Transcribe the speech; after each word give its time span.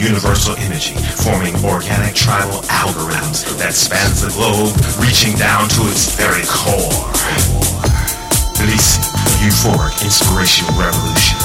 universal 0.00 0.56
energy, 0.56 0.94
forming 1.20 1.54
organic 1.62 2.14
tribal 2.14 2.64
algorithms 2.72 3.44
that 3.58 3.74
spans 3.74 4.22
the 4.22 4.32
globe, 4.32 4.72
reaching 4.96 5.36
down 5.36 5.68
to 5.68 5.82
its 5.92 6.16
very 6.16 6.44
core. 6.48 7.04
Releasing 8.56 9.04
euphoric 9.44 9.92
inspirational 10.02 10.72
revolution. 10.80 11.36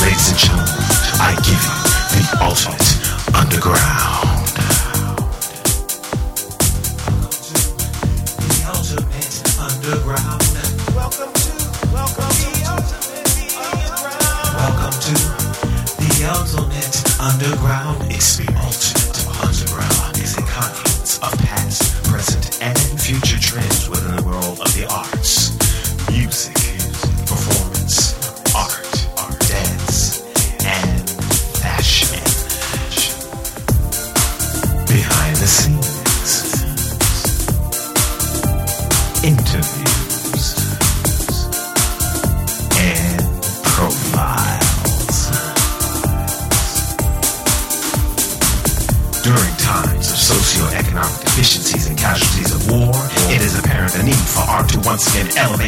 Ladies 0.00 0.32
and 0.32 0.38
gentlemen, 0.40 0.80
I 1.20 1.36
give 1.44 1.60
you 1.60 1.76
the 2.16 2.24
ultimate 2.40 2.88
underground. 3.36 4.23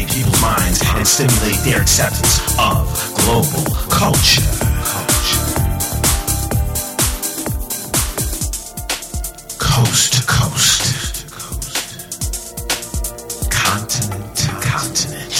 People's 0.05 0.41
minds 0.43 0.83
and 0.85 1.07
stimulate 1.07 1.57
their 1.65 1.81
acceptance 1.81 2.41
of 2.59 2.85
global 3.25 3.65
culture. 3.89 4.43
Coast 9.59 10.13
to 10.15 10.23
coast, 10.27 11.31
continent 13.51 14.37
to 14.37 14.49
continent. 14.61 15.35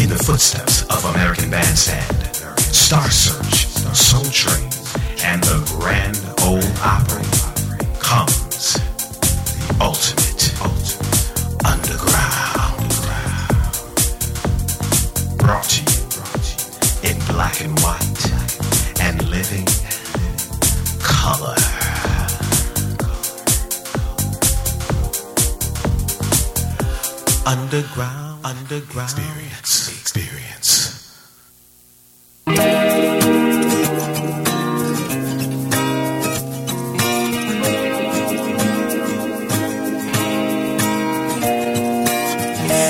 In 0.00 0.08
the 0.08 0.22
footsteps 0.24 0.82
of 0.84 1.04
American 1.14 1.50
Bandstand, 1.50 2.36
Star 2.58 3.10
Search, 3.10 3.66
Soul 3.94 4.24
Train, 4.30 4.70
and 5.24 5.42
the 5.42 5.62
Grand 5.78 6.16
Ole 6.42 6.62
Opry 6.82 7.23
Underground, 27.46 28.44
underground 28.44 29.10
experience, 29.10 29.90
experience. 30.00 30.64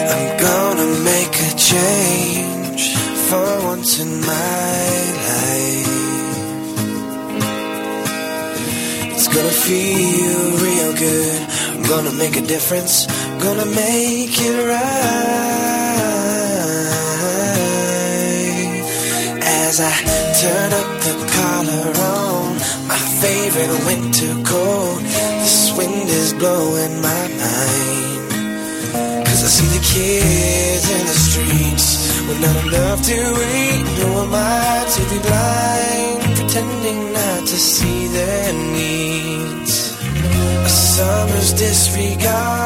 I'm 0.06 0.38
gonna 0.38 0.88
make 1.02 1.34
a 1.34 1.50
change 1.56 2.96
for 3.28 3.62
once 3.64 3.98
in 3.98 4.20
my 4.20 4.86
life. 5.30 5.88
It's 9.14 9.28
gonna 9.28 9.50
feel 9.50 10.40
real 10.62 10.92
good. 10.94 11.40
I'm 11.74 11.82
gonna 11.82 12.12
make 12.12 12.36
a 12.36 12.40
difference. 12.40 13.08
To. 33.06 33.34
Who 34.00 34.08
am 34.24 34.34
I 34.34 34.84
to 34.94 35.02
be 35.12 35.18
blind, 35.28 36.18
pretending 36.36 37.12
not 37.12 37.40
to 37.46 37.56
see 37.56 38.06
their 38.08 38.52
needs? 38.72 39.74
A 40.64 40.68
summer's 40.68 41.52
disregard, 41.52 42.63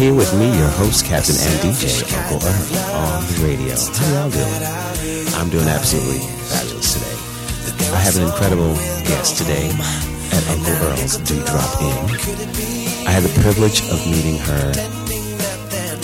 Here 0.00 0.14
with 0.14 0.32
me, 0.32 0.46
your 0.56 0.72
host, 0.80 1.04
Captain 1.04 1.36
and 1.36 1.60
DJ, 1.60 2.00
Uncle 2.16 2.40
Earl, 2.40 2.96
on 2.96 3.20
the 3.20 3.36
radio. 3.44 3.76
How 3.76 4.08
y'all 4.16 4.30
doing? 4.32 5.36
I'm 5.36 5.50
doing 5.50 5.68
absolutely 5.68 6.24
fabulous 6.48 6.94
today. 6.96 7.92
I 7.92 8.00
have 8.00 8.16
an 8.16 8.22
incredible 8.24 8.72
guest 9.04 9.36
today 9.36 9.68
at 9.68 10.48
Uncle 10.48 10.72
Earl's 10.88 11.18
Do 11.18 11.36
Drop 11.44 11.82
Inn. 11.84 12.16
I 13.04 13.10
had 13.12 13.24
the 13.24 13.40
privilege 13.42 13.82
of 13.92 14.00
meeting 14.06 14.38
her. 14.38 14.72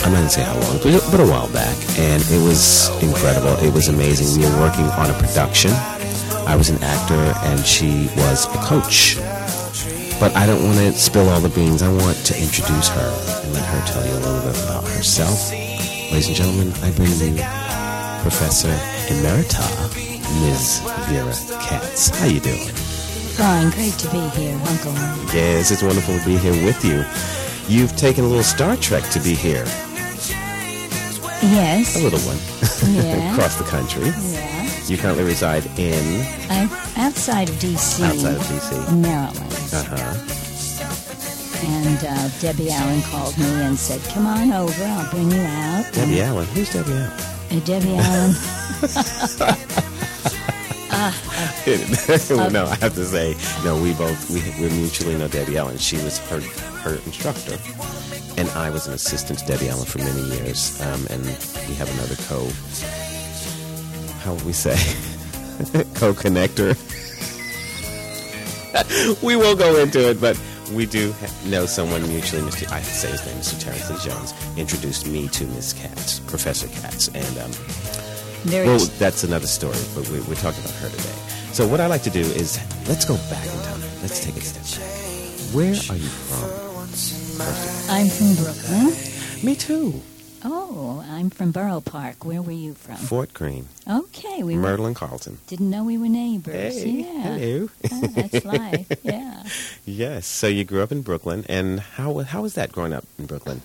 I'm 0.05 0.13
not 0.13 0.19
gonna 0.21 0.29
say 0.29 0.43
how 0.43 0.61
long, 0.61 0.77
but 0.83 0.93
but 1.11 1.21
a 1.21 1.25
while 1.25 1.49
back, 1.49 1.77
and 1.97 2.21
it 2.29 2.43
was 2.45 2.93
incredible. 3.03 3.57
It 3.65 3.73
was 3.73 3.89
amazing. 3.89 4.29
We 4.39 4.45
were 4.45 4.61
working 4.61 4.85
on 5.01 5.09
a 5.09 5.15
production. 5.15 5.73
I 6.45 6.55
was 6.55 6.69
an 6.69 6.85
actor, 6.85 7.33
and 7.49 7.65
she 7.65 8.11
was 8.15 8.45
a 8.45 8.59
coach. 8.61 9.17
But 10.19 10.35
I 10.35 10.47
don't 10.47 10.65
want 10.65 10.79
to 10.79 10.93
spill 10.93 11.29
all 11.29 11.41
the 11.41 11.51
beans. 11.51 11.83
I 11.83 11.93
want 11.93 12.17
to 12.27 12.35
introduce 12.41 12.89
her 12.89 13.43
and 13.45 13.53
let 13.53 13.65
her 13.65 13.87
tell 13.87 14.07
you 14.07 14.13
a 14.15 14.23
little 14.25 14.51
bit 14.51 14.65
about 14.65 14.85
herself. 14.85 15.53
Ladies 15.53 16.29
and 16.29 16.37
gentlemen, 16.37 16.73
I 16.83 16.91
bring 16.93 17.13
you 17.21 17.37
Professor 18.23 18.73
Emerita, 19.13 19.67
Ms. 20.41 20.81
Vera 21.09 21.35
Katz. 21.61 22.09
How 22.19 22.27
you 22.27 22.41
doing? 22.41 22.69
Fine, 23.37 23.71
great 23.73 23.93
to 23.99 24.09
be 24.11 24.21
here, 24.41 24.59
Uncle. 24.67 24.93
Yes, 25.35 25.71
it's 25.71 25.83
wonderful 25.83 26.19
to 26.19 26.25
be 26.25 26.39
here 26.39 26.65
with 26.65 26.83
you. 26.83 27.05
You've 27.69 27.95
taken 27.97 28.25
a 28.25 28.27
little 28.27 28.43
Star 28.43 28.77
Trek 28.77 29.05
to 29.11 29.21
be 29.21 29.35
here. 29.35 29.65
Yes. 31.43 31.95
A 31.97 32.03
little 32.03 32.21
one. 32.21 32.39
Yeah. 32.87 33.33
Across 33.33 33.57
the 33.57 33.65
country. 33.65 34.07
Yeah. 34.07 34.56
You 34.89 34.97
currently 34.97 35.25
reside 35.25 35.67
in 35.79 36.25
I'm 36.49 36.71
outside 36.97 37.49
of 37.49 37.59
D.C. 37.59 38.05
outside 38.05 38.37
of 38.37 38.43
DC. 38.43 39.01
Maryland. 39.01 39.53
Uh-huh. 39.73 40.15
And 41.67 41.99
uh, 42.07 42.29
Debbie 42.39 42.71
Allen 42.71 43.03
called 43.03 43.37
me 43.37 43.47
and 43.63 43.77
said, 43.77 44.01
"Come 44.13 44.27
on 44.27 44.53
over. 44.53 44.85
I'll 44.85 45.11
bring 45.11 45.31
you 45.33 45.41
out." 45.41 45.93
Debbie 45.93 46.23
Allen. 46.23 46.47
Who's 46.49 46.73
Debbie 46.73 46.93
Allen? 46.93 47.11
Uh, 47.51 47.61
Debbie 47.65 47.97
Allen. 47.97 48.35
well, 52.37 52.51
no, 52.51 52.67
I 52.67 52.77
have 52.77 52.95
to 52.95 53.05
say, 53.05 53.35
no. 53.65 53.83
We 53.83 53.93
both 53.95 54.31
we, 54.31 54.41
we 54.63 54.73
mutually 54.73 55.17
know 55.19 55.27
Debbie 55.27 55.59
Allen. 55.59 55.79
She 55.79 55.97
was 55.97 56.19
her 56.29 56.41
her 56.41 56.95
instructor 57.07 57.59
and 58.39 58.49
I 58.51 58.71
was 58.71 58.87
an 58.87 58.95
assistant 58.95 59.41
to 59.41 59.47
Debbie 59.47 59.69
Allen 59.69 59.87
for 59.87 59.99
many 59.99 60.21
years, 60.37 60.81
um, 60.83 61.07
and 61.11 61.25
we 61.69 61.75
have 61.75 61.91
another 61.95 62.17
co. 62.29 62.49
How 64.27 64.33
would 64.35 64.45
we 64.45 64.53
say? 64.53 64.75
co-connector. 65.95 66.75
we 69.23 69.37
won't 69.37 69.57
go 69.57 69.77
into 69.77 70.11
it, 70.11 70.21
but 70.21 70.37
we 70.73 70.85
do 70.85 71.15
know 71.45 71.65
someone 71.65 72.03
mutually. 72.09 72.43
Mr. 72.43 72.69
I 72.73 72.81
say 72.81 73.13
his 73.13 73.25
name, 73.25 73.37
Mr. 73.37 73.63
Terrence 73.63 73.89
Lee 73.89 74.11
Jones, 74.11 74.35
introduced 74.57 75.07
me 75.07 75.29
to 75.29 75.47
Miss 75.55 75.73
Katz, 75.73 76.19
Professor 76.19 76.67
Katz, 76.81 77.07
and 77.15 77.39
um, 77.39 77.53
well, 78.67 78.81
that's 78.99 79.23
another 79.23 79.47
story, 79.47 79.79
but 79.95 80.09
we, 80.09 80.19
we're 80.23 80.35
talking 80.35 80.65
about 80.65 80.75
her 80.75 80.89
today. 80.89 81.15
So 81.53 81.69
what 81.69 81.81
I 81.81 81.87
like 81.87 82.03
to 82.03 82.11
do 82.11 82.19
is 82.19 82.59
let's 82.89 83.05
go 83.05 83.15
back 83.31 83.45
in 83.45 83.63
time. 83.63 83.81
Let's 84.03 84.25
take 84.25 84.37
a 84.37 84.41
step 84.41 84.83
back. 84.83 85.55
Where 85.55 85.69
are 85.69 85.97
you 85.97 86.11
from? 86.27 86.51
I'm 87.95 88.09
from 88.09 88.35
Brooklyn. 88.43 89.45
Me 89.45 89.55
too. 89.55 90.03
Oh, 90.49 91.05
I'm 91.09 91.29
from 91.31 91.51
Borough 91.51 91.81
Park. 91.81 92.25
Where 92.25 92.41
were 92.41 92.53
you 92.53 92.75
from? 92.75 92.95
Fort 92.97 93.35
Greene, 93.35 93.67
Okay, 93.89 94.45
we 94.45 94.55
were, 94.55 94.63
Myrtle 94.63 94.87
and 94.87 94.95
Carlton. 94.95 95.39
didn't 95.49 95.71
know 95.71 95.83
we 95.83 95.99
were 95.99 96.09
neighbors. 96.09 96.81
Hey, 96.85 96.89
yeah. 96.89 97.23
hello. 97.37 97.69
Oh, 97.91 98.07
that's 98.15 98.45
life. 98.45 98.87
Yeah. 99.03 99.43
Yes. 99.85 100.25
So 100.27 100.47
you 100.47 100.65
grew 100.65 100.83
up 100.83 100.93
in 100.93 101.03
Brooklyn, 101.03 101.45
and 101.49 101.81
how 101.81 102.19
how 102.21 102.43
was 102.43 102.55
that 102.55 102.71
growing 102.71 102.93
up 102.93 103.05
in 103.19 103.27
Brooklyn? 103.27 103.61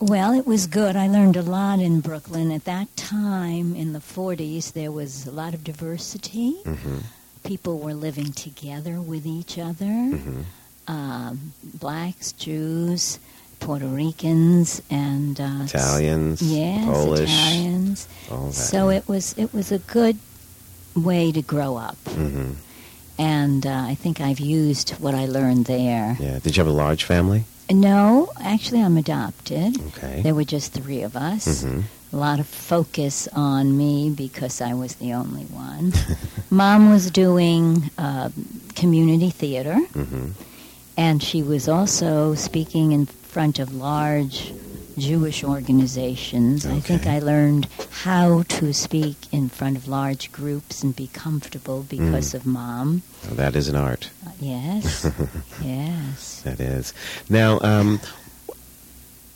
Well, 0.00 0.32
it 0.32 0.46
was 0.46 0.66
good. 0.66 0.96
I 0.96 1.06
learned 1.06 1.36
a 1.36 1.42
lot 1.42 1.78
in 1.80 2.00
Brooklyn. 2.00 2.50
At 2.52 2.64
that 2.64 2.88
time, 2.96 3.74
in 3.76 3.92
the 3.92 3.98
40s, 4.00 4.72
there 4.72 4.92
was 4.92 5.26
a 5.26 5.32
lot 5.32 5.54
of 5.54 5.62
diversity. 5.64 6.54
Mm-hmm. 6.64 6.98
People 7.44 7.78
were 7.78 7.94
living 7.94 8.32
together 8.32 9.00
with 9.00 9.26
each 9.26 9.58
other. 9.58 9.86
Mm-hmm. 9.86 10.40
Um, 10.86 11.52
blacks, 11.62 12.32
Jews, 12.32 13.18
Puerto 13.60 13.86
Ricans, 13.86 14.80
and 14.90 15.40
uh, 15.40 15.64
Italians, 15.64 16.40
yes, 16.42 16.84
Polish, 16.84 17.30
Italians. 17.30 18.08
So 18.52 18.88
it 18.90 19.06
was 19.08 19.34
it 19.38 19.52
was 19.52 19.72
a 19.72 19.78
good 19.78 20.16
way 20.94 21.32
to 21.32 21.42
grow 21.42 21.76
up, 21.76 21.96
hmm 22.08 22.52
and 23.20 23.66
uh, 23.66 23.84
I 23.88 23.96
think 23.96 24.20
I've 24.20 24.38
used 24.40 24.90
what 25.00 25.14
I 25.14 25.26
learned 25.26 25.66
there. 25.66 26.16
Yeah. 26.20 26.38
Did 26.38 26.56
you 26.56 26.60
have 26.62 26.72
a 26.72 26.76
large 26.76 27.02
family? 27.02 27.44
No, 27.70 28.30
actually, 28.40 28.80
I'm 28.80 28.96
adopted. 28.96 29.76
Okay. 29.88 30.22
There 30.22 30.34
were 30.36 30.44
just 30.44 30.72
three 30.72 31.02
of 31.02 31.16
us. 31.16 31.62
hmm 31.64 31.80
A 32.12 32.16
lot 32.16 32.38
of 32.40 32.46
focus 32.46 33.28
on 33.34 33.76
me 33.76 34.08
because 34.10 34.60
I 34.62 34.72
was 34.74 34.94
the 34.94 35.12
only 35.14 35.44
one. 35.50 35.92
Mom 36.50 36.90
was 36.90 37.10
doing 37.10 37.90
uh, 37.98 38.30
community 38.74 39.30
theater, 39.30 39.74
hmm 39.92 40.30
and 40.96 41.22
she 41.22 41.42
was 41.44 41.68
also 41.68 42.34
speaking 42.34 42.90
in 42.90 43.06
front 43.28 43.58
of 43.58 43.74
large 43.74 44.52
Jewish 44.96 45.44
organizations. 45.44 46.66
I 46.66 46.80
think 46.80 47.06
I 47.06 47.20
learned 47.20 47.68
how 48.02 48.42
to 48.44 48.72
speak 48.72 49.16
in 49.30 49.48
front 49.48 49.76
of 49.76 49.86
large 49.86 50.32
groups 50.32 50.82
and 50.82 50.96
be 50.96 51.06
comfortable 51.12 51.84
because 51.88 52.34
of 52.34 52.44
mom. 52.46 53.02
Oh, 53.30 53.34
that 53.34 53.54
is 53.54 53.68
an 53.68 53.76
art. 53.76 54.10
Uh, 54.26 54.30
yes, 54.40 55.06
yes. 55.62 56.40
That 56.42 56.58
is. 56.58 56.92
Now, 57.28 57.60
um, 57.60 58.00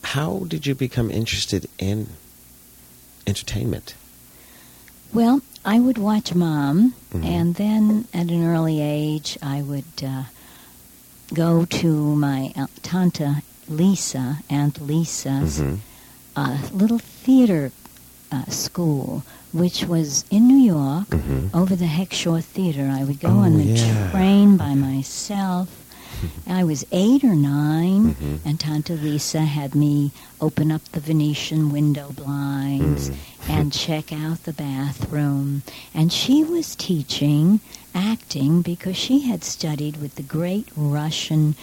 how 0.02 0.40
did 0.48 0.66
you 0.66 0.74
become 0.74 1.10
interested 1.10 1.68
in 1.78 2.08
entertainment? 3.26 3.94
Well, 5.14 5.42
I 5.64 5.78
would 5.78 5.98
watch 5.98 6.34
mom, 6.34 6.94
Mhm. 7.14 7.24
and 7.24 7.54
then 7.54 8.08
at 8.12 8.30
an 8.30 8.42
early 8.44 8.80
age, 8.80 9.38
I 9.42 9.62
would 9.62 9.84
uh, 10.02 10.24
go 11.32 11.64
to 11.66 12.16
my 12.16 12.52
tante 12.82 13.42
Lisa, 13.76 14.38
Aunt 14.50 14.80
Lisa's 14.80 15.58
Mhm. 15.60 15.78
uh, 16.36 16.58
little 16.72 16.98
theater 16.98 17.72
uh, 18.30 18.46
school, 18.48 19.22
which 19.52 19.84
was 19.84 20.24
in 20.30 20.46
New 20.48 20.62
York 20.76 21.08
Mhm. 21.10 21.50
over 21.52 21.76
the 21.76 21.84
Heckscher 21.98 22.42
Theater. 22.42 22.90
I 22.90 23.04
would 23.04 23.20
go 23.20 23.28
Oh, 23.28 23.38
on 23.40 23.58
the 23.58 23.64
yeah. 23.64 24.10
train 24.10 24.56
by 24.56 24.74
myself. 24.74 25.68
I 26.46 26.64
was 26.64 26.86
eight 26.92 27.22
or 27.24 27.34
9 27.34 28.14
Mhm. 28.14 28.38
and 28.44 28.58
Tante 28.60 28.94
Lisa 28.96 29.42
had 29.42 29.74
me 29.74 30.12
open 30.40 30.70
up 30.72 30.80
the 30.92 31.00
Venetian 31.00 31.70
window 31.70 32.12
blinds 32.16 33.10
Mm. 33.10 33.14
and 33.48 33.72
check 33.84 34.12
out 34.12 34.44
the 34.44 34.52
bathroom. 34.54 35.62
And 35.94 36.10
she 36.12 36.42
was 36.44 36.74
teaching 36.74 37.60
acting 37.94 38.62
because 38.62 38.96
she 38.96 39.20
had 39.28 39.44
studied 39.44 40.00
with 40.00 40.14
the 40.14 40.22
great 40.22 40.68
Russian 40.74 41.54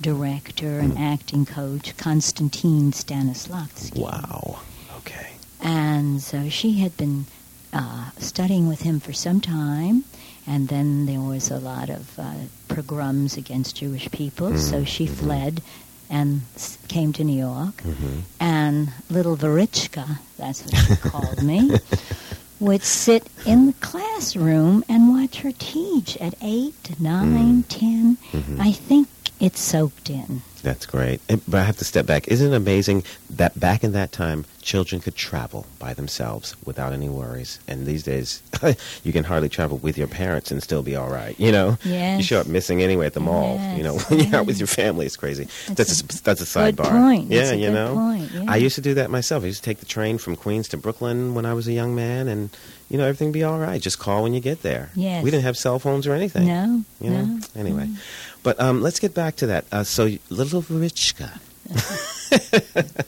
director 0.00 0.78
and 0.80 0.98
acting 0.98 1.46
coach 1.46 1.96
Konstantin 1.96 2.92
Stanislavski. 2.92 3.98
Wow. 3.98 4.60
Okay. 4.98 5.32
And 5.60 6.20
so 6.20 6.48
she 6.48 6.74
had 6.78 6.96
been 6.96 7.26
uh, 7.72 8.10
studying 8.18 8.68
with 8.68 8.82
him 8.82 9.00
for 9.00 9.12
some 9.12 9.40
time, 9.40 10.04
and 10.46 10.68
then 10.68 11.06
there 11.06 11.20
was 11.20 11.50
a 11.50 11.58
lot 11.58 11.88
of 11.90 12.18
uh, 12.18 12.34
pogroms 12.68 13.36
against 13.36 13.76
Jewish 13.76 14.10
people, 14.10 14.56
so 14.58 14.82
Mhm, 14.82 14.86
she 14.86 15.06
mhm. 15.06 15.10
fled 15.14 15.62
and 16.10 16.42
s- 16.54 16.76
came 16.88 17.12
to 17.14 17.24
New 17.24 17.38
York. 17.38 17.80
hmm 17.80 18.20
And 18.38 18.90
little 19.10 19.36
Verichka, 19.36 20.18
that's 20.36 20.62
what 20.64 20.76
she 20.76 20.96
called 20.96 21.42
me, 21.42 21.78
would 22.60 22.82
sit 22.82 23.26
in 23.46 23.66
the 23.66 23.72
classroom 23.74 24.84
and 24.88 25.08
watch 25.08 25.40
her 25.40 25.52
teach 25.52 26.16
at 26.18 26.34
eight, 26.42 27.00
nine, 27.00 27.62
ten. 27.64 28.18
Mhm. 28.32 28.60
I 28.60 28.70
think 28.72 29.08
it 29.44 29.56
soaked 29.56 30.08
in. 30.10 30.42
That's 30.62 30.86
great. 30.86 31.20
And- 31.28 31.42
But 31.46 31.60
I 31.60 31.64
have 31.64 31.76
to 31.76 31.84
step 31.84 32.06
back. 32.06 32.26
Isn't 32.28 32.52
it 32.52 32.56
amazing 32.56 33.04
that 33.28 33.58
back 33.60 33.84
in 33.84 33.92
that 33.92 34.12
time, 34.12 34.46
children 34.62 35.02
could 35.02 35.14
travel 35.14 35.66
by 35.78 35.92
themselves 35.92 36.56
without 36.64 36.94
any 36.94 37.10
worries? 37.10 37.58
And 37.68 37.84
these 37.84 38.02
days, 38.02 38.40
you 39.04 39.12
can 39.12 39.24
hardly 39.24 39.50
travel 39.50 39.76
with 39.76 39.98
your 39.98 40.06
parents 40.06 40.50
and 40.50 40.62
still 40.62 40.82
be 40.82 40.96
all 40.96 41.10
right. 41.10 41.38
You 41.38 41.52
know, 41.52 41.76
you 41.84 42.22
show 42.22 42.40
up 42.40 42.46
missing 42.46 42.82
anyway 42.82 43.04
at 43.04 43.12
the 43.12 43.20
mall. 43.20 43.60
You 43.76 43.82
know, 43.82 43.94
Yes, 43.96 44.08
when 44.10 44.20
you're 44.20 44.36
out 44.36 44.46
with 44.46 44.58
your 44.58 44.66
family, 44.66 45.04
it's 45.04 45.18
crazy. 45.18 45.48
That's 45.68 46.00
That's 46.00 46.00
a, 46.20 46.22
that's 46.22 46.40
a 46.56 46.60
Good 46.72 46.76
sidebar. 46.76 46.90
point. 46.90 47.30
Yeah, 47.30 47.50
a 47.50 47.54
you 47.56 47.66
good 47.66 47.74
know. 47.74 47.94
point, 47.94 48.30
yeah. 48.32 48.44
I 48.48 48.56
used 48.56 48.76
to 48.76 48.80
do 48.80 48.94
that 48.94 49.10
myself. 49.10 49.42
I 49.44 49.48
used 49.48 49.62
to 49.62 49.68
take 49.70 49.80
the 49.80 49.86
train 49.86 50.16
from 50.16 50.34
Queens 50.34 50.68
to 50.68 50.78
Brooklyn 50.78 51.34
when 51.34 51.44
I 51.44 51.52
was 51.52 51.68
a 51.68 51.72
young 51.72 51.94
man, 51.94 52.26
and 52.26 52.48
you 52.88 52.96
know 52.96 53.04
everything 53.04 53.32
be 53.32 53.44
all 53.44 53.58
right. 53.58 53.82
Just 53.82 53.98
call 53.98 54.22
when 54.22 54.32
you 54.32 54.40
get 54.40 54.62
there. 54.62 54.88
Yes. 54.94 55.22
We 55.22 55.30
didn't 55.30 55.44
have 55.44 55.58
cell 55.58 55.78
phones 55.78 56.06
or 56.06 56.14
anything. 56.14 56.46
No, 56.46 56.84
You 57.02 57.10
know? 57.10 57.24
no. 57.24 57.40
Anyway, 57.54 57.84
mm-hmm. 57.84 58.33
But 58.44 58.60
um, 58.60 58.80
let's 58.80 59.00
get 59.00 59.12
back 59.14 59.34
to 59.36 59.46
that. 59.48 59.64
Uh, 59.72 59.82
so, 59.82 60.08
little 60.30 60.62
Verichka. 60.62 61.40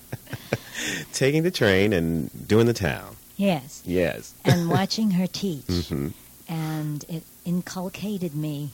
Taking 1.12 1.42
the 1.44 1.50
train 1.50 1.92
and 1.92 2.30
doing 2.48 2.66
the 2.66 2.72
town. 2.74 3.16
Yes. 3.36 3.82
Yes. 3.84 4.34
and 4.44 4.68
watching 4.70 5.12
her 5.12 5.26
teach. 5.26 5.64
hmm 5.88 6.08
And 6.48 7.04
it 7.08 7.22
inculcated 7.44 8.34
me, 8.34 8.70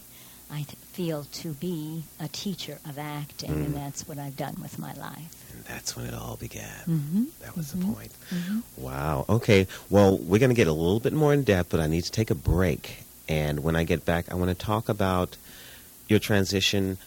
I 0.51 0.57
th- 0.63 0.77
feel, 0.93 1.25
to 1.33 1.53
be 1.55 2.05
a 2.21 2.29
teacher 2.29 2.79
of 2.89 2.99
acting, 2.99 3.51
Mm. 3.51 3.65
and 3.67 3.75
that's 3.75 4.07
what 4.09 4.19
I've 4.19 4.37
done 4.37 4.57
with 4.63 4.79
my 4.79 4.93
life. 4.95 5.35
And 5.53 5.65
that's 5.65 5.97
when 5.97 6.07
it 6.07 6.15
all 6.15 6.37
began. 6.37 6.79
Mm-hmm. 6.89 7.25
That 7.41 7.57
was 7.57 7.73
Mhm. 7.73 7.81
the 7.89 7.93
point. 7.95 8.13
Mm-hmm. 8.31 8.59
Wow. 8.77 9.25
Okay. 9.29 9.67
Well, 9.91 10.17
we're 10.19 10.39
going 10.39 10.51
to 10.51 10.55
get 10.63 10.69
a 10.69 10.73
little 10.73 11.01
bit 11.01 11.13
more 11.13 11.33
in 11.33 11.43
depth, 11.45 11.71
but 11.71 11.81
I 11.81 11.87
need 11.87 12.05
to 12.05 12.11
take 12.11 12.31
a 12.31 12.35
break. 12.37 13.05
And 13.29 13.61
when 13.65 13.77
I 13.77 13.85
get 13.85 14.05
back, 14.05 14.31
I 14.31 14.35
want 14.35 14.51
to 14.57 14.67
talk 14.67 14.89
about 14.89 15.37
your 16.09 16.19
transition 16.19 16.99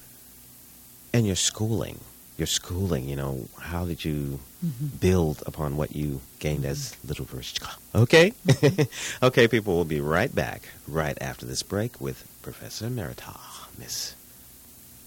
and 1.13 1.25
your 1.25 1.35
schooling. 1.35 1.99
Your 2.37 2.47
schooling, 2.47 3.07
you 3.07 3.15
know, 3.15 3.47
how 3.59 3.85
did 3.85 4.03
you 4.05 4.39
Mm-hmm. 4.65 4.97
build 4.97 5.43
upon 5.45 5.77
what 5.77 5.95
you 5.95 6.21
gained 6.39 6.65
as 6.65 6.95
Little 7.07 7.25
Verishka? 7.25 7.75
Okay? 7.93 8.33
okay, 9.21 9.47
people, 9.47 9.75
we'll 9.75 9.85
be 9.85 10.01
right 10.01 10.33
back 10.33 10.63
right 10.87 11.15
after 11.21 11.45
this 11.45 11.61
break 11.61 12.01
with 12.01 12.25
Professor 12.41 12.87
Emerita, 12.87 13.37
Miss 13.77 14.15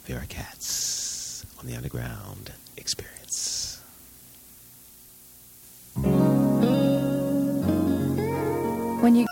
Vera 0.04 0.26
Katz 0.28 1.44
on 1.58 1.66
the 1.66 1.74
Underground 1.74 2.52
Experience. 2.76 3.80
When 9.00 9.14
you 9.16 9.26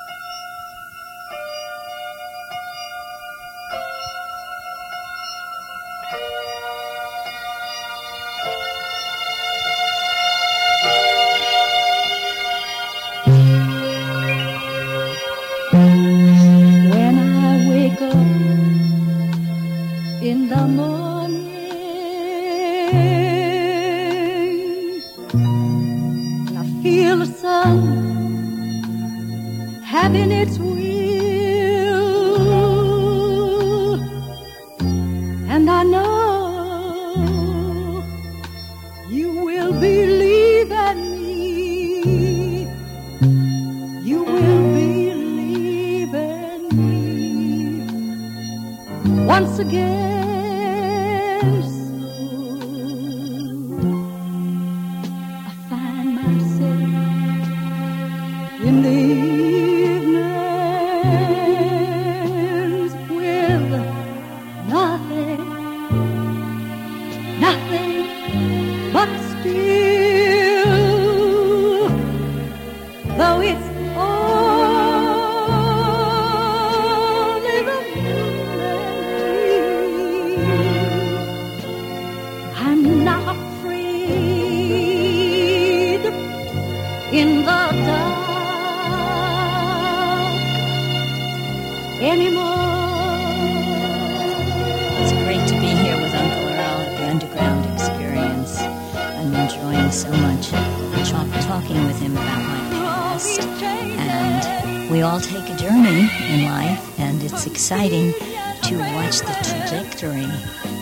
we 104.97 105.03
all 105.03 105.21
take 105.21 105.47
a 105.51 105.57
journey 105.57 106.09
in 106.33 106.45
life, 106.45 106.99
and 106.99 107.23
it's 107.23 107.47
exciting 107.47 108.15
to 108.63 108.79
watch 108.95 109.19
the 109.19 109.37
trajectory 109.45 110.25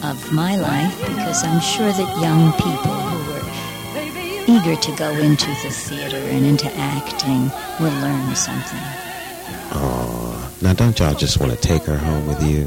of 0.09 0.33
my 0.33 0.54
life 0.54 0.97
because 1.00 1.42
I'm 1.42 1.61
sure 1.61 1.90
that 1.90 2.21
young 2.23 2.52
people 2.52 2.94
who 2.94 3.33
were 3.33 4.56
eager 4.56 4.80
to 4.80 4.97
go 4.97 5.11
into 5.11 5.49
the 5.64 5.71
theater 5.71 6.16
and 6.16 6.47
into 6.47 6.73
acting 6.76 7.50
will 7.80 7.92
learn 8.02 8.37
something. 8.37 8.78
Oh, 9.73 10.52
now 10.62 10.75
don't 10.75 10.97
y'all 11.00 11.14
just 11.14 11.40
want 11.40 11.50
to 11.50 11.59
take 11.59 11.83
her 11.83 11.99
home 11.99 12.28
with 12.28 12.40
you? 12.44 12.66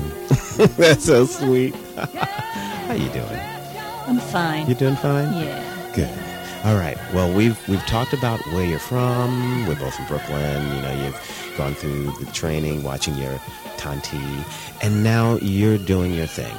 That's 0.75 1.05
so 1.05 1.25
sweet. 1.25 1.73
How 1.95 2.93
you 2.93 3.07
doing? 3.07 3.39
I'm 4.05 4.19
fine. 4.19 4.67
You 4.67 4.75
doing 4.75 4.97
fine? 4.97 5.31
Yeah. 5.41 5.91
Good. 5.95 6.26
All 6.65 6.75
right. 6.75 6.97
Well, 7.13 7.31
we've 7.33 7.57
we've 7.69 7.85
talked 7.85 8.13
about 8.13 8.39
where 8.47 8.65
you're 8.65 8.79
from. 8.79 9.65
We're 9.67 9.75
both 9.75 9.95
from 9.95 10.07
Brooklyn. 10.07 10.75
You 10.75 10.81
know, 10.81 11.03
you've 11.05 11.53
gone 11.57 11.73
through 11.75 12.11
the 12.19 12.25
training, 12.33 12.83
watching 12.83 13.15
your 13.15 13.39
tanti, 13.77 14.19
and 14.81 15.03
now 15.03 15.37
you're 15.37 15.77
doing 15.77 16.13
your 16.13 16.25
thing. 16.27 16.55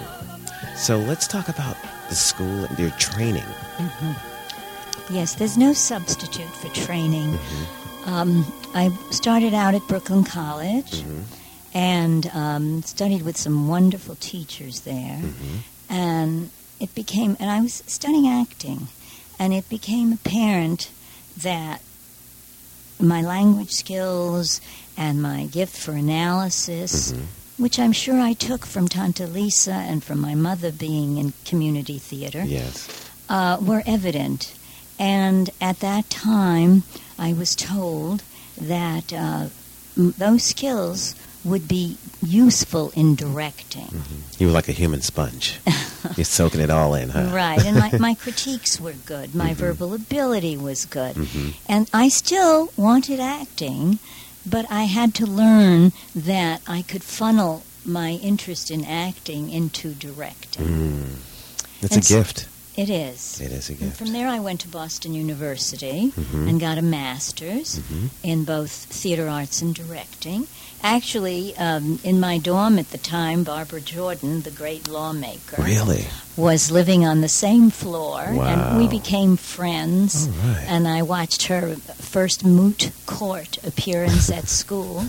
So 0.77 0.99
let's 0.99 1.27
talk 1.27 1.49
about 1.49 1.77
the 2.09 2.15
school 2.15 2.65
and 2.65 2.79
your 2.79 2.91
training. 2.93 3.45
Yes, 5.11 5.35
there's 5.35 5.59
no 5.59 5.73
substitute 5.73 6.49
for 6.49 6.69
training. 6.69 7.37
Um, 8.07 8.47
I 8.75 8.91
started 9.11 9.53
out 9.53 9.75
at 9.75 9.83
Brooklyn 9.89 10.25
College 10.25 11.03
and 11.75 12.27
um, 12.35 12.83
studied 12.83 13.23
with 13.23 13.37
some 13.37 13.69
wonderful 13.69 14.17
teachers 14.21 14.81
there. 14.83 15.21
And 15.91 16.51
it 16.81 16.95
became, 16.95 17.37
and 17.41 17.51
I 17.51 17.61
was 17.61 17.83
studying 17.87 18.29
acting, 18.29 18.89
and 19.39 19.53
it 19.53 19.69
became 19.69 20.13
apparent 20.13 20.91
that 21.43 21.81
my 23.01 23.23
language 23.23 23.71
skills 23.71 24.61
and 24.97 25.23
my 25.23 25.45
gift 25.47 25.77
for 25.77 25.93
analysis, 25.93 27.15
which 27.57 27.79
I'm 27.79 27.93
sure 27.93 28.19
I 28.19 28.33
took 28.33 28.67
from 28.67 28.89
Tanta 28.89 29.27
Lisa 29.27 29.73
and 29.73 30.03
from 30.03 30.21
my 30.21 30.35
mother 30.35 30.73
being 30.73 31.17
in 31.17 31.33
community 31.45 31.99
theater 31.99 32.43
Yes. 32.45 32.89
uh, 33.29 33.59
were 33.61 33.83
evident. 33.87 34.53
And 34.99 35.51
at 35.61 35.79
that 35.81 36.11
time, 36.11 36.83
I 37.19 37.33
was 37.33 37.55
told 37.55 38.25
that 38.61 39.13
uh, 39.13 39.47
m- 39.97 40.15
those 40.19 40.43
skills 40.43 41.15
would 41.49 41.67
be 41.69 41.97
useful 42.23 42.91
in 42.95 43.15
directing. 43.15 44.03
You 44.39 44.47
were 44.49 44.53
like 44.53 44.69
a 44.69 44.73
human 44.73 45.03
sponge. 45.03 45.59
you're 46.17 46.25
soaking 46.25 46.61
it 46.61 46.71
all 46.71 46.95
in, 46.95 47.11
huh? 47.11 47.31
Right, 47.33 47.65
and 47.65 47.77
my, 47.79 47.97
my 47.99 48.15
critiques 48.23 48.81
were 48.81 48.93
good. 48.93 49.35
My 49.35 49.55
verbal 49.55 49.95
ability 49.95 50.57
was 50.57 50.85
good. 50.85 51.17
Mhm. 51.17 51.55
And 51.69 51.89
I 51.93 52.09
still 52.09 52.73
wanted 52.77 53.21
acting, 53.21 53.99
but 54.45 54.67
I 54.71 54.85
had 54.85 55.15
to 55.17 55.27
learn 55.27 55.93
that 56.15 56.61
I 56.67 56.83
could 56.83 57.05
funnel 57.05 57.63
my 57.85 58.13
interest 58.23 58.71
in 58.71 58.85
acting 58.85 59.51
into 59.51 59.93
directing. 59.95 60.65
Mm. 60.67 61.15
It's 61.81 61.95
And 61.95 62.03
a 62.03 62.05
s- 62.05 62.09
gift. 62.09 62.48
It 62.79 62.91
is. 62.91 63.41
It 63.41 63.51
is 63.51 63.71
a 63.71 63.73
And 63.73 63.93
from 63.93 64.13
there, 64.13 64.29
I 64.29 64.39
went 64.39 64.61
to 64.61 64.69
Boston 64.69 65.13
University 65.13 66.13
Mhm. 66.17 66.49
and 66.49 66.61
got 66.61 66.79
a 66.79 66.83
master's 66.83 67.81
Mhm. 67.81 68.11
in 68.23 68.45
both 68.45 68.71
theater 68.71 69.29
arts 69.29 69.61
and 69.61 69.75
directing. 69.75 70.47
Actually, 70.81 71.57
um, 71.57 71.99
in 72.05 72.21
my 72.21 72.39
dorm 72.39 72.79
at 72.79 72.93
the 72.93 72.99
time, 72.99 73.43
Barbara 73.43 73.81
Jordan, 73.81 74.43
the 74.43 74.53
great 74.53 74.87
lawmaker, 74.87 75.61
Really? 75.61 76.07
was 76.37 76.71
living 76.71 77.05
on 77.05 77.21
the 77.21 77.29
same 77.29 77.69
floor, 77.73 78.21
and 78.23 78.79
we 78.79 78.87
became 78.87 79.37
friends. 79.37 80.29
Right. 80.29 80.65
And 80.69 80.87
I 80.87 81.03
watched 81.03 81.47
her 81.47 81.75
first 82.01 82.45
moot 82.45 82.93
court 83.07 83.59
appearance 83.65 84.31
at 84.31 84.49
school. 84.61 85.05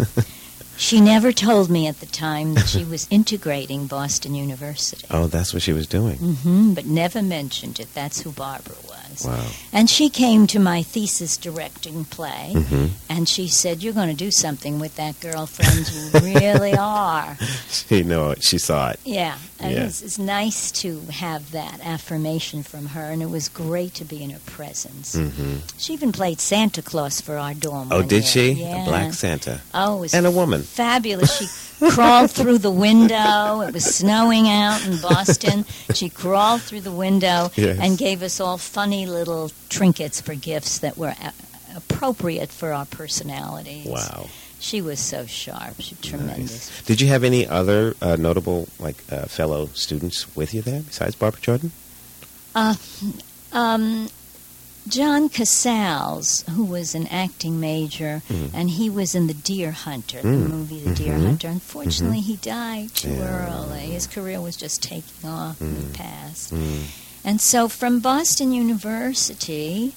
She 0.80 1.02
never 1.02 1.32
told 1.34 1.70
me 1.70 1.88
at 1.88 2.00
the 2.00 2.06
time 2.06 2.54
that 2.54 2.68
she 2.68 2.86
was 2.86 3.06
integrating 3.12 3.86
Boston 3.86 4.34
University. 4.34 5.06
Oh, 5.12 5.28
that's 5.28 5.54
what 5.54 5.62
she 5.62 5.74
was 5.74 5.86
doing. 5.88 6.18
hmm 6.18 6.74
but 6.74 6.86
never 6.86 7.22
mentioned 7.22 7.80
it. 7.80 7.94
That's 7.94 8.22
who 8.22 8.32
Barbara 8.32 8.76
was. 8.88 9.26
Wow. 9.26 9.46
And 9.74 9.90
she 9.90 10.10
came 10.10 10.48
to 10.48 10.60
my 10.60 10.82
thesis 10.82 11.36
directing 11.36 12.06
play, 12.06 12.54
hmm 12.56 12.88
and 13.10 13.28
she 13.28 13.48
said, 13.50 13.84
"You're 13.84 13.94
going 13.94 14.08
to 14.10 14.14
do 14.26 14.32
something 14.32 14.80
with 14.80 14.96
that 14.96 15.20
girlfriend. 15.20 15.92
You 15.92 16.40
really 16.40 16.74
are." 16.80 17.38
She 17.70 18.04
know 18.04 18.32
it. 18.32 18.44
She 18.44 18.58
saw 18.58 18.92
it. 18.92 19.00
Yeah, 19.04 19.38
Yeah. 19.62 19.68
It 19.70 19.84
was, 19.86 20.02
it's 20.02 20.18
nice 20.20 20.72
to 20.84 21.02
have 21.12 21.52
that 21.52 21.80
affirmation 21.84 22.64
from 22.64 22.88
her, 22.88 23.04
and 23.12 23.22
it 23.22 23.30
was 23.30 23.50
great 23.50 23.94
to 23.96 24.06
be 24.06 24.24
in 24.24 24.30
her 24.30 24.40
presence. 24.46 25.16
hmm 25.16 25.58
She 25.78 25.94
even 25.94 26.12
played 26.12 26.40
Santa 26.40 26.82
Claus 26.82 27.20
for 27.22 27.38
our 27.38 27.54
dorm. 27.54 27.90
Oh, 27.92 28.02
did 28.02 28.12
year. 28.12 28.22
she? 28.24 28.52
Yeah. 28.54 28.84
A 28.84 28.86
black 28.88 29.14
Santa. 29.14 29.62
Oh, 29.74 30.06
And 30.14 30.26
a 30.26 30.32
woman. 30.32 30.62
fabulous. 30.64 31.38
She 31.38 31.90
crawled 31.92 32.32
through 32.32 32.60
the 32.60 32.72
window. 32.72 33.62
It 33.62 33.74
was 33.74 33.84
snowing 33.84 34.48
out 34.48 34.86
in 34.86 35.00
Boston. 35.02 35.66
She 35.94 36.10
crawled 36.10 36.62
through 36.62 36.82
the 36.82 36.92
window 36.92 37.52
Yes. 37.56 37.80
and 37.82 37.98
gave 37.98 38.24
us 38.24 38.40
all 38.40 38.58
funny 38.58 39.06
little 39.06 39.52
trinkets 39.70 40.22
for 40.22 40.36
gifts 40.36 40.80
that 40.80 40.98
were 40.98 41.16
a- 41.22 41.34
appropriate 41.76 42.50
for 42.52 42.72
our 42.74 42.86
personalities. 42.86 43.86
Wow. 43.88 44.28
She 44.60 44.82
was 44.82 45.00
so 45.00 45.26
sharp. 45.26 45.76
She 45.80 45.96
tremendous. 46.02 46.70
Nice. 46.70 46.82
Did 46.84 47.00
you 47.02 47.08
have 47.08 47.24
any 47.24 47.48
other 47.48 47.96
uh, 48.02 48.16
notable 48.18 48.68
like 48.80 48.98
uh, 49.12 49.26
fellow 49.26 49.68
students 49.74 50.36
with 50.36 50.54
you 50.54 50.62
there 50.62 50.82
besides 50.82 51.16
Barbara 51.16 51.40
Jordan? 51.42 51.72
Uh, 52.54 52.76
um, 53.54 54.10
John 54.88 55.30
Cazale, 55.30 56.48
who 56.50 56.64
was 56.66 56.96
an 56.96 57.08
acting 57.08 57.60
major, 57.60 58.22
Mhm. 58.30 58.50
and 58.54 58.70
he 58.72 58.90
was 58.90 59.14
in 59.16 59.28
The 59.28 59.34
Deer 59.34 59.72
Hunter, 59.72 60.22
the 60.22 60.28
Mm. 60.28 60.50
movie 60.50 60.80
The 60.82 60.96
Deer 60.96 61.14
Mhm. 61.14 61.26
Hunter. 61.26 61.48
Unfortunately, 61.48 62.22
he 62.22 62.36
died 62.38 62.94
too 62.96 63.12
Yeah. 63.14 63.48
early. 63.48 63.92
His 63.92 64.08
career 64.08 64.42
was 64.42 64.56
just 64.58 64.82
taking 64.82 65.30
off 65.30 65.62
and 65.62 65.78
Mm. 65.78 65.82
he 65.82 65.94
passed. 65.94 66.54
Mm. 66.54 66.84
And 67.24 67.40
so 67.42 67.68
from 67.70 68.00
Boston 68.00 68.52
University, 68.52 69.94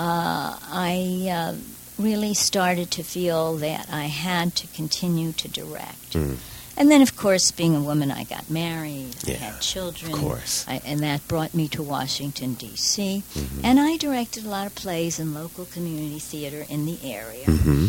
uh, 0.00 0.56
I 0.72 1.28
uh, 1.30 1.54
really 2.02 2.34
started 2.34 2.90
to 2.92 3.02
feel 3.02 3.56
that 3.56 3.88
I 3.90 4.04
had 4.06 4.54
to 4.56 4.66
continue 4.68 5.32
to 5.32 5.48
direct. 5.48 6.12
Mm. 6.12 6.36
And 6.76 6.90
then, 6.90 7.02
of 7.02 7.16
course, 7.16 7.50
being 7.50 7.76
a 7.76 7.80
woman, 7.80 8.10
I 8.10 8.24
got 8.24 8.48
married, 8.48 9.14
I 9.28 9.32
had 9.32 9.60
children. 9.60 10.14
Of 10.14 10.18
course. 10.18 10.64
I, 10.66 10.80
and 10.86 11.00
that 11.00 11.26
brought 11.28 11.52
me 11.54 11.68
to 11.68 11.82
Washington, 11.82 12.54
D.C. 12.54 13.22
Mhm. 13.34 13.60
And 13.62 13.78
I 13.78 13.98
directed 13.98 14.46
a 14.46 14.48
lot 14.48 14.66
of 14.66 14.74
plays 14.74 15.18
in 15.20 15.34
local 15.34 15.66
community 15.66 16.18
theater 16.18 16.64
in 16.68 16.86
the 16.86 16.98
area. 17.04 17.44
hmm 17.44 17.88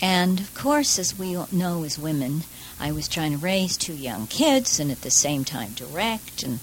And 0.00 0.40
of 0.40 0.54
course, 0.54 0.98
as 0.98 1.18
we 1.18 1.36
all 1.36 1.48
know 1.52 1.84
as 1.84 1.98
women, 1.98 2.44
I 2.80 2.92
was 2.92 3.08
trying 3.08 3.32
to 3.32 3.38
raise 3.38 3.76
two 3.76 3.94
young 3.94 4.26
kids 4.26 4.80
and 4.80 4.90
at 4.90 5.02
the 5.02 5.10
same 5.10 5.44
time 5.44 5.72
direct 5.76 6.42
and 6.42 6.60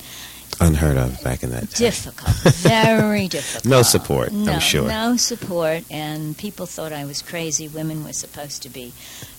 Unheard 0.60 0.98
of 0.98 1.24
back 1.24 1.42
in 1.44 1.50
that 1.52 1.70
time. 1.72 1.78
difficult, 1.78 2.36
very 2.56 3.28
difficult. 3.38 3.66
No 3.66 3.82
support, 3.82 4.32
I'm 4.32 4.46
No- 4.46 4.60
sure. 4.60 4.88
No 4.88 5.18
support, 5.18 5.84
and 5.90 6.38
people 6.38 6.66
thought 6.66 6.94
I 6.94 7.06
was 7.06 7.22
crazy. 7.22 7.68
Women 7.68 8.04
were 8.04 8.14
supposed 8.14 8.62
to 8.64 8.70
be 8.70 8.94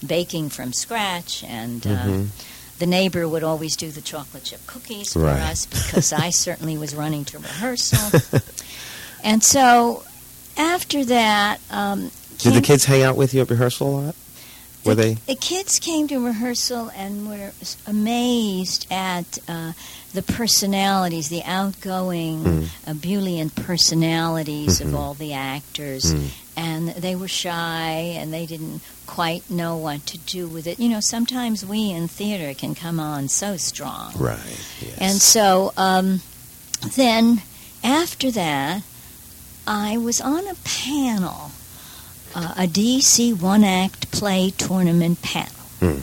baking 0.05 0.49
from 0.49 0.73
scratch, 0.73 1.45
and 1.45 1.87
uh, 1.87 1.91
Mhm. 1.91 2.27
the 2.79 2.87
neighbor 2.87 3.29
would 3.29 3.45
always 3.45 3.77
do 3.77 3.91
the 3.93 4.01
chocolate 4.01 4.45
chip 4.45 4.67
cookies 4.67 5.13
for 5.13 5.21
Right. 5.21 5.41
us 5.41 5.67
because 5.87 6.13
I 6.13 6.31
certainly 6.31 6.77
was 6.77 6.95
running 6.95 7.25
to 7.27 7.39
rehearsal. 7.39 8.21
and 9.23 9.45
so 9.45 10.03
after 10.57 11.05
that, 11.05 11.61
um, 11.71 12.11
Did 12.39 12.55
the 12.55 12.61
kids 12.61 12.85
hang 12.87 13.03
out 13.03 13.17
with 13.17 13.33
you 13.35 13.43
at 13.43 13.51
rehearsal 13.51 13.87
a 13.89 14.01
lot? 14.07 14.15
Were 14.85 14.95
the, 14.95 15.03
they? 15.03 15.15
The 15.27 15.35
kids 15.37 15.79
came 15.79 16.09
to 16.09 16.19
rehearsal 16.25 16.91
and 16.97 17.29
were 17.29 17.53
amazed 17.87 18.87
at 18.91 19.39
uh, 19.49 19.73
the 20.13 20.23
personalities, 20.23 21.29
the 21.29 21.43
outgoing, 21.45 22.45
Mm. 22.45 22.67
ebullient 22.87 23.55
personalities 23.55 24.81
Mhm. 24.81 24.85
of 24.87 24.95
all 24.95 25.15
the 25.15 25.33
actors. 25.33 26.13
Mm. 26.13 26.29
And 26.57 26.89
they 26.91 27.15
were 27.15 27.29
shy 27.29 28.15
and 28.19 28.33
they 28.33 28.45
didn't 28.45 28.83
quite 29.07 29.49
know 29.51 29.77
what 29.77 30.05
to 30.07 30.19
do 30.19 30.47
with 30.49 30.67
it. 30.67 30.79
You 30.79 30.89
know, 30.91 31.01
sometimes 31.01 31.65
we 31.65 31.91
in 31.91 32.09
theater 32.09 32.53
can 32.55 32.75
come 32.75 33.01
on 33.01 33.29
so 33.29 33.57
strong. 33.57 34.13
Right. 34.17 34.39
Yes. 34.81 34.99
And 34.99 35.21
so 35.23 35.73
um, 35.77 36.21
then 36.97 37.41
after 37.83 38.31
that, 38.33 38.83
I 39.67 39.97
was 39.97 40.21
on 40.21 40.47
a 40.49 40.55
panel, 40.65 41.53
uh, 42.35 42.55
a 42.57 42.67
DC 42.67 43.41
one 43.41 43.65
act 43.65 44.11
play 44.11 44.51
tournament 44.51 45.23
panel. 45.23 45.53
Hmm. 45.81 46.01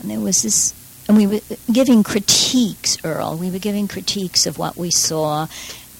And 0.00 0.10
there 0.10 0.20
was 0.20 0.42
this, 0.42 0.74
and 1.08 1.16
we 1.16 1.26
were 1.26 1.40
giving 1.72 2.02
critiques, 2.02 3.02
Earl. 3.04 3.36
We 3.36 3.50
were 3.50 3.58
giving 3.58 3.88
critiques 3.88 4.46
of 4.46 4.58
what 4.58 4.76
we 4.76 4.90
saw. 4.90 5.48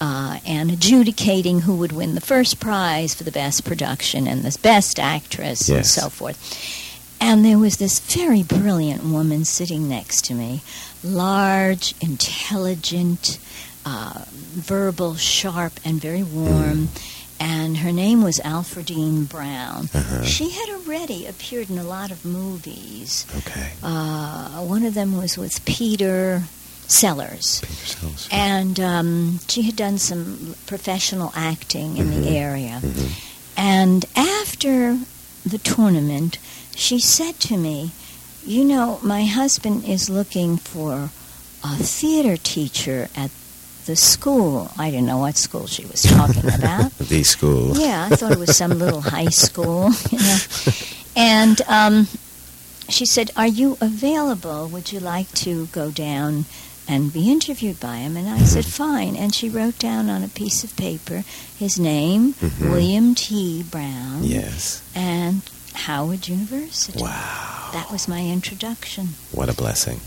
Uh, 0.01 0.39
and 0.45 0.71
adjudicating 0.71 1.61
who 1.61 1.73
would 1.77 1.93
win 1.93 2.15
the 2.15 2.21
first 2.21 2.59
prize 2.59 3.15
for 3.15 3.23
the 3.23 3.31
best 3.31 3.63
production 3.63 4.27
and 4.27 4.43
the 4.43 4.59
best 4.61 4.99
actress 4.99 5.69
and 5.69 5.85
so 5.85 6.09
forth. 6.09 6.37
And 7.21 7.45
there 7.45 7.57
was 7.57 7.77
this 7.77 7.99
very 7.99 8.43
brilliant 8.43 9.03
woman 9.05 9.45
sitting 9.45 9.87
next 9.87 10.25
to 10.25 10.33
me, 10.33 10.61
large, 11.01 11.95
intelligent, 12.01 13.39
uh, 13.85 14.25
verbal, 14.29 15.15
sharp, 15.15 15.79
and 15.85 16.01
very 16.01 16.23
warm. 16.23 16.89
And 17.39 17.77
her 17.77 17.91
name 17.91 18.23
was 18.23 18.39
Alfredine 18.39 19.27
Brown. 19.27 19.89
Uh-huh. 19.93 20.23
She 20.23 20.49
had 20.51 20.69
already 20.69 21.25
appeared 21.27 21.69
in 21.69 21.77
a 21.77 21.83
lot 21.83 22.09
of 22.11 22.23
movies. 22.23 23.25
Okay. 23.37 23.73
Uh, 23.83 24.61
one 24.63 24.83
of 24.85 24.93
them 24.93 25.17
was 25.17 25.37
with 25.37 25.63
Peter 25.65 26.43
Sellers. 26.87 27.59
Peter 27.61 27.73
Sellers. 27.85 28.29
And 28.31 28.79
um, 28.79 29.39
she 29.47 29.63
had 29.63 29.75
done 29.75 29.97
some 29.97 30.55
professional 30.65 31.33
acting 31.35 31.97
in 31.97 32.07
Mhm. 32.07 32.23
the 32.23 32.29
area. 32.29 32.79
Mhm. 32.81 33.11
And 33.57 34.05
after 34.15 34.99
the 35.45 35.57
tournament, 35.57 36.37
she 36.75 36.99
said 36.99 37.39
to 37.41 37.57
me, 37.57 37.91
You 38.47 38.63
know, 38.63 38.99
my 39.01 39.25
husband 39.25 39.85
is 39.85 40.07
looking 40.07 40.57
for 40.57 41.09
a 41.63 41.75
theater 41.77 42.37
teacher 42.37 43.09
at 43.15 43.31
the 43.85 43.95
school. 43.95 44.71
I 44.77 44.89
didn't 44.91 45.05
know 45.07 45.19
what 45.19 45.37
school 45.37 45.67
she 45.67 45.85
was 45.85 46.01
talking 46.01 46.45
about. 46.59 46.91
The 46.97 47.23
school. 47.23 47.77
Yeah, 47.77 48.07
I 48.11 48.15
thought 48.15 48.31
it 48.33 48.39
was 48.39 48.55
some 48.55 48.71
little 48.79 49.01
high 49.15 49.29
school, 49.29 49.91
you 50.11 50.19
know. 50.19 50.37
And 51.15 51.61
um, 51.67 52.07
she 52.89 53.05
said, 53.05 53.31
"Are 53.35 53.47
you 53.47 53.77
available? 53.81 54.67
Would 54.67 54.91
you 54.91 54.99
like 54.99 55.31
to 55.45 55.67
go 55.67 55.91
down 55.91 56.45
and 56.87 57.11
be 57.13 57.31
interviewed 57.31 57.79
by 57.79 57.97
him?" 57.97 58.17
And 58.17 58.27
I 58.29 58.39
said, 58.39 58.65
"Fine." 58.65 59.15
And 59.15 59.33
she 59.33 59.49
wrote 59.49 59.79
down 59.79 60.09
on 60.09 60.23
a 60.23 60.27
piece 60.27 60.63
of 60.63 60.75
paper 60.75 61.23
his 61.57 61.79
name, 61.79 62.33
Mhm. 62.33 62.69
William 62.71 63.15
T. 63.15 63.63
Brown, 63.63 64.23
Yes. 64.23 64.81
and 64.93 65.41
Howard 65.73 66.27
University. 66.27 67.01
Wow. 67.01 67.69
That 67.73 67.91
was 67.91 68.07
my 68.07 68.25
introduction. 68.25 69.15
What 69.31 69.49
a 69.49 69.53
blessing. 69.53 69.99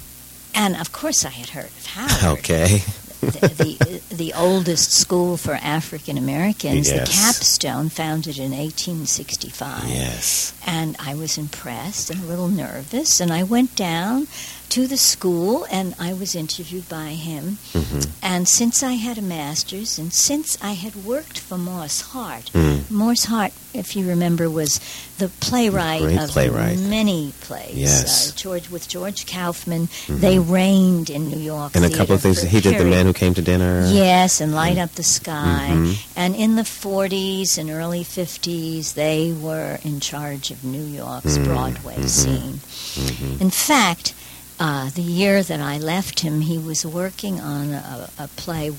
And 0.54 0.76
of 0.76 0.92
course, 0.92 1.24
I 1.24 1.30
had 1.30 1.50
heard 1.50 1.66
of 1.80 1.86
Howard. 1.86 2.38
Okay. 2.40 2.82
The, 3.20 4.00
the, 4.10 4.14
the 4.14 4.32
oldest 4.34 4.92
school 4.92 5.36
for 5.36 5.52
African 5.54 6.16
Americans, 6.18 6.88
Yes. 6.90 7.08
the 7.08 7.14
Capstone, 7.14 7.88
founded 7.88 8.38
in 8.38 8.52
1865. 8.52 9.88
Yes. 9.88 10.52
And 10.66 10.96
I 10.98 11.14
was 11.14 11.38
impressed 11.38 12.10
and 12.10 12.22
a 12.22 12.26
little 12.26 12.48
nervous, 12.48 13.20
and 13.20 13.32
I 13.32 13.42
went 13.42 13.74
down 13.76 14.26
to 14.70 14.86
the 14.86 14.96
school 14.96 15.66
and 15.70 15.94
I 15.98 16.12
was 16.12 16.34
interviewed 16.34 16.88
by 16.88 17.10
him. 17.10 17.58
hmm 17.72 18.00
And 18.22 18.46
since 18.48 18.82
I 18.82 18.92
had 18.94 19.16
a 19.18 19.22
master's, 19.22 19.98
and 19.98 20.12
since 20.12 20.58
I 20.60 20.72
had 20.72 20.94
worked 21.06 21.38
for 21.38 21.56
Moss 21.56 22.00
Hart, 22.12 22.50
Mm. 22.52 22.90
Moss 22.90 23.24
Hart, 23.24 23.52
if 23.72 23.96
you 23.96 24.06
remember, 24.06 24.50
was 24.50 24.80
the 25.18 25.28
playwright 25.40 26.02
of 26.02 26.30
playwright. 26.30 26.78
many 26.78 27.32
plays. 27.40 27.74
Yes. 27.74 28.30
Uh, 28.30 28.36
George 28.36 28.68
with 28.70 28.88
George 28.88 29.26
Kaufman, 29.26 29.88
Mhm. 29.88 30.20
they 30.20 30.38
reigned 30.38 31.08
in 31.10 31.28
New 31.30 31.38
York. 31.40 31.74
And 31.74 31.84
a 31.84 31.90
couple 31.90 32.14
of 32.14 32.20
things 32.22 32.42
he 32.42 32.60
did. 32.60 32.78
The 32.78 32.84
man 32.84 33.06
who 33.06 33.12
came 33.14 33.34
to 33.34 33.42
dinner. 33.42 33.88
Yes, 33.90 34.40
and 34.40 34.54
Light 34.54 34.76
Up 34.78 34.94
the 34.96 35.02
Sky. 35.02 35.70
Mhm. 35.72 35.96
And 36.14 36.34
in 36.36 36.56
the 36.56 36.64
40s 36.64 37.56
and 37.58 37.70
early 37.70 38.04
50s, 38.04 38.92
they 38.92 39.32
were 39.32 39.78
in 39.82 40.00
charge 40.00 40.50
of 40.50 40.62
New 40.64 40.84
York's 40.84 41.38
Mm, 41.38 41.44
Broadway 41.44 41.96
mhm. 41.96 42.08
scene. 42.08 42.60
Mhm. 42.96 43.40
In 43.40 43.50
fact, 43.50 44.12
uh, 44.60 44.90
the 44.90 45.02
year 45.02 45.42
that 45.42 45.60
I 45.60 45.78
left 45.78 46.20
him, 46.20 46.40
he 46.42 46.58
was 46.58 46.84
working 46.84 47.40
on 47.40 47.72
a, 47.72 48.10
a 48.18 48.28
play 48.28 48.72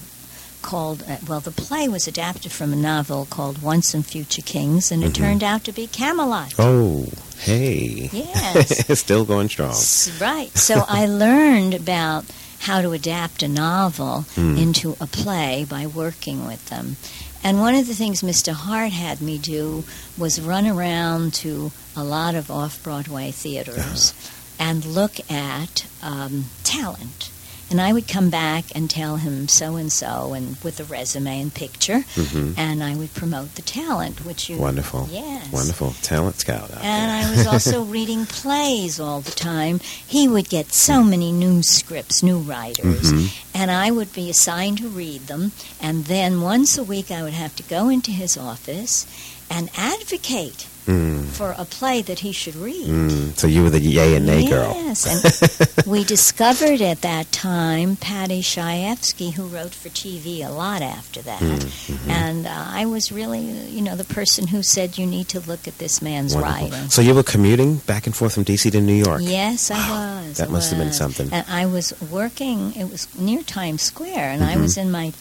called, 0.62 1.04
uh, 1.08 1.18
well, 1.28 1.40
the 1.40 1.52
play 1.52 1.88
was 1.88 2.08
adapted 2.08 2.52
from 2.52 2.74
a 2.74 2.76
novel 2.76 3.26
called 3.30 3.62
Once 3.62 3.94
and 3.94 4.06
Future 4.06 4.42
Kings, 4.42 4.92
and 4.92 5.04
it 5.04 5.12
Mhm. 5.12 5.16
turned 5.16 5.44
out 5.44 5.64
to 5.64 5.72
be 5.72 5.88
Camelot. 5.88 6.54
Oh, 6.60 7.06
hey. 7.40 8.10
Yes. 8.12 9.00
Still 9.00 9.24
going 9.24 9.48
strong. 9.50 9.72
S- 9.72 10.12
Right. 10.20 10.56
So 10.58 10.84
I 10.90 11.06
learned 11.06 11.74
about 11.74 12.26
how 12.60 12.82
to 12.82 12.92
adapt 12.92 13.42
a 13.42 13.48
novel 13.48 14.26
Hmm. 14.36 14.58
into 14.58 14.98
a 15.00 15.08
play 15.08 15.66
by 15.70 15.88
working 15.88 16.46
with 16.46 16.66
them. 16.68 16.98
And 17.42 17.62
one 17.62 17.74
of 17.74 17.88
the 17.88 17.96
things 17.96 18.22
Mr. 18.22 18.52
Hart 18.52 18.92
had 18.92 19.22
me 19.22 19.38
do 19.38 19.86
was 20.18 20.42
run 20.42 20.68
around 20.68 21.34
to 21.36 21.72
a 21.96 22.04
lot 22.04 22.36
of 22.36 22.52
off 22.52 22.84
Broadway 22.84 23.32
theaters 23.32 24.14
and 24.60 24.84
look 24.86 25.20
at 25.32 25.88
um, 26.04 26.46
talent. 26.64 27.32
And 27.72 27.80
I 27.80 27.94
would 27.94 28.08
come 28.08 28.32
back 28.32 28.66
and 28.74 28.90
tell 28.90 29.18
him 29.18 29.48
so 29.48 29.76
and 29.76 29.92
so, 29.92 30.34
and 30.34 30.58
with 30.64 30.80
a 30.80 30.84
resume 30.86 31.40
and 31.40 31.54
picture, 31.54 32.00
hmm 32.16 32.54
and 32.58 32.84
I 32.84 32.96
would 32.96 33.14
promote 33.14 33.54
the 33.54 33.62
talent, 33.62 34.26
which 34.26 34.50
you 34.50 34.58
Wonderful. 34.58 35.08
yes, 35.12 35.52
Wonderful. 35.54 35.92
Talent 36.02 36.38
scout 36.40 36.72
out 36.72 36.84
and. 36.84 37.12
I 37.12 37.30
was 37.30 37.46
also 37.46 37.84
reading 37.98 38.26
plays 38.26 39.00
all 39.00 39.22
the 39.22 39.30
time. 39.32 39.82
He 40.08 40.28
would 40.28 40.50
get 40.50 40.74
so 40.74 41.04
many 41.04 41.32
new 41.32 41.62
scripts, 41.62 42.24
new 42.24 42.40
writers, 42.40 43.14
Mhm. 43.14 43.30
and 43.54 43.70
I 43.70 43.92
would 43.92 44.14
be 44.14 44.32
assigned 44.32 44.80
to 44.80 44.88
read 44.88 45.28
them. 45.28 45.52
And 45.80 46.06
then 46.06 46.42
once 46.42 46.76
a 46.76 46.84
week, 46.84 47.12
I 47.12 47.22
would 47.22 47.34
have 47.34 47.56
to 47.58 47.64
go 47.64 47.88
into 47.90 48.10
his 48.10 48.36
office 48.36 49.06
and 49.50 49.70
advocate 49.78 50.68
Mm. 50.88 51.28
for 51.28 51.54
a 51.56 51.66
play 51.66 52.02
that 52.02 52.20
he 52.20 52.32
should 52.32 52.56
read. 52.56 52.88
Mm. 52.88 53.38
So 53.38 53.46
you 53.46 53.62
were 53.62 53.70
the 53.70 53.80
yay 53.80 54.16
and 54.16 54.26
nay 54.26 54.50
girl. 54.50 54.74
Yes, 54.76 55.06
and 55.06 55.86
we 55.86 56.04
discovered 56.04 56.82
at 56.82 57.02
that 57.02 57.32
time 57.32 57.96
Paddy 57.96 58.42
Chayefsky, 58.42 59.34
who 59.34 59.44
wrote 59.46 59.76
for 59.76 59.90
TV 59.90 60.44
a 60.44 60.50
lot 60.50 60.82
after 60.82 61.22
that. 61.22 61.42
Mm, 61.42 61.60
mhm. 61.60 62.10
And 62.10 62.48
uh, 62.48 62.66
I 62.82 62.88
was 62.88 63.12
really, 63.12 63.42
you 63.70 63.82
know, 63.82 63.96
the 63.96 64.04
person 64.06 64.48
who 64.48 64.64
said, 64.64 64.98
you 64.98 65.06
need 65.06 65.28
to 65.30 65.40
look 65.42 65.68
at 65.68 65.78
this 65.78 66.02
man's 66.02 66.34
Wonderful. 66.34 66.70
writing. 66.72 66.90
So 66.90 67.04
you 67.04 67.14
were 67.14 67.24
commuting 67.24 67.78
back 67.86 68.08
and 68.08 68.16
forth 68.16 68.34
from 68.34 68.44
D.C. 68.44 68.72
to 68.72 68.82
New 68.82 68.94
York. 68.96 69.22
Yes, 69.24 69.70
I 69.70 69.78
was. 69.78 70.38
that 70.38 70.48
I 70.48 70.52
must 70.52 70.72
have 70.72 70.80
been 70.80 70.94
something. 70.94 71.30
And 71.32 71.46
I 71.48 71.68
was 71.68 71.94
working, 72.10 72.74
it 72.76 72.90
was 72.90 73.08
near 73.20 73.44
Times 73.44 73.84
Square, 73.84 74.32
and 74.32 74.44
I 74.44 74.56
Mhm. 74.56 74.62
was 74.62 74.76
in 74.76 74.90
my 74.90 75.14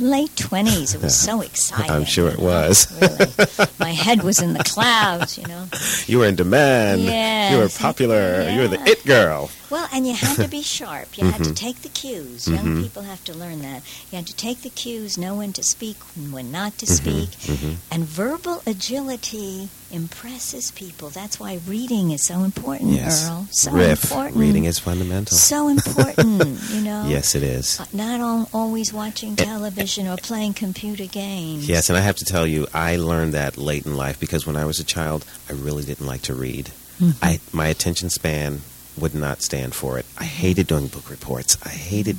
late 0.00 0.30
20s. 0.30 0.94
It 0.94 1.02
was 1.02 1.18
so 1.18 1.40
exciting. 1.48 1.90
I'm 1.90 2.04
sure 2.04 2.28
it 2.28 2.38
was. 2.38 2.90
really. 3.58 3.70
My 3.78 3.92
head 3.92 4.22
was 4.22 4.40
in 4.40 4.54
the 4.54 4.64
clouds, 4.64 5.38
you 5.38 5.46
know. 5.46 5.66
You 6.06 6.18
were 6.20 6.26
in 6.26 6.34
demand. 6.34 7.02
Yes. 7.02 7.52
You 7.52 7.58
were 7.58 7.68
popular. 7.68 8.48
You 8.50 8.60
were 8.62 8.68
the 8.68 8.82
it 8.84 9.04
girl. 9.04 9.50
Well, 9.70 9.88
and 9.92 10.06
you 10.06 10.14
had 10.14 10.36
to 10.36 10.48
be 10.58 10.62
sharp. 10.62 11.16
You 11.16 11.26
had 11.30 11.44
to 11.44 11.50
Mhm. 11.50 11.56
take 11.56 11.82
the 11.82 11.88
cues. 11.88 12.48
Young 12.48 12.66
Mhm. 12.76 12.82
people 12.82 13.02
have 13.02 13.22
to 13.24 13.32
learn 13.32 13.62
that. 13.62 13.82
You 14.10 14.16
had 14.16 14.26
to 14.26 14.34
take 14.34 14.62
the 14.62 14.68
cues, 14.70 15.16
know 15.16 15.36
when 15.36 15.52
to 15.54 15.62
speak 15.62 15.96
and 16.16 16.32
when 16.32 16.50
not 16.50 16.76
to 16.78 16.86
Mhm, 16.86 16.96
speak. 16.96 17.30
mhm. 17.46 17.76
And 17.90 18.04
verbal 18.04 18.62
agility 18.66 19.68
impresses 19.92 20.70
people. 20.72 21.10
That's 21.10 21.38
why 21.38 21.60
reading 21.66 22.10
is 22.10 22.24
so 22.26 22.42
important, 22.44 22.92
Yes. 22.94 23.26
Earl. 23.26 23.46
So 23.52 23.70
Riff. 23.72 24.02
important. 24.04 24.36
Reading 24.36 24.64
is 24.64 24.78
fundamental. 24.78 25.36
so 25.36 25.68
important, 25.68 26.58
you 26.74 26.80
know. 26.80 27.06
Yes, 27.08 27.34
it 27.34 27.42
is. 27.42 27.78
Uh, 27.80 27.84
Not 27.92 28.20
al- 28.20 28.48
always 28.52 28.92
watching 28.92 29.36
television 29.36 30.06
or 30.08 30.16
playing 30.16 30.54
computer 30.54 31.06
games. 31.06 31.68
Yes, 31.68 31.88
and 31.88 31.96
I 31.96 32.00
have 32.02 32.16
to 32.16 32.24
tell 32.24 32.46
you, 32.46 32.66
I 32.74 32.96
learned 32.96 33.34
that 33.34 33.56
late 33.56 33.86
in 33.86 33.96
life 33.96 34.18
because 34.18 34.46
when 34.46 34.56
I 34.56 34.64
was 34.64 34.78
a 34.80 34.84
child, 34.84 35.24
I 35.48 35.52
really 35.52 35.84
didn't 35.84 36.06
like 36.06 36.22
to 36.22 36.34
read. 36.34 36.70
Mhm. 37.00 37.14
I 37.22 37.40
my 37.52 37.66
attention 37.68 38.10
span 38.10 38.62
would 39.00 39.14
not 39.14 39.42
stand 39.42 39.74
for 39.74 39.98
it. 39.98 40.06
I 40.18 40.24
hated 40.24 40.66
doing 40.66 40.86
book 40.88 41.10
reports. 41.10 41.56
I 41.64 41.70
hated 41.70 42.18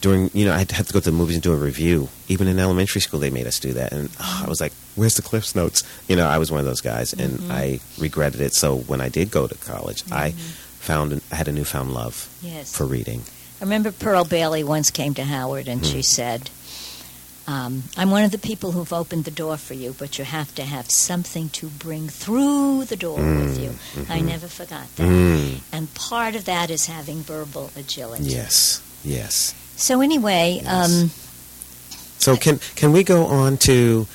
doing, 0.00 0.30
you 0.34 0.44
know, 0.44 0.52
I'd 0.54 0.70
have 0.72 0.86
to 0.88 0.92
go 0.92 1.00
to 1.00 1.10
the 1.10 1.16
movies 1.16 1.36
and 1.36 1.42
do 1.42 1.52
a 1.52 1.56
review. 1.56 2.08
Even 2.28 2.48
in 2.48 2.58
elementary 2.58 3.00
school, 3.00 3.20
they 3.20 3.30
made 3.30 3.46
us 3.46 3.60
do 3.60 3.72
that, 3.74 3.92
and 3.92 4.08
oh, 4.20 4.42
I 4.44 4.48
was 4.48 4.60
like, 4.60 4.72
"Where's 4.96 5.14
the 5.14 5.22
Cliff's 5.22 5.54
notes?" 5.54 5.82
You 6.08 6.16
know, 6.16 6.26
I 6.26 6.38
was 6.38 6.50
one 6.50 6.60
of 6.60 6.66
those 6.66 6.80
guys, 6.80 7.12
and 7.12 7.38
Mhm. 7.38 7.50
I 7.50 7.80
regretted 7.98 8.40
it. 8.40 8.54
So 8.54 8.76
when 8.76 9.00
I 9.00 9.08
did 9.08 9.30
go 9.30 9.46
to 9.46 9.54
college, 9.56 10.02
I 10.10 10.30
Mhm. 10.30 10.34
found 10.80 11.20
I 11.30 11.34
had 11.36 11.48
a 11.48 11.52
newfound 11.52 11.92
love 11.94 12.28
Yes. 12.42 12.72
for 12.72 12.84
reading. 12.86 13.22
I 13.60 13.64
remember 13.64 13.92
Pearl 13.92 14.24
Bailey 14.24 14.64
once 14.64 14.90
came 14.90 15.14
to 15.14 15.24
Howard 15.24 15.68
and 15.68 15.84
Hmm. 15.86 15.92
she 15.92 16.02
said, 16.02 16.50
Um, 17.46 17.82
I'm 17.96 18.10
one 18.12 18.22
of 18.24 18.30
the 18.30 18.38
people 18.38 18.70
who've 18.72 18.92
opened 18.92 19.24
the 19.24 19.30
door 19.32 19.56
for 19.56 19.74
you, 19.74 19.94
but 19.98 20.16
you 20.18 20.24
have 20.24 20.54
to 20.54 20.62
have 20.62 20.88
something 20.90 21.48
to 21.50 21.66
bring 21.68 22.08
through 22.08 22.84
the 22.84 22.96
door 22.96 23.18
with 23.18 23.58
you. 23.58 23.74
I 24.08 24.20
never 24.20 24.46
forgot 24.46 24.86
that. 24.96 25.02
Mm. 25.08 25.60
And 25.72 25.92
part 25.94 26.36
of 26.36 26.44
that 26.44 26.70
is 26.70 26.86
having 26.86 27.22
verbal 27.22 27.70
agility. 27.76 28.24
Yes. 28.24 28.80
Yes. 29.04 29.54
So, 29.76 30.00
anyway, 30.00 30.60
Yes. 30.62 31.02
um, 31.02 31.10
So 32.18 32.36
can 32.36 32.60
can 32.76 32.92
we 32.92 33.02
go 33.02 33.26
on 33.26 33.56
to 33.66 34.06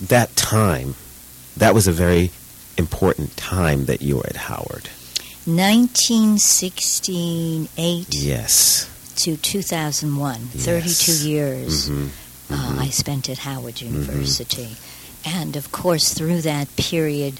that 0.00 0.36
time? 0.36 0.94
That 1.56 1.74
was 1.74 1.88
a 1.88 1.92
very 1.92 2.30
important 2.78 3.36
time 3.36 3.86
that 3.86 4.00
you 4.02 4.16
were 4.18 4.26
at 4.26 4.36
Howard. 4.36 4.88
1968 5.46 8.14
Yes. 8.14 8.86
to 9.16 9.36
2001, 9.36 10.50
32 10.56 11.12
Yes. 11.12 11.22
years. 11.24 11.90
Hmm 12.50 12.78
uh, 12.78 12.82
I 12.82 12.88
spent 12.90 13.28
at 13.28 13.38
Howard 13.38 13.80
University. 13.80 14.76
And 15.24 15.56
of 15.56 15.70
course, 15.70 16.14
through 16.14 16.40
that 16.42 16.74
period, 16.76 17.34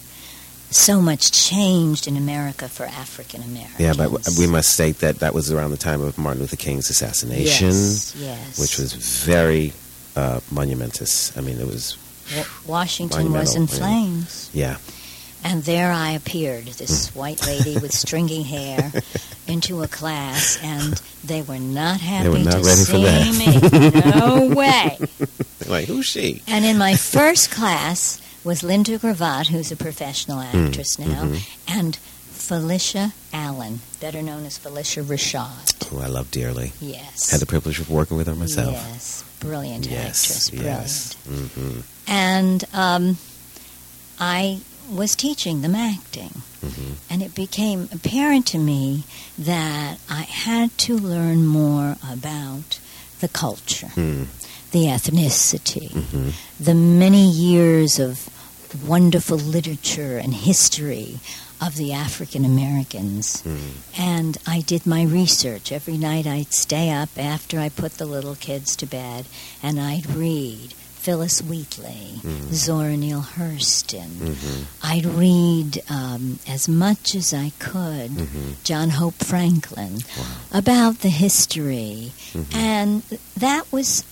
so 0.71 1.01
much 1.01 1.33
changed 1.33 2.07
in 2.07 2.17
America 2.17 2.69
for 2.69 2.85
African 2.85 3.43
Americans. 3.43 3.81
Yeah, 3.81 3.95
but 3.97 4.11
we 4.39 4.47
must 4.47 4.73
state 4.75 4.99
that 4.99 5.19
that 5.21 5.35
was 5.35 5.51
around 5.51 5.71
the 5.73 5.77
time 5.77 6.01
of 6.01 6.17
Martin 6.19 6.41
Luther 6.43 6.57
King's 6.57 6.91
assassination, 6.91 7.69
Yes, 7.69 8.15
yes. 8.17 8.59
which 8.61 8.79
was 8.79 8.93
very 8.93 9.73
uh, 10.15 10.41
monumentous. 10.51 11.37
I 11.37 11.41
mean, 11.41 11.59
it 11.59 11.67
was 11.67 11.97
Washington 12.67 13.33
was 13.33 13.55
in 13.57 13.63
monumental, 13.63 13.79
yeah. 13.79 13.79
flames. 13.79 14.51
yeah. 14.53 14.77
And 15.43 15.63
there 15.65 15.91
I 15.91 16.13
appeared, 16.13 16.67
this 16.67 17.15
white 17.15 17.45
lady 17.47 17.79
with 17.79 17.93
stringy 17.93 18.43
hair, 18.43 18.93
into 19.49 19.83
a 19.83 19.89
class, 19.89 20.59
and 20.63 21.01
they 21.25 21.43
were 21.43 21.59
not 21.59 22.01
happy 22.01 22.29
were 22.29 22.39
not 22.39 22.53
to 22.53 22.59
ready 22.63 22.85
for 22.85 22.93
see 22.93 23.05
that. 23.05 24.05
me. 24.05 24.11
No 24.11 24.55
way. 24.55 24.99
Like 25.67 25.87
who's 25.87 26.07
she? 26.07 26.43
And 26.47 26.65
in 26.65 26.77
my 26.79 26.95
first 26.95 27.51
class 27.51 28.21
was 28.45 28.63
Linda 28.63 28.99
Gravatt, 28.99 29.49
who's 29.49 29.73
a 29.73 29.77
professional 29.77 30.41
Hmm. 30.41 30.67
actress 30.67 30.99
now, 30.99 31.25
mhm. 31.25 31.41
and 31.69 31.99
Phylicia 32.33 33.13
Allen, 33.33 33.81
better 34.01 34.23
known 34.23 34.45
as 34.47 34.59
Phylicia 34.59 35.03
Rashad. 35.03 35.85
Who 35.89 36.01
I 36.01 36.07
love 36.07 36.31
dearly. 36.31 36.73
Yes. 36.81 37.31
Had 37.31 37.41
the 37.41 37.47
privilege 37.47 37.79
of 37.81 37.91
working 37.91 38.17
with 38.17 38.27
her 38.29 38.35
myself. 38.35 38.73
Yes. 38.73 39.25
Brilliant 39.41 39.91
actress. 39.91 40.51
Brilliant. 40.51 40.81
Yes. 40.81 41.15
hmm 41.27 41.81
And 42.07 42.65
um, 42.73 43.17
I 44.19 44.61
was 44.91 45.15
teaching 45.15 45.63
them 45.63 45.75
acting. 45.75 46.43
hmm 46.61 46.93
And 47.09 47.23
it 47.23 47.35
became 47.35 47.89
apparent 47.93 48.47
to 48.49 48.59
me 48.59 49.05
that 49.39 49.99
I 50.09 50.23
had 50.23 50.77
to 50.87 50.97
learn 50.97 51.47
more 51.47 51.97
about 52.09 52.79
the 53.21 53.29
culture, 53.29 53.89
hmm 53.89 54.25
the 54.73 54.87
ethnicity, 54.87 55.91
hmm 55.91 56.31
the 56.59 56.75
many 56.75 57.29
years 57.29 57.99
of 57.99 58.29
wonderful 58.87 59.37
literature 59.37 60.17
and 60.19 60.33
history 60.33 61.19
of 61.61 61.75
the 61.77 61.93
African 61.93 62.45
Americans. 62.45 63.41
hmm 63.43 63.57
And 63.99 64.39
I 64.47 64.61
did 64.61 64.87
my 64.87 65.03
research. 65.03 65.73
Every 65.73 65.99
night 65.99 66.27
I'd 66.27 66.53
stay 66.53 66.91
up 66.91 67.11
after 67.19 67.59
I 67.59 67.69
put 67.69 67.93
the 67.99 68.07
little 68.07 68.37
kids 68.37 68.77
to 68.77 68.87
bed 68.87 69.27
and 69.63 69.81
I'd 69.81 70.07
read 70.11 70.75
Phillis 71.01 71.41
Wheatley, 71.41 72.21
Mhm. 72.23 72.53
Zora 72.53 72.97
Neale 72.97 73.27
Hurston. 73.37 74.11
hmm 74.37 74.63
I'd 74.83 75.07
read 75.07 75.83
um, 75.89 76.39
as 76.47 76.69
much 76.69 77.15
as 77.15 77.33
I 77.33 77.53
could 77.59 78.11
hmm 78.11 78.53
John 78.65 78.91
Hope 78.91 79.15
Franklin 79.25 80.03
Wow. 80.19 80.25
about 80.53 81.01
the 81.01 81.09
history. 81.09 82.13
Mhm. 82.35 82.55
And 82.55 83.03
that 83.37 83.65
was, 83.73 84.05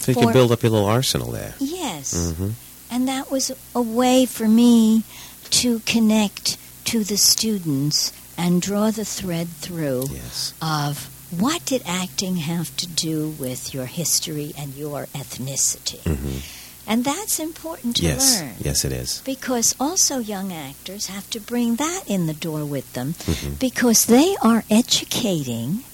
So 0.00 0.12
you 0.12 0.14
for- 0.14 0.24
could 0.26 0.32
build 0.32 0.52
up 0.52 0.62
your 0.62 0.70
little 0.72 0.86
arsenal 0.88 1.30
there. 1.32 1.54
yes, 1.58 2.12
hmm 2.36 2.50
and 2.90 3.06
that 3.08 3.30
was 3.30 3.50
a 3.74 3.82
way 3.82 4.24
for 4.24 4.48
me 4.48 5.02
to 5.50 5.80
connect 5.80 6.56
to 6.86 7.04
the 7.04 7.16
students 7.18 8.12
and 8.38 8.62
draw 8.62 8.90
the 8.90 9.04
thread 9.04 9.48
through 9.60 10.08
Yes. 10.12 10.52
of 10.62 11.10
what 11.30 11.64
did 11.66 11.82
acting 11.86 12.36
have 12.36 12.74
to 12.76 12.86
do 12.86 13.28
with 13.38 13.74
your 13.74 13.86
history 13.86 14.52
and 14.56 14.74
your 14.74 15.06
ethnicity. 15.14 16.00
hmm 16.02 16.38
And 16.90 17.04
that's 17.04 17.38
important 17.38 17.96
to 17.96 18.04
Yes. 18.04 18.40
learn. 18.40 18.54
Yes, 18.60 18.82
it 18.84 18.92
is. 18.92 19.20
Because 19.24 19.74
also 19.78 20.20
young 20.20 20.52
actors 20.54 21.06
have 21.08 21.28
to 21.30 21.38
bring 21.40 21.76
that 21.76 22.02
in 22.06 22.26
the 22.26 22.32
door 22.46 22.64
with 22.64 22.90
them 22.94 23.14
hmm 23.26 23.54
because 23.60 24.06
they 24.06 24.36
are 24.40 24.64
educating 24.70 25.84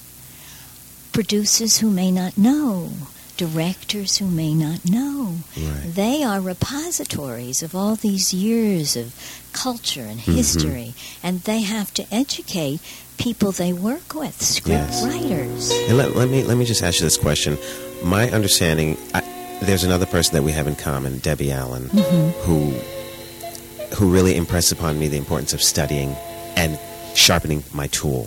producers 1.13 1.79
who 1.79 1.91
may 1.91 2.11
not 2.11 2.37
know, 2.37 2.91
directors 3.37 4.19
who 4.19 4.27
may 4.27 4.55
not 4.55 4.89
know. 4.89 5.39
Right. 5.57 5.83
They 5.85 6.23
are 6.23 6.41
repositories 6.41 7.63
of 7.63 7.75
all 7.75 7.97
these 7.97 8.33
years 8.33 8.97
of 8.97 9.13
culture 9.53 10.03
and 10.05 10.21
Mhm. 10.21 10.35
history, 10.35 10.95
and 11.23 11.43
they 11.43 11.63
have 11.63 11.93
to 11.95 12.07
educate 12.15 12.81
people 13.19 13.53
they 13.53 13.73
work 13.73 14.15
with, 14.15 14.41
script 14.43 14.69
Yes. 14.91 15.05
writers. 15.05 15.71
And 15.89 15.97
let, 15.99 16.15
let 16.17 16.29
me 16.29 16.43
let 16.45 16.57
me 16.57 16.65
just 16.65 16.83
ask 16.83 16.99
you 17.01 17.05
this 17.07 17.17
question. 17.17 17.57
My 18.05 18.31
understanding, 18.31 18.97
I, 19.15 19.23
there's 19.63 19.85
another 19.85 20.07
person 20.07 20.35
that 20.35 20.43
we 20.43 20.53
have 20.53 20.67
in 20.67 20.77
common, 20.77 21.19
Debbie 21.19 21.53
Allen, 21.53 21.85
Mhm. 21.91 22.33
who 22.45 22.75
who 23.97 24.13
really 24.13 24.37
impressed 24.37 24.73
upon 24.73 24.99
me 24.99 25.07
the 25.09 25.17
importance 25.17 25.53
of 25.53 25.63
studying 25.63 26.17
and 26.57 26.79
sharpening 27.15 27.63
my 27.73 27.87
tool. 27.89 28.27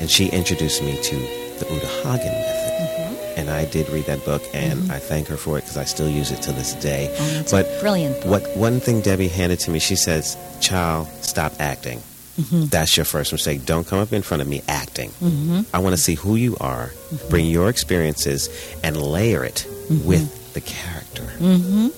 And 0.00 0.10
she 0.10 0.28
introduced 0.28 0.82
me 0.82 0.96
to 1.02 1.16
the 1.16 1.66
Uta 1.70 1.86
Hagen 1.86 2.32
method. 2.32 2.72
Mm-hmm. 2.72 3.38
And 3.38 3.50
I 3.50 3.66
did 3.66 3.88
read 3.90 4.06
that 4.06 4.24
book, 4.24 4.42
and 4.54 4.90
I 4.90 4.98
thank 4.98 5.28
her 5.28 5.36
for 5.36 5.58
it 5.58 5.62
because 5.62 5.76
I 5.76 5.84
still 5.84 6.08
use 6.08 6.30
it 6.30 6.40
to 6.42 6.52
this 6.52 6.72
day. 6.74 7.14
Oh, 7.18 7.40
it's 7.40 7.52
But 7.52 7.68
brilliant 7.80 8.20
book. 8.22 8.30
What 8.42 8.56
one 8.56 8.80
thing 8.80 9.00
Debbie 9.02 9.28
handed 9.28 9.60
to 9.60 9.70
me, 9.70 9.78
she 9.78 9.96
says, 9.96 10.36
"Child, 10.60 11.08
stop 11.20 11.52
acting. 11.60 12.02
Mhm. 12.40 12.70
That's 12.70 12.96
your 12.96 13.04
first 13.04 13.32
mistake. 13.32 13.66
Don't 13.66 13.86
come 13.86 13.98
up 13.98 14.12
in 14.12 14.22
front 14.22 14.40
of 14.42 14.48
me 14.48 14.62
acting. 14.68 15.10
Mhm. 15.22 15.66
I 15.74 15.78
want 15.78 15.94
to 15.96 16.00
see 16.02 16.14
who 16.14 16.34
you 16.36 16.56
are, 16.60 16.90
bring 17.28 17.46
your 17.46 17.68
experiences, 17.68 18.48
and 18.82 18.96
layer 18.96 19.44
it 19.44 19.66
with 20.04 20.52
the 20.54 20.60
character 20.60 21.24
Mm-hmm. 21.40 21.88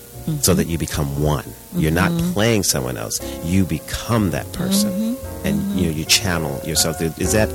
so 0.41 0.55
that 0.55 0.67
you 0.67 0.77
become 0.79 1.23
one. 1.23 1.45
You're 1.77 1.91
not 1.93 2.13
playing 2.33 2.63
someone 2.65 2.97
else. 2.97 3.21
You 3.45 3.65
become 3.65 4.31
that 4.31 4.51
person, 4.53 5.17
and 5.45 5.79
you 5.79 5.87
know 5.87 5.93
you 5.97 6.05
channel 6.05 6.61
yourself. 6.65 7.01
Is 7.19 7.33
that 7.33 7.49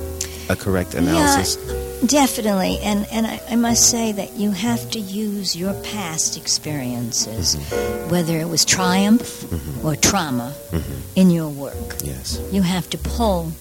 a 0.50 0.56
correct 0.56 0.94
analysis? 0.94 1.58
Definitely, 2.06 2.80
and 2.82 3.06
and 3.12 3.28
I, 3.28 3.42
I 3.50 3.56
must 3.56 3.90
say 3.90 4.14
that 4.14 4.34
you 4.38 4.52
have 4.52 4.90
to 4.92 5.00
use 5.00 5.56
your 5.56 5.74
past 5.84 6.38
experiences, 6.38 7.56
Mm-hmm. 7.58 8.10
whether 8.10 8.38
it 8.38 8.48
was 8.48 8.64
triumph 8.64 9.44
mm-hmm. 9.44 9.86
or 9.86 9.96
trauma, 9.96 10.54
mm-hmm. 10.72 11.20
in 11.20 11.30
your 11.30 11.50
work. 11.50 11.96
Yes. 12.04 12.40
You 12.52 12.62
have 12.62 12.90
to 12.92 12.98
pull 12.98 13.52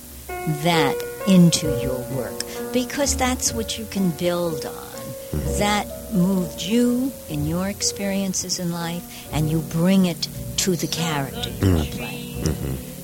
that 0.62 0.94
into 1.26 1.66
your 1.82 1.98
work 2.16 2.38
because 2.72 3.16
that's 3.16 3.52
what 3.52 3.76
you 3.78 3.86
can 3.86 4.10
build 4.12 4.64
on. 4.64 4.72
Mm-hmm. 4.72 5.58
That 5.58 5.86
moved 6.14 6.62
you 6.62 7.12
in 7.28 7.44
your 7.46 7.68
experiences 7.68 8.58
in 8.60 8.70
life, 8.72 9.02
and 9.32 9.50
you 9.50 9.58
bring 9.60 10.06
it 10.06 10.28
to 10.58 10.76
the 10.76 10.86
character 10.86 11.50
you 11.50 11.76
are 11.76 11.84
playing. 11.84 12.44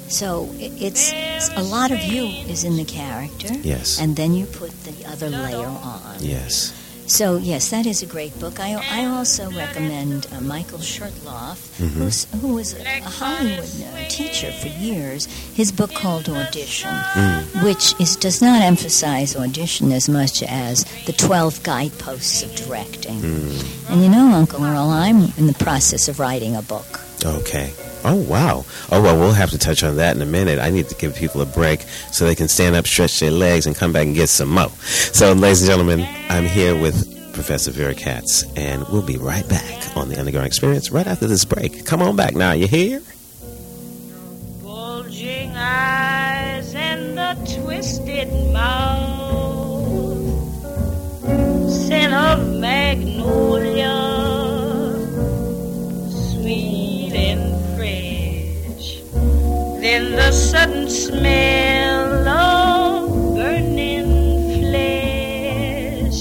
So 0.09 0.49
it's, 0.59 1.11
it's 1.15 1.49
a 1.57 1.63
lot 1.63 1.91
of 1.91 2.01
you 2.03 2.25
is 2.51 2.65
in 2.65 2.77
the 2.77 2.85
character, 2.85 3.53
Yes. 3.63 4.01
and 4.01 4.15
then 4.17 4.35
you 4.35 4.47
put 4.47 4.71
the 4.85 5.07
other 5.07 5.29
layer 5.31 5.67
on. 5.67 6.17
Yes. 6.21 6.73
So 7.07 7.37
yes, 7.37 7.69
that 7.71 7.85
is 7.85 8.03
a 8.03 8.07
great 8.07 8.39
book. 8.41 8.59
I, 8.61 8.73
I 8.91 9.05
also 9.05 9.51
recommend 9.51 10.27
uh, 10.33 10.41
Michael 10.41 10.79
Shurtleff, 10.79 11.59
Mm-hmm. 11.77 12.01
who's, 12.01 12.25
who 12.41 12.55
was 12.55 12.73
a 12.75 13.01
Hollywood 13.03 13.69
uh, 13.69 14.09
teacher 14.09 14.51
for 14.53 14.69
years. 14.69 15.27
His 15.55 15.71
book 15.71 15.93
called 15.93 16.29
Audition, 16.31 16.89
Mm. 16.91 17.63
which 17.65 17.95
is 18.01 18.17
does 18.17 18.41
not 18.41 18.63
emphasize 18.63 19.37
audition 19.37 19.93
as 19.93 20.09
much 20.09 20.43
as 20.45 20.85
the 21.05 21.13
twelve 21.13 21.63
guideposts 21.63 22.43
of 22.43 22.55
directing. 22.55 23.21
Mm. 23.21 23.91
And 23.91 24.03
you 24.03 24.09
know, 24.09 24.29
Uncle 24.33 24.65
Earl, 24.65 24.89
I'm 24.89 25.25
in 25.37 25.47
the 25.47 25.57
process 25.59 26.09
of 26.09 26.19
writing 26.19 26.57
a 26.57 26.63
book. 26.63 27.01
Okay. 27.25 27.73
Oh 28.05 28.17
wow. 28.29 28.65
Oh 28.93 29.03
well, 29.03 29.19
we'll 29.19 29.33
have 29.33 29.51
to 29.51 29.59
touch 29.59 29.83
on 29.83 29.97
that 29.97 30.15
in 30.15 30.23
a 30.23 30.27
minute. 30.27 30.59
I 30.59 30.71
need 30.71 30.89
to 30.89 30.95
give 30.95 31.15
people 31.15 31.41
a 31.41 31.47
break 31.47 31.83
so 32.13 32.27
they 32.27 32.35
can 32.35 32.49
stand 32.49 32.77
up, 32.77 32.87
stretch 32.87 33.19
their 33.21 33.31
legs, 33.31 33.67
and 33.67 33.75
come 33.75 33.93
back 33.93 34.07
and 34.07 34.15
get 34.15 34.29
some 34.29 34.51
more. 34.51 34.69
So, 35.13 35.33
ladies 35.33 35.63
and 35.63 35.71
gentlemen, 35.71 36.07
I'm 36.29 36.45
here 36.45 36.79
with 36.79 37.33
Professor 37.33 37.71
Vera 37.71 37.95
Katz, 37.95 38.45
and 38.57 38.87
we'll 38.89 39.03
be 39.03 39.17
right 39.17 39.49
back 39.49 39.97
on 39.97 40.09
the 40.09 40.19
Underground 40.19 40.47
Experience 40.47 40.91
right 40.91 41.07
after 41.07 41.27
this 41.27 41.45
break. 41.45 41.87
Come 41.87 42.03
on 42.03 42.15
back 42.15 42.35
now. 42.35 42.53
You 42.53 42.67
hear? 42.67 43.01
bulging 44.63 45.55
eyes 45.57 46.75
and 46.75 47.17
the 47.17 47.35
twisted 47.63 48.29
mouth, 48.53 50.21
scent 51.71 52.13
of 52.13 52.55
magnolia, 52.59 53.95
sweet 56.33 56.84
Then 59.85 60.13
the 60.13 60.33
sudden 60.33 60.89
smell 60.89 62.27
of 62.27 63.35
burning 63.35 64.09
flesh. 64.59 66.21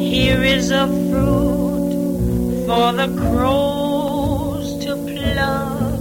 Here 0.00 0.42
is 0.42 0.70
a 0.70 0.86
fruit 0.86 1.92
for 2.64 2.94
the 2.94 3.08
crows 3.20 4.82
to 4.82 4.96
pluck, 4.96 6.00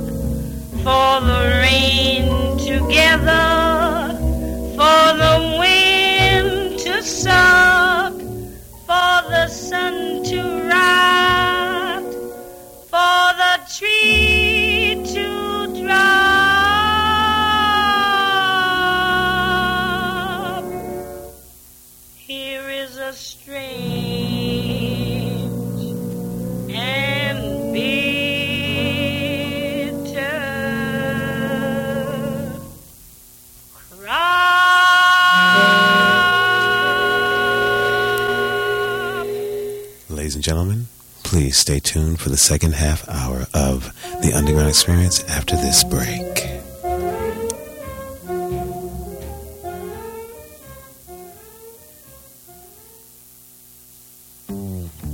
for 0.85 1.19
the 1.27 1.41
rain 1.67 2.57
to 2.59 2.79
gather, 2.89 4.15
for 4.79 5.03
the 5.23 5.35
wind 5.59 6.79
to 6.79 7.03
suck, 7.03 8.13
for 8.87 9.15
the 9.33 9.49
sun 9.49 10.23
to 10.31 10.39
rise, 10.71 12.15
for 12.87 13.33
the 13.41 13.53
tree 13.77 14.28
please 41.49 41.57
stay 41.57 41.79
tuned 41.79 42.19
for 42.19 42.29
the 42.29 42.37
second 42.37 42.75
half 42.75 43.09
hour 43.09 43.47
of 43.55 43.91
the 44.21 44.31
Underground 44.35 44.69
Experience 44.69 45.23
after 45.23 45.55
this 45.55 45.83
break. 45.83 46.45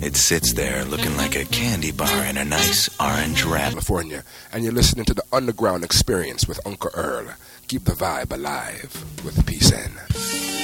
It 0.01 0.17
sits 0.17 0.51
there 0.51 0.83
looking 0.83 1.15
like 1.15 1.37
a 1.37 1.45
candy 1.45 1.93
bar 1.93 2.25
in 2.25 2.35
a 2.35 2.43
nice 2.43 2.89
orange 2.99 3.45
wrap. 3.45 3.71
California, 3.71 4.25
and 4.51 4.65
you're 4.65 4.73
listening 4.73 5.05
to 5.05 5.13
the 5.13 5.23
Underground 5.31 5.85
Experience 5.85 6.49
with 6.49 6.59
Uncle 6.65 6.91
Earl. 6.95 7.27
Keep 7.69 7.85
the 7.85 7.93
vibe 7.93 8.33
alive 8.33 9.05
with 9.23 9.45
Peace 9.45 9.71
And 9.71 10.54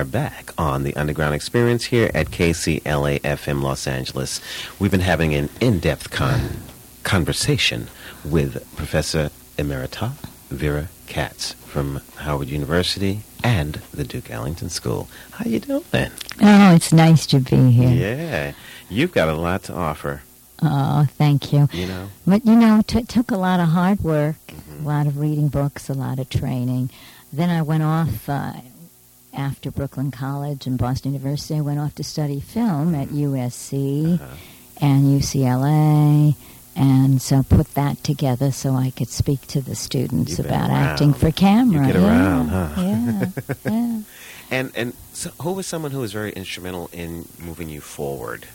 are 0.00 0.04
back 0.04 0.50
on 0.56 0.82
the 0.82 0.96
Underground 0.96 1.34
Experience 1.34 1.84
here 1.84 2.10
at 2.14 2.28
KCLA 2.30 3.20
FM 3.20 3.60
Los 3.62 3.86
Angeles. 3.86 4.40
We've 4.78 4.90
been 4.90 5.00
having 5.00 5.34
an 5.34 5.50
in-depth 5.60 6.10
con- 6.10 6.56
conversation 7.02 7.88
with 8.24 8.64
Professor 8.76 9.28
Emerita 9.58 10.12
Vera 10.48 10.88
Katz 11.06 11.52
from 11.52 12.00
Howard 12.16 12.48
University 12.48 13.20
and 13.44 13.74
the 13.92 14.04
Duke 14.04 14.30
Ellington 14.30 14.70
School. 14.70 15.06
How 15.32 15.44
you 15.44 15.60
doing? 15.60 15.82
Oh, 15.92 16.74
it's 16.74 16.94
nice 16.94 17.26
to 17.26 17.38
be 17.40 17.70
here. 17.70 17.90
Yeah, 17.90 18.52
you've 18.88 19.12
got 19.12 19.28
a 19.28 19.34
lot 19.34 19.64
to 19.64 19.74
offer. 19.74 20.22
Oh, 20.62 21.06
thank 21.18 21.52
you. 21.52 21.68
You 21.74 21.86
know, 21.86 22.08
But 22.26 22.46
you 22.46 22.56
know, 22.56 22.78
it 22.88 23.08
took 23.08 23.30
a 23.30 23.36
lot 23.36 23.60
of 23.60 23.68
hard 23.68 24.00
work, 24.00 24.36
Mm-hmm. 24.48 24.86
a 24.86 24.88
lot 24.88 25.06
of 25.06 25.18
reading 25.18 25.48
books, 25.48 25.90
a 25.90 25.94
lot 25.94 26.18
of 26.18 26.30
training. 26.30 26.88
Then 27.30 27.50
I 27.50 27.60
went 27.60 27.82
off 27.82 28.28
uh, 28.30 28.52
after 29.34 29.70
Brooklyn 29.70 30.10
College 30.10 30.66
and 30.66 30.78
Boston 30.78 31.12
University. 31.12 31.56
I 31.56 31.60
went 31.60 31.78
off 31.78 31.94
to 31.96 32.04
study 32.04 32.40
film 32.40 32.94
at 32.94 33.08
USC 33.08 34.14
Uh-huh. 34.20 34.34
and 34.80 35.20
UCLA, 35.20 36.34
and 36.76 37.20
so 37.22 37.42
put 37.42 37.74
that 37.74 38.02
together 38.04 38.50
so 38.52 38.74
I 38.74 38.90
could 38.90 39.08
speak 39.08 39.46
to 39.48 39.60
the 39.60 39.74
students 39.74 40.38
You've 40.38 40.46
about 40.46 40.70
acting 40.70 41.12
for 41.14 41.30
camera. 41.30 41.86
You 41.86 41.92
get 41.92 42.00
yeah, 42.00 42.08
around, 42.08 42.48
huh? 42.48 42.68
Yeah, 42.82 43.26
yeah. 43.64 44.00
and 44.50 44.72
and 44.74 44.94
so 45.12 45.30
who 45.42 45.52
was 45.52 45.66
someone 45.66 45.90
who 45.92 46.00
was 46.00 46.12
very 46.12 46.32
instrumental 46.32 46.88
in 46.92 47.26
moving 47.38 47.68
you 47.68 47.80
forward 47.80 48.46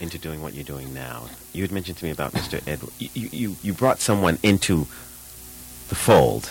into 0.00 0.18
doing 0.18 0.42
what 0.42 0.54
you're 0.54 0.64
doing 0.64 0.92
now? 0.94 1.28
You 1.52 1.62
had 1.62 1.72
mentioned 1.72 1.98
to 1.98 2.04
me 2.04 2.10
about 2.10 2.32
Mr. 2.32 2.60
Edward. 2.66 2.92
You 2.98 3.28
you, 3.32 3.56
you 3.62 3.72
brought 3.72 4.00
someone 4.00 4.38
into 4.42 4.86
the 5.88 5.94
fold 5.94 6.50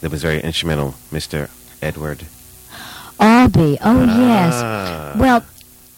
that 0.00 0.10
was 0.10 0.22
very 0.22 0.40
instrumental, 0.40 0.94
Mr. 1.12 1.50
Edward. 1.82 2.24
Albee. 3.20 3.78
Oh 3.82 4.02
yes. 4.04 4.54
Ah. 4.56 5.12
Well, 5.16 5.44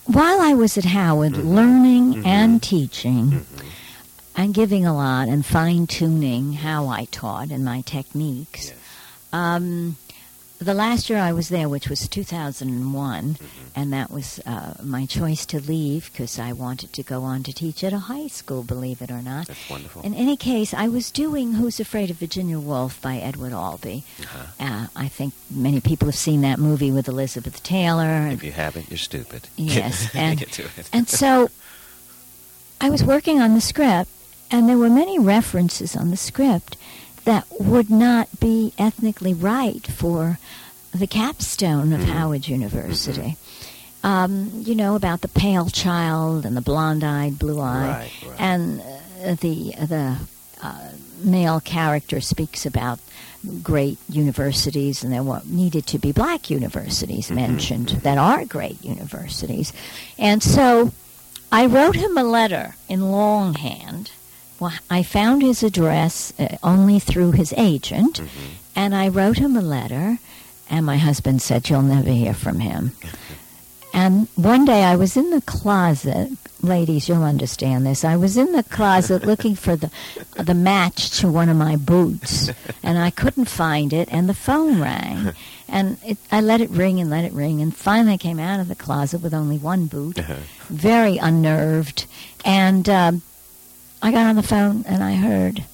while 0.06 0.40
I 0.40 0.54
was 0.54 0.76
at 0.76 0.84
Howard 0.84 1.34
Mhm. 1.34 1.54
learning 1.54 2.14
Mhm. 2.14 2.26
and 2.26 2.62
teaching 2.62 3.30
Mhm. 3.30 3.64
and 4.36 4.54
giving 4.54 4.84
a 4.84 4.94
lot 4.94 5.28
and 5.28 5.44
fine 5.46 5.86
tuning 5.86 6.54
how 6.54 6.88
I 6.88 7.06
taught 7.10 7.50
and 7.50 7.64
my 7.64 7.82
techniques, 7.82 8.66
Yes. 8.66 8.74
um, 9.32 9.96
the 10.62 10.74
last 10.74 11.10
year 11.10 11.18
I 11.18 11.32
was 11.32 11.48
there, 11.48 11.68
which 11.68 11.88
was 11.88 12.08
2001, 12.08 13.34
Mhm. 13.34 13.38
and 13.74 13.92
that 13.92 14.10
was 14.10 14.38
uh, 14.46 14.74
my 14.82 15.06
choice 15.06 15.44
to 15.46 15.60
leave 15.60 16.10
because 16.12 16.38
I 16.38 16.52
wanted 16.52 16.92
to 16.94 17.02
go 17.02 17.22
on 17.22 17.42
to 17.44 17.52
teach 17.52 17.82
at 17.84 17.92
a 17.92 17.98
high 17.98 18.28
school, 18.28 18.62
believe 18.62 19.02
it 19.02 19.10
or 19.10 19.22
not. 19.22 19.46
That's 19.48 19.68
wonderful. 19.70 20.02
In 20.02 20.14
any 20.14 20.36
case, 20.36 20.72
I 20.74 20.88
was 20.88 21.10
doing 21.10 21.54
Who's 21.54 21.80
Afraid 21.80 22.10
of 22.10 22.16
Virginia 22.18 22.58
Woolf 22.58 23.00
by 23.02 23.16
Edward 23.18 23.52
Albee. 23.52 24.04
Uh-huh. 24.22 24.38
Uh, 24.60 24.86
I 24.96 25.08
think 25.08 25.34
many 25.50 25.80
people 25.80 26.06
have 26.08 26.16
seen 26.16 26.40
that 26.42 26.58
movie 26.58 26.90
with 26.90 27.08
Elizabeth 27.08 27.62
Taylor. 27.62 28.04
And, 28.04 28.32
If 28.32 28.44
you 28.44 28.52
haven't, 28.52 28.90
you're 28.90 28.98
stupid. 28.98 29.48
Yes, 29.56 30.08
and- 30.14 30.38
get 30.38 30.52
to 30.52 30.62
it. 30.76 30.88
and 30.92 31.08
so 31.08 31.50
I 32.80 32.90
was 32.90 33.04
working 33.04 33.40
on 33.40 33.54
the 33.54 33.60
script, 33.60 34.10
and 34.50 34.68
there 34.68 34.76
were 34.78 34.90
many 34.90 35.18
references 35.18 35.96
on 35.96 36.10
the 36.10 36.16
script 36.16 36.76
that 37.24 37.46
would 37.58 37.90
not 37.90 38.28
be 38.40 38.72
ethnically 38.78 39.34
right 39.34 39.86
for 39.86 40.38
the 40.94 41.06
capstone 41.06 41.92
of 41.92 42.00
Mhm. 42.00 42.08
Howard 42.12 42.48
University. 42.48 43.36
Um, 44.04 44.50
you 44.66 44.74
know, 44.74 44.96
about 44.96 45.20
the 45.20 45.28
pale 45.28 45.68
child 45.68 46.44
and 46.44 46.56
the 46.56 46.60
blonde 46.60 47.04
eyed, 47.04 47.38
blue 47.38 47.60
eyed. 47.60 47.88
Right, 47.88 48.10
right. 48.30 48.40
And 48.40 48.80
uh, 49.24 49.34
the, 49.40 49.74
the 49.86 50.16
uh, 50.60 50.88
male 51.22 51.60
character 51.60 52.20
speaks 52.20 52.66
about 52.66 52.98
great 53.62 53.98
universities, 54.08 55.04
and 55.04 55.12
there 55.12 55.22
were, 55.22 55.40
needed 55.44 55.86
to 55.88 55.98
be 55.98 56.10
black 56.12 56.50
universities 56.50 57.26
Mm-hmm. 57.26 57.34
mentioned 57.36 57.88
that 58.02 58.18
are 58.18 58.44
great 58.44 58.84
universities. 58.84 59.72
And 60.18 60.42
so 60.42 60.90
I 61.52 61.66
wrote 61.66 61.94
him 61.94 62.18
a 62.18 62.24
letter 62.24 62.74
in 62.88 63.10
longhand. 63.12 64.10
Well, 64.62 64.72
I 64.88 65.02
found 65.02 65.42
his 65.42 65.64
address 65.64 66.32
uh, 66.38 66.56
only 66.62 67.00
through 67.00 67.32
his 67.32 67.52
agent, 67.56 68.20
Mhm. 68.20 68.28
and 68.76 68.94
I 68.94 69.08
wrote 69.08 69.38
him 69.38 69.56
a 69.56 69.60
letter, 69.60 70.18
and 70.70 70.86
my 70.86 70.98
husband 70.98 71.42
said, 71.42 71.68
You'll 71.68 71.82
never 71.96 72.10
hear 72.10 72.32
from 72.34 72.60
him. 72.60 72.92
And 73.94 74.26
one 74.36 74.64
day 74.64 74.84
I 74.84 74.96
was 74.96 75.18
in 75.18 75.28
the 75.30 75.42
closet, 75.42 76.30
ladies, 76.62 77.08
you'll 77.08 77.24
understand 77.24 77.84
this. 77.84 78.04
I 78.04 78.16
was 78.16 78.38
in 78.38 78.52
the 78.52 78.62
closet 78.62 79.26
looking 79.30 79.54
for 79.54 79.74
the 79.76 79.90
the 80.50 80.54
match 80.54 81.10
to 81.18 81.28
one 81.28 81.50
of 81.50 81.58
my 81.58 81.76
boots, 81.76 82.48
and 82.82 82.96
I 82.98 83.10
couldn't 83.10 83.50
find 83.50 83.92
it, 83.92 84.08
and 84.10 84.28
the 84.30 84.40
phone 84.48 84.80
rang, 84.80 85.34
and 85.68 85.98
it, 86.06 86.16
I 86.30 86.40
let 86.40 86.62
it 86.62 86.70
ring 86.70 87.00
and 87.00 87.10
let 87.10 87.24
it 87.26 87.34
ring, 87.34 87.60
and 87.60 87.76
finally 87.76 88.14
I 88.14 88.16
came 88.28 88.38
out 88.38 88.60
of 88.60 88.68
the 88.68 88.74
closet 88.86 89.20
with 89.22 89.34
only 89.34 89.58
one 89.58 89.86
boot, 89.88 90.18
Uh-huh. 90.20 90.36
very 90.70 91.18
unnerved, 91.18 92.06
and 92.46 92.88
um, 92.88 93.20
I 94.02 94.10
got 94.10 94.26
on 94.26 94.36
the 94.36 94.42
phone 94.42 94.84
and 94.86 95.02
I 95.02 95.14
heard. 95.14 95.64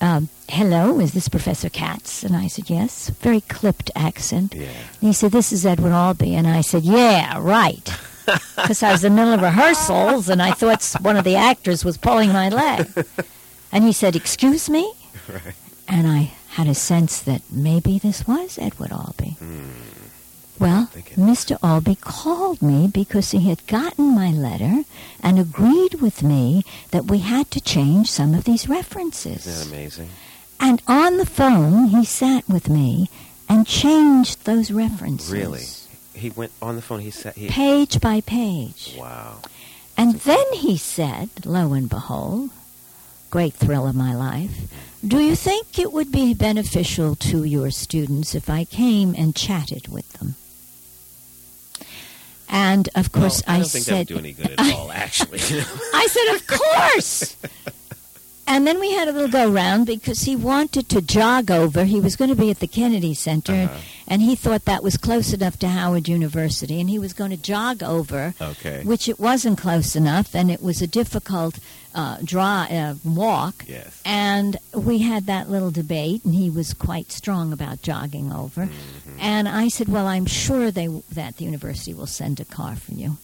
Um, 0.00 0.28
Hello, 0.48 1.00
is 1.00 1.12
this 1.12 1.28
Professor 1.28 1.68
Katz? 1.70 2.22
And 2.24 2.36
I 2.36 2.46
said, 2.46 2.68
yes. 2.68 3.08
Very 3.20 3.40
clipped 3.42 3.90
accent. 3.94 4.54
Yeah. 4.54 4.66
And 5.00 5.08
he 5.08 5.12
said, 5.12 5.32
This 5.32 5.52
is 5.52 5.64
Edward 5.64 5.92
Albee. 5.92 6.34
And 6.34 6.46
I 6.46 6.60
said, 6.60 6.82
Yeah, 6.84 7.38
right. 7.40 7.88
Because 8.56 8.82
I 8.84 8.92
was 8.92 9.02
in 9.02 9.16
the 9.16 9.20
middle 9.20 9.34
of 9.34 9.42
rehearsals 9.42 10.28
and 10.28 10.40
I 10.40 10.52
thought 10.52 10.84
one 11.00 11.16
of 11.16 11.24
the 11.24 11.34
actors 11.34 11.84
was 11.84 11.96
pulling 11.96 12.32
my 12.32 12.48
leg. 12.50 12.86
And 13.72 13.82
he 13.84 13.92
said, 13.92 14.14
Excuse 14.16 14.68
me? 14.70 14.92
Right. 15.28 15.54
And 15.88 16.06
I 16.06 16.32
had 16.50 16.66
a 16.68 16.74
sense 16.74 17.20
that 17.22 17.42
maybe 17.50 17.98
this 17.98 18.26
was 18.26 18.58
Edward 18.60 18.92
Albee. 18.92 19.36
Hmm. 19.38 19.70
Well, 20.58 20.88
Mr. 21.16 21.58
Albee 21.62 21.96
called 21.96 22.62
me 22.62 22.86
because 22.86 23.32
he 23.32 23.48
had 23.48 23.66
gotten 23.66 24.14
my 24.14 24.30
letter 24.30 24.84
and 25.20 25.38
agreed 25.38 25.94
with 25.94 26.22
me 26.22 26.64
that 26.90 27.06
we 27.06 27.18
had 27.18 27.50
to 27.52 27.60
change 27.60 28.10
some 28.10 28.34
of 28.34 28.44
these 28.44 28.68
references. 28.68 29.46
Isn't 29.46 29.70
that 29.70 29.76
amazing? 29.76 30.10
And 30.60 30.80
on 30.86 31.16
the 31.16 31.26
phone, 31.26 31.88
he 31.88 32.04
sat 32.04 32.48
with 32.48 32.68
me 32.68 33.10
and 33.48 33.66
changed 33.66 34.44
those 34.44 34.70
references. 34.70 35.32
Really? 35.32 35.64
He 36.14 36.30
went 36.30 36.52
on 36.62 36.76
the 36.76 36.82
phone. 36.82 37.00
He 37.00 37.10
said, 37.10 37.34
he, 37.34 37.48
Page 37.48 38.00
by 38.00 38.20
page. 38.20 38.94
"Wow." 38.98 39.38
And 39.96 40.14
then 40.20 40.44
he 40.52 40.76
said, 40.76 41.30
lo 41.44 41.72
and 41.72 41.88
behold, 41.88 42.50
great 43.30 43.54
thrill 43.54 43.86
of 43.86 43.94
my 43.94 44.14
life, 44.14 44.50
mm-hmm. 44.50 45.08
do 45.08 45.18
you 45.18 45.34
think 45.34 45.78
it 45.78 45.92
would 45.92 46.12
be 46.12 46.32
beneficial 46.34 47.16
to 47.16 47.44
your 47.44 47.70
students 47.70 48.34
if 48.34 48.48
I 48.48 48.64
came 48.64 49.14
and 49.16 49.34
chatted 49.34 49.88
with 49.88 50.08
them? 50.14 50.36
And 52.54 52.88
of 52.94 53.10
course, 53.12 53.42
Well, 53.46 53.56
I 53.56 53.56
I, 53.56 53.60
don't 53.60 53.70
think 53.70 53.84
that 53.86 53.90
said, 53.90 53.98
would 53.98 54.08
do 54.08 54.18
any 54.18 54.32
good 54.34 54.50
at 54.58 54.74
all. 54.74 54.92
Actually, 55.04 55.38
I 55.94 56.06
said, 56.10 56.34
of 56.36 56.46
course. 56.46 57.36
and 58.46 58.66
then 58.66 58.78
we 58.78 58.92
had 58.92 59.08
a 59.08 59.12
little 59.12 59.30
go 59.30 59.50
round 59.50 59.86
because 59.86 60.20
he 60.22 60.36
wanted 60.36 60.88
to 60.90 61.00
jog 61.00 61.50
over. 61.50 61.84
He 61.84 61.98
was 62.00 62.14
going 62.14 62.28
to 62.28 62.36
be 62.36 62.50
at 62.50 62.58
the 62.60 62.66
Kennedy 62.66 63.14
Center, 63.14 63.54
Uh-huh. 63.54 63.78
and 64.06 64.20
he 64.20 64.34
thought 64.36 64.66
that 64.66 64.82
was 64.82 64.96
close 64.98 65.32
enough 65.32 65.58
to 65.60 65.68
Howard 65.68 66.08
University, 66.08 66.78
and 66.78 66.90
he 66.90 66.98
was 66.98 67.14
going 67.14 67.30
to 67.30 67.36
jog 67.38 67.82
over, 67.82 68.34
okay. 68.40 68.82
which 68.84 69.08
it 69.08 69.18
wasn't 69.18 69.58
close 69.58 69.96
enough, 69.96 70.34
and 70.34 70.50
it 70.50 70.62
was 70.62 70.82
a 70.82 70.86
difficult 70.86 71.58
uh, 71.94 72.18
draw 72.24 72.62
uh, 72.70 72.94
walk. 73.04 73.64
Yes. 73.68 74.00
And 74.04 74.56
we 74.74 74.98
had 74.98 75.26
that 75.26 75.50
little 75.50 75.70
debate, 75.70 76.24
and 76.24 76.34
he 76.34 76.48
was 76.50 76.72
quite 76.74 77.12
strong 77.12 77.52
about 77.52 77.82
jogging 77.82 78.32
over. 78.32 78.66
Mhm. 78.66 78.70
And 79.20 79.48
I 79.48 79.68
said, 79.68 79.88
"Well, 79.88 80.06
I'm 80.06 80.26
sure 80.26 80.70
they 80.70 80.86
that 81.12 81.36
the 81.36 81.44
university 81.44 81.92
will 81.94 82.06
send 82.06 82.40
a 82.40 82.44
car 82.44 82.76
for 82.76 82.92
you." 82.92 83.18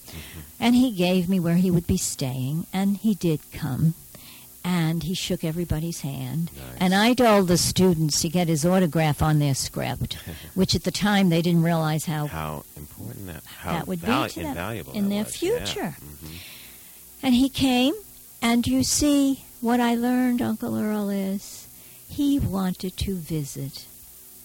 And 0.60 0.74
he 0.74 0.90
gave 0.90 1.28
me 1.28 1.38
where 1.40 1.56
he 1.56 1.70
would 1.70 1.86
be 1.86 1.96
staying, 1.98 2.66
and 2.72 2.96
he 2.96 3.14
did 3.14 3.40
come. 3.52 3.94
And 4.64 5.04
he 5.04 5.14
shook 5.14 5.44
everybody's 5.44 6.00
hand. 6.00 6.50
Nice. 6.54 6.64
And 6.80 6.94
I 6.94 7.14
told 7.14 7.48
the 7.48 7.56
students 7.56 8.20
to 8.20 8.28
get 8.28 8.48
his 8.48 8.66
autograph 8.66 9.22
on 9.22 9.38
their 9.38 9.54
script, 9.54 10.14
which 10.54 10.74
at 10.74 10.82
the 10.84 10.90
time 10.90 11.30
they 11.30 11.40
didn't 11.40 11.62
realize 11.62 12.04
how 12.04 12.26
How 12.26 12.64
important 12.76 13.26
that 13.28 13.42
how 13.60 13.72
That 13.74 13.88
would 13.88 14.00
be 14.02 14.28
to 14.28 14.40
them 14.42 14.84
in 14.92 15.08
their 15.08 15.24
was. 15.24 15.40
Yeah. 15.42 15.64
future. 15.64 15.96
Mhm. 16.02 16.28
And 17.22 17.34
he 17.34 17.48
came, 17.48 17.94
and 18.41 18.66
you 18.66 18.82
see, 18.82 19.45
what 19.61 19.80
I 19.80 19.95
learned, 19.95 20.41
Uncle 20.41 20.76
Earl, 20.76 21.11
is 21.11 21.68
he 22.09 22.39
wanted 22.39 22.97
to 22.99 23.16
visit 23.16 23.86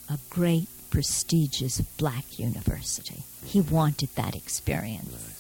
a 0.10 0.18
great, 0.30 0.68
prestigious 0.90 1.82
black 1.82 2.40
university. 2.40 3.24
He 3.46 3.62
wanted 3.62 4.10
that 4.16 4.36
experience. 4.36 5.33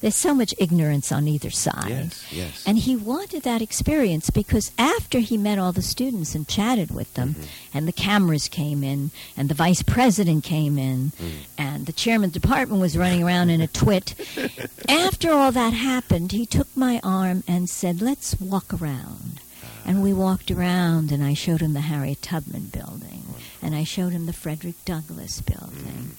There's 0.00 0.16
so 0.16 0.34
much 0.34 0.54
ignorance 0.58 1.12
on 1.12 1.28
either 1.28 1.50
side. 1.50 1.88
Yes. 1.88 2.24
Yes. 2.32 2.64
And 2.66 2.78
he 2.78 2.96
wanted 2.96 3.42
that 3.42 3.60
experience 3.60 4.30
because 4.30 4.70
after 4.78 5.18
he 5.18 5.36
met 5.36 5.58
all 5.58 5.72
the 5.72 5.82
students 5.82 6.34
and 6.34 6.48
chatted 6.48 6.90
with 6.90 7.12
them, 7.14 7.34
Mhm. 7.38 7.44
and 7.74 7.86
the 7.88 7.92
cameras 7.92 8.48
came 8.48 8.82
in, 8.82 9.10
and 9.36 9.48
the 9.50 9.54
vice 9.54 9.82
president 9.82 10.42
came 10.42 10.78
in, 10.78 11.12
Mm. 11.20 11.30
and 11.58 11.86
the 11.86 11.92
chairman 11.92 12.28
of 12.28 12.32
the 12.32 12.40
department 12.40 12.80
was 12.80 12.96
running 12.96 13.22
around 13.22 13.50
in 13.50 13.60
a 13.60 13.66
twit. 13.82 14.14
after 14.88 15.32
all 15.32 15.52
that 15.52 15.72
happened, 15.74 16.32
he 16.32 16.46
took 16.46 16.74
my 16.76 16.98
arm 17.04 17.44
and 17.46 17.68
said, 17.68 18.00
Let's 18.00 18.40
walk 18.40 18.72
around. 18.72 19.40
And 19.84 20.02
we 20.02 20.12
walked 20.12 20.50
around, 20.50 21.10
and 21.10 21.22
I 21.24 21.34
showed 21.34 21.60
him 21.62 21.72
the 21.72 21.80
Harriet 21.82 22.22
Tubman 22.22 22.66
building, 22.72 23.34
and 23.62 23.74
I 23.74 23.84
showed 23.84 24.12
him 24.12 24.26
the 24.26 24.32
Frederick 24.32 24.82
Douglass 24.84 25.40
building. 25.40 26.16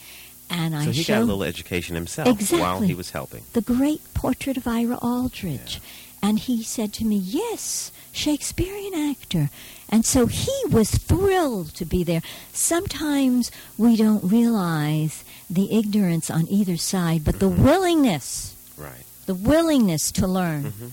And 0.53 0.75
I 0.75 0.83
So 0.85 0.91
he 0.91 1.03
got 1.05 1.21
a 1.21 1.25
little 1.25 1.43
education 1.45 1.95
himself 1.95 2.51
while 2.51 2.81
he 2.81 2.93
was 2.93 3.11
helping. 3.11 3.43
the 3.53 3.61
great 3.61 4.01
portrait 4.13 4.57
of 4.57 4.67
Ira 4.67 4.97
Aldridge. 4.97 5.79
And 6.21 6.37
he 6.37 6.61
said 6.61 6.91
to 6.93 7.05
me, 7.05 7.15
Yes, 7.15 7.91
Shakespearean 8.11 8.93
actor. 8.93 9.49
And 9.89 10.05
so 10.05 10.27
he 10.27 10.53
was 10.69 10.91
thrilled 10.91 11.73
to 11.75 11.85
be 11.85 12.03
there. 12.03 12.21
Sometimes 12.53 13.49
we 13.77 13.95
don't 13.95 14.23
realize 14.23 15.23
the 15.49 15.73
ignorance 15.75 16.29
on 16.29 16.47
either 16.49 16.77
side, 16.77 17.23
but 17.23 17.39
the 17.39 17.49
willingnness, 17.49 18.51
Right. 18.77 19.05
the 19.25 19.33
willingness 19.35 20.11
to 20.13 20.27
learn. 20.27 20.71
Mhm. 20.71 20.91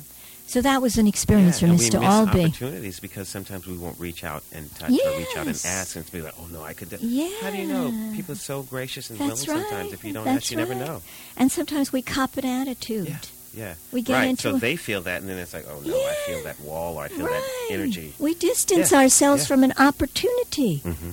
So 0.49 0.63
that 0.63 0.81
was 0.81 0.97
an 0.97 1.07
experience 1.07 1.61
Yeah, 1.61 1.69
for 1.69 1.75
Mr. 1.75 1.79
miss 1.79 1.95
Albee. 1.95 2.45
opportunities 2.47 2.99
because 3.01 3.29
sometimes 3.29 3.67
we 3.67 3.77
won't 3.77 3.99
reach 4.01 4.25
out 4.25 4.43
and 4.53 4.75
touch 4.77 4.91
or 4.91 5.19
reach 5.19 5.37
out 5.37 5.47
and 5.47 5.61
ask 5.67 5.95
and 5.95 6.11
be 6.11 6.23
like, 6.23 6.35
oh 6.41 6.49
no, 6.51 6.63
I 6.63 6.73
could. 6.73 6.89
Do. 6.89 6.97
Yeah. 7.01 7.29
How 7.43 7.51
do 7.51 7.59
you 7.59 7.67
know? 7.69 7.93
People 8.17 8.33
are 8.33 8.37
so 8.37 8.63
gracious 8.63 9.11
and 9.11 9.19
That's 9.19 9.47
willing 9.47 9.61
right. 9.63 9.71
sometimes. 9.71 9.93
If 9.93 10.05
you 10.05 10.13
don't 10.15 10.25
That's 10.25 10.45
ask, 10.47 10.51
you 10.51 10.57
never 10.57 10.75
know. 10.75 11.03
And 11.37 11.53
sometimes 11.53 11.93
we 11.93 12.01
cop 12.03 12.37
an 12.39 12.47
attitude. 12.47 13.09
Yeah. 13.09 13.19
Yeah. 13.55 13.75
We 13.93 14.01
get 14.03 14.15
right. 14.15 14.25
into 14.31 14.43
so 14.43 14.57
they 14.59 14.77
feel 14.77 15.03
that, 15.03 15.21
and 15.21 15.29
then 15.29 15.37
it's 15.39 15.53
like, 15.53 15.67
oh 15.69 15.81
no, 15.85 15.95
I 15.97 16.15
feel 16.27 16.43
that 16.45 16.59
wall 16.61 16.97
or 16.97 17.05
I 17.05 17.09
feel 17.09 17.27
that 17.27 17.43
energy. 17.71 18.15
We 18.19 18.35
distance 18.35 18.91
Yeah, 18.93 19.01
ourselves 19.01 19.43
yeah. 19.43 19.49
from 19.49 19.65
an 19.65 19.73
opportunity. 19.79 20.79
hmm 20.79 21.11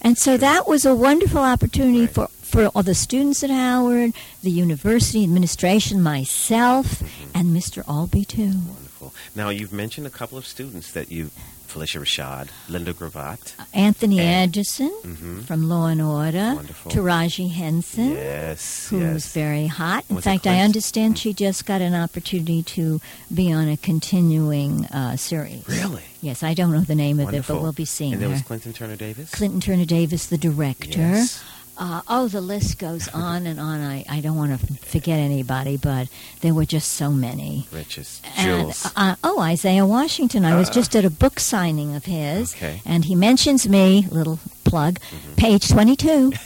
And 0.00 0.16
so 0.16 0.36
that 0.36 0.66
was 0.68 0.84
a 0.86 0.94
wonderful 0.94 1.42
opportunity 1.42 2.02
Right. 2.06 2.10
for, 2.10 2.28
for 2.42 2.66
all 2.68 2.82
the 2.84 2.94
students 2.94 3.42
at 3.42 3.50
Howard, 3.50 4.12
the 4.42 4.50
university 4.50 5.22
administration, 5.24 6.02
myself, 6.02 6.86
Mm-hmm. 7.00 7.27
And 7.38 7.56
Mr. 7.56 7.86
Albee, 7.86 8.24
too. 8.24 8.46
Wonderful. 8.66 9.14
Now 9.36 9.48
you've 9.50 9.72
mentioned 9.72 10.08
a 10.08 10.10
couple 10.10 10.36
of 10.38 10.44
students 10.44 10.90
that 10.90 11.12
you, 11.12 11.30
Phylicia 11.68 12.00
Rashad, 12.00 12.48
Lynda 12.68 12.92
Gravatt. 12.92 13.52
Anthony 13.72 14.18
And- 14.18 14.28
Anderson 14.56 14.90
Mhm. 15.04 15.44
from 15.44 15.68
Law 15.68 15.86
and 15.86 16.02
Order, 16.02 16.54
Wonderful. 16.56 16.90
Taraji 16.90 17.52
Henson, 17.52 18.10
Yes. 18.14 18.88
who's 18.90 19.00
yes. 19.02 19.32
very 19.32 19.68
hot. 19.68 20.04
In 20.10 20.16
Was 20.16 20.24
fact, 20.24 20.48
I 20.48 20.62
understand 20.62 21.16
she 21.16 21.32
just 21.32 21.64
got 21.64 21.80
an 21.80 21.94
opportunity 21.94 22.64
to 22.74 23.00
be 23.32 23.52
on 23.52 23.68
a 23.68 23.76
continuing 23.76 24.86
uh, 24.86 25.16
series. 25.16 25.62
Really? 25.68 26.02
Yes, 26.20 26.42
I 26.42 26.54
don't 26.54 26.72
know 26.72 26.80
the 26.80 26.96
name 26.96 27.20
of 27.20 27.32
it, 27.32 27.44
but 27.46 27.62
we'll 27.62 27.70
be 27.72 27.84
seeing 27.84 28.14
And 28.14 28.22
there 28.22 28.30
her. 28.30 28.34
was 28.34 28.42
Clinton 28.42 28.72
Turner 28.72 28.96
Davis. 28.96 29.30
Clinton 29.30 29.60
Turner 29.60 29.84
Davis, 29.84 30.26
the 30.26 30.38
director. 30.38 30.98
Yes. 30.98 31.40
Uh, 31.78 32.02
oh, 32.08 32.26
the 32.26 32.40
list 32.40 32.78
goes 32.78 33.06
on 33.14 33.46
and 33.46 33.60
on. 33.60 33.80
I, 33.80 34.04
I 34.08 34.20
don't 34.20 34.36
want 34.36 34.58
to 34.60 34.66
forget 34.78 35.18
anybody, 35.20 35.76
but 35.76 36.08
there 36.40 36.52
were 36.52 36.64
just 36.64 36.92
so 36.94 37.10
many. 37.12 37.68
Richest. 37.72 38.24
And, 38.36 38.62
Jules. 38.64 38.90
uh, 38.96 39.14
oh, 39.22 39.38
Isaiah 39.40 39.86
Washington. 39.86 40.44
I 40.44 40.56
was 40.56 40.68
just 40.70 40.96
at 40.96 41.04
a 41.04 41.10
book 41.10 41.38
signing 41.38 41.94
of 41.94 42.04
his, 42.04 42.54
Okay. 42.56 42.82
and 42.84 43.04
he 43.04 43.14
mentions 43.14 43.68
me, 43.68 44.06
little 44.10 44.40
plug, 44.64 44.98
page 45.36 45.68
22. 45.68 46.32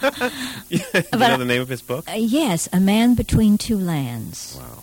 you 0.70 0.80
but- 0.92 1.12
know 1.12 1.36
the 1.36 1.44
name 1.44 1.60
of 1.60 1.68
his 1.68 1.82
book? 1.82 2.08
Uh, 2.08 2.14
yes, 2.16 2.68
A 2.72 2.80
Man 2.80 3.14
Between 3.14 3.58
Two 3.58 3.78
Lands. 3.78 4.56
Wow. 4.58 4.82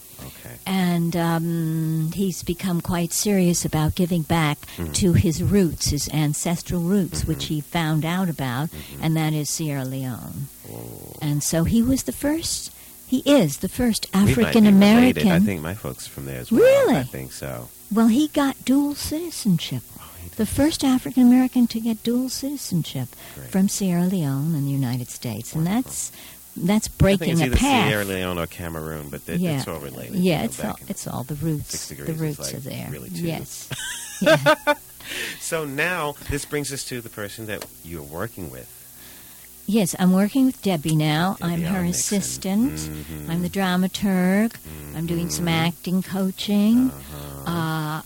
And 0.68 1.16
um, 1.16 2.12
he's 2.16 2.42
become 2.44 2.82
quite 2.82 3.14
serious 3.14 3.66
about 3.66 3.96
giving 3.96 4.24
back 4.24 4.58
Mm-hmm. 4.78 4.92
to 4.94 5.14
his 5.14 5.42
roots, 5.44 5.90
his 5.90 6.10
ancestral 6.10 6.82
roots, 6.82 7.24
which 7.26 7.46
he 7.46 7.62
found 7.62 8.04
out 8.04 8.30
about, 8.30 8.70
Mm-hmm. 8.72 9.04
and 9.04 9.16
that 9.16 9.34
is 9.34 9.50
Sierra 9.50 9.86
Leone. 9.86 10.48
Oh. 10.72 11.14
And 11.22 11.44
so 11.44 11.64
he 11.66 11.82
was 11.84 12.04
the 12.04 12.12
first, 12.12 12.72
he 13.08 13.20
is 13.20 13.58
the 13.60 13.70
first 13.70 14.08
We 14.14 14.20
might 14.22 14.26
be 14.26 14.32
African 14.42 14.66
American. 14.66 15.28
I 15.32 15.40
think 15.40 15.62
my 15.62 15.76
folks 15.76 16.08
from 16.08 16.26
there 16.26 16.40
as 16.42 16.52
well. 16.52 16.62
Really? 16.62 16.98
I 16.98 17.04
think 17.04 17.32
so. 17.32 17.70
Well, 17.94 18.08
he 18.08 18.28
got 18.30 18.66
dual 18.66 18.96
citizenship. 18.96 19.84
Oh. 20.00 20.02
The 20.38 20.46
first 20.48 20.84
African 20.84 21.24
American 21.28 21.68
to 21.68 21.80
get 21.80 22.02
dual 22.04 22.30
citizenship 22.30 23.10
Great. 23.36 23.52
from 23.52 23.70
Sierra 23.70 24.04
Leone 24.06 24.56
and 24.56 24.66
the 24.68 24.72
United 24.72 25.10
States. 25.10 25.54
And 25.54 25.66
that's 25.68 26.12
that's 26.56 26.88
breaking 26.88 27.42
it's 27.42 27.56
a 27.56 27.58
path. 27.58 27.90
Sierra 27.90 28.06
Leone 28.06 28.38
or 28.38 28.48
Cameroon, 28.48 29.10
but 29.10 29.28
it, 29.28 29.40
yeah. 29.40 29.58
it's 29.58 29.68
all 29.68 29.80
related. 29.80 30.16
Yeah, 30.16 30.34
you 30.34 30.40
know, 30.40 30.46
it's 30.46 30.64
all, 30.64 30.80
it's 30.88 31.08
all 31.08 31.24
the 31.24 31.36
roots. 31.36 31.78
Six 31.80 31.90
degrees 31.90 32.08
the 32.18 32.24
roots 32.24 32.40
like 32.40 32.54
are 32.56 32.60
there. 32.60 32.88
really. 32.92 33.10
Yes. 33.10 33.70
yeah. 34.22 34.56
So 35.40 35.66
now 35.66 36.16
this 36.32 36.46
brings 36.46 36.74
us 36.74 36.84
to 36.86 37.00
the 37.00 37.10
person 37.10 37.46
that 37.46 37.64
you're 37.84 38.02
working 38.02 38.50
with. 38.50 38.72
Yes, 39.68 39.96
I'm 40.00 40.14
working 40.14 40.46
with 40.46 40.62
Debbie 40.64 40.96
now. 40.96 41.38
Debbie 41.40 41.54
I'm 41.54 41.62
her 41.62 41.84
Nixon. 41.84 42.18
assistant. 42.18 42.74
Mhm. 42.74 43.30
I'm 43.30 43.42
the 43.44 43.50
dramaturg. 43.50 44.56
I'm 44.96 45.06
doing 45.06 45.30
some 45.30 45.48
acting 45.48 46.02
coaching. 46.02 46.90
Uh-huh. 46.90 47.35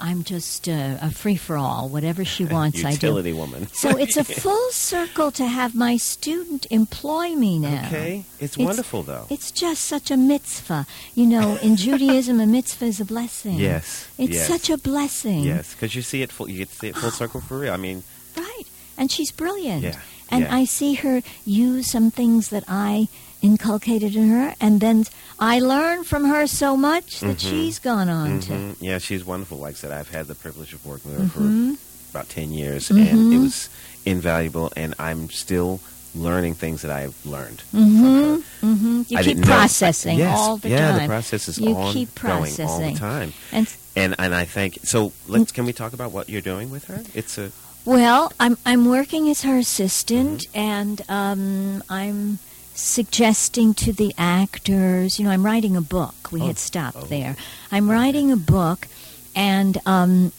I'm 0.09 0.23
just 0.23 0.67
uh, 0.67 0.97
a 1.01 1.11
free 1.11 1.35
for 1.35 1.55
all. 1.57 1.87
Whatever 1.89 2.25
she 2.25 2.43
wants, 2.57 2.83
I 2.83 2.89
do. 2.91 3.07
Utility 3.07 3.33
woman. 3.33 3.67
So 3.73 3.89
it's 4.03 4.17
a 4.17 4.23
full 4.43 4.69
circle 4.71 5.29
to 5.39 5.45
have 5.45 5.75
my 5.75 5.97
student 5.97 6.65
employ 6.71 7.35
me 7.35 7.59
now. 7.59 7.85
Okay, 7.87 8.25
it's, 8.39 8.55
It's- 8.55 8.65
wonderful 8.65 9.03
though. 9.03 9.25
It's 9.29 9.51
just 9.51 9.81
such 9.85 10.09
a 10.11 10.17
mitzvah. 10.17 10.87
You 11.15 11.27
know, 11.27 11.57
in 11.61 11.75
Judaism, 11.85 12.39
a 12.39 12.45
mitzvah 12.47 12.85
is 12.85 12.99
a 12.99 13.05
blessing. 13.05 13.55
yes, 13.55 14.07
It's 14.17 14.33
yes, 14.35 14.47
such 14.47 14.69
a 14.69 14.77
blessing. 14.77 15.41
yes, 15.43 15.73
because 15.73 15.93
you 15.95 16.01
see 16.01 16.21
it 16.23 16.31
full. 16.31 16.49
You 16.49 16.57
get 16.59 16.69
to 16.69 16.75
see 16.75 16.87
it 16.89 16.95
full 16.95 17.11
circle 17.11 17.41
for 17.41 17.59
real. 17.59 17.73
I 17.73 17.77
mean, 17.77 18.03
Right. 18.35 18.63
And 18.97 19.11
she's 19.11 19.31
brilliant. 19.31 19.83
yeah, 19.83 19.99
And 20.29 20.43
yeah. 20.43 20.55
I 20.55 20.65
see 20.65 20.95
her 20.95 21.21
use 21.45 21.91
some 21.91 22.09
things 22.11 22.49
that 22.49 22.63
I 22.67 23.07
inculcated 23.41 24.15
in 24.15 24.29
her, 24.29 24.53
and 24.59 24.79
then 24.81 25.05
I 25.39 25.59
learned 25.59 26.05
from 26.07 26.25
her 26.25 26.45
so 26.47 26.75
much 26.75 27.19
that 27.21 27.37
Mhm. 27.37 27.49
she's 27.49 27.79
gone 27.79 28.09
on 28.09 28.39
to. 28.41 28.51
Mhm. 28.51 28.75
Yeah, 28.81 28.97
she's 28.99 29.23
wonderful. 29.25 29.57
Like 29.57 29.75
I 29.75 29.77
said, 29.77 29.91
I've 29.91 30.09
had 30.09 30.27
the 30.27 30.35
privilege 30.35 30.73
of 30.73 30.85
working 30.85 31.11
with 31.11 31.31
her 31.33 31.39
Mhm. 31.41 31.77
for 31.77 32.17
about 32.17 32.29
10 32.29 32.51
years, 32.51 32.89
and 32.89 32.99
it 32.99 33.13
Mhm. 33.13 33.43
was 33.43 33.69
invaluable, 34.05 34.71
and 34.75 34.93
I'm 34.99 35.29
still 35.29 35.79
learning 36.15 36.55
things 36.55 36.81
that 36.81 36.91
I've 36.91 37.13
learned 37.23 37.61
Mm-hmm. 37.73 38.03
from 38.03 38.39
her. 38.39 38.43
Mm-hmm. 38.67 39.01
You 39.09 39.17
I 39.19 39.23
keep 39.23 39.37
know- 39.37 39.45
processing 39.47 40.17
yes, 40.17 40.35
all 40.37 40.57
the 40.57 40.69
yeah, 40.69 40.79
time. 40.87 40.95
Yeah, 40.95 41.01
the 41.03 41.07
process 41.07 41.47
is 41.47 41.59
You 41.59 41.67
ongoing 41.67 41.93
keep 41.93 42.23
all 42.25 42.41
the 42.41 42.95
time. 42.95 43.33
And 43.51 43.67
And 43.95 44.15
and 44.17 44.33
I 44.33 44.45
think 44.45 44.79
so. 44.83 45.11
Let's 45.27 45.51
can 45.51 45.65
we 45.65 45.73
talk 45.73 45.93
about 45.93 46.11
what 46.11 46.29
you're 46.29 46.41
doing 46.41 46.71
with 46.71 46.85
her? 46.85 47.03
It's 47.13 47.37
a 47.37 47.51
Well, 47.85 48.31
I'm 48.39 48.57
I'm 48.65 48.85
working 48.85 49.29
as 49.29 49.41
her 49.41 49.57
assistant, 49.57 50.47
Mm-hmm. 50.53 50.59
and 50.59 51.01
um, 51.09 51.83
I'm 51.89 52.39
suggesting 52.79 53.73
to 53.75 53.91
the 53.93 54.13
actors. 54.17 55.19
You 55.19 55.25
know, 55.25 55.31
I'm 55.31 55.45
writing 55.45 55.75
a 55.75 55.81
book. 55.81 56.31
We 56.31 56.41
Oh. 56.41 56.47
had 56.47 56.57
stopped 56.57 56.97
Oh. 57.03 57.05
there. 57.05 57.35
I'm 57.71 57.89
writing 57.89 58.31
a 58.31 58.37
book, 58.37 58.87
and 59.35 59.77
um, 59.85 60.31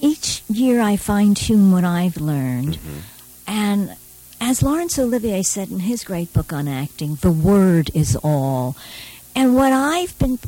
each 0.00 0.42
year 0.48 0.80
I 0.80 0.96
fine 0.96 1.34
tune 1.34 1.70
what 1.72 1.84
I've 1.84 2.16
learned. 2.16 2.76
Mm-hmm. 2.78 2.98
And 3.46 3.96
as 4.40 4.62
Laurence 4.62 4.98
Olivier 4.98 5.42
said 5.42 5.70
in 5.70 5.80
his 5.80 6.04
great 6.04 6.32
book 6.32 6.52
on 6.52 6.66
acting, 6.68 7.16
the 7.20 7.30
word 7.32 7.90
is 7.94 8.16
all. 8.16 8.76
And 9.36 9.54
what 9.54 9.72
I've 9.72 10.18
been 10.18 10.38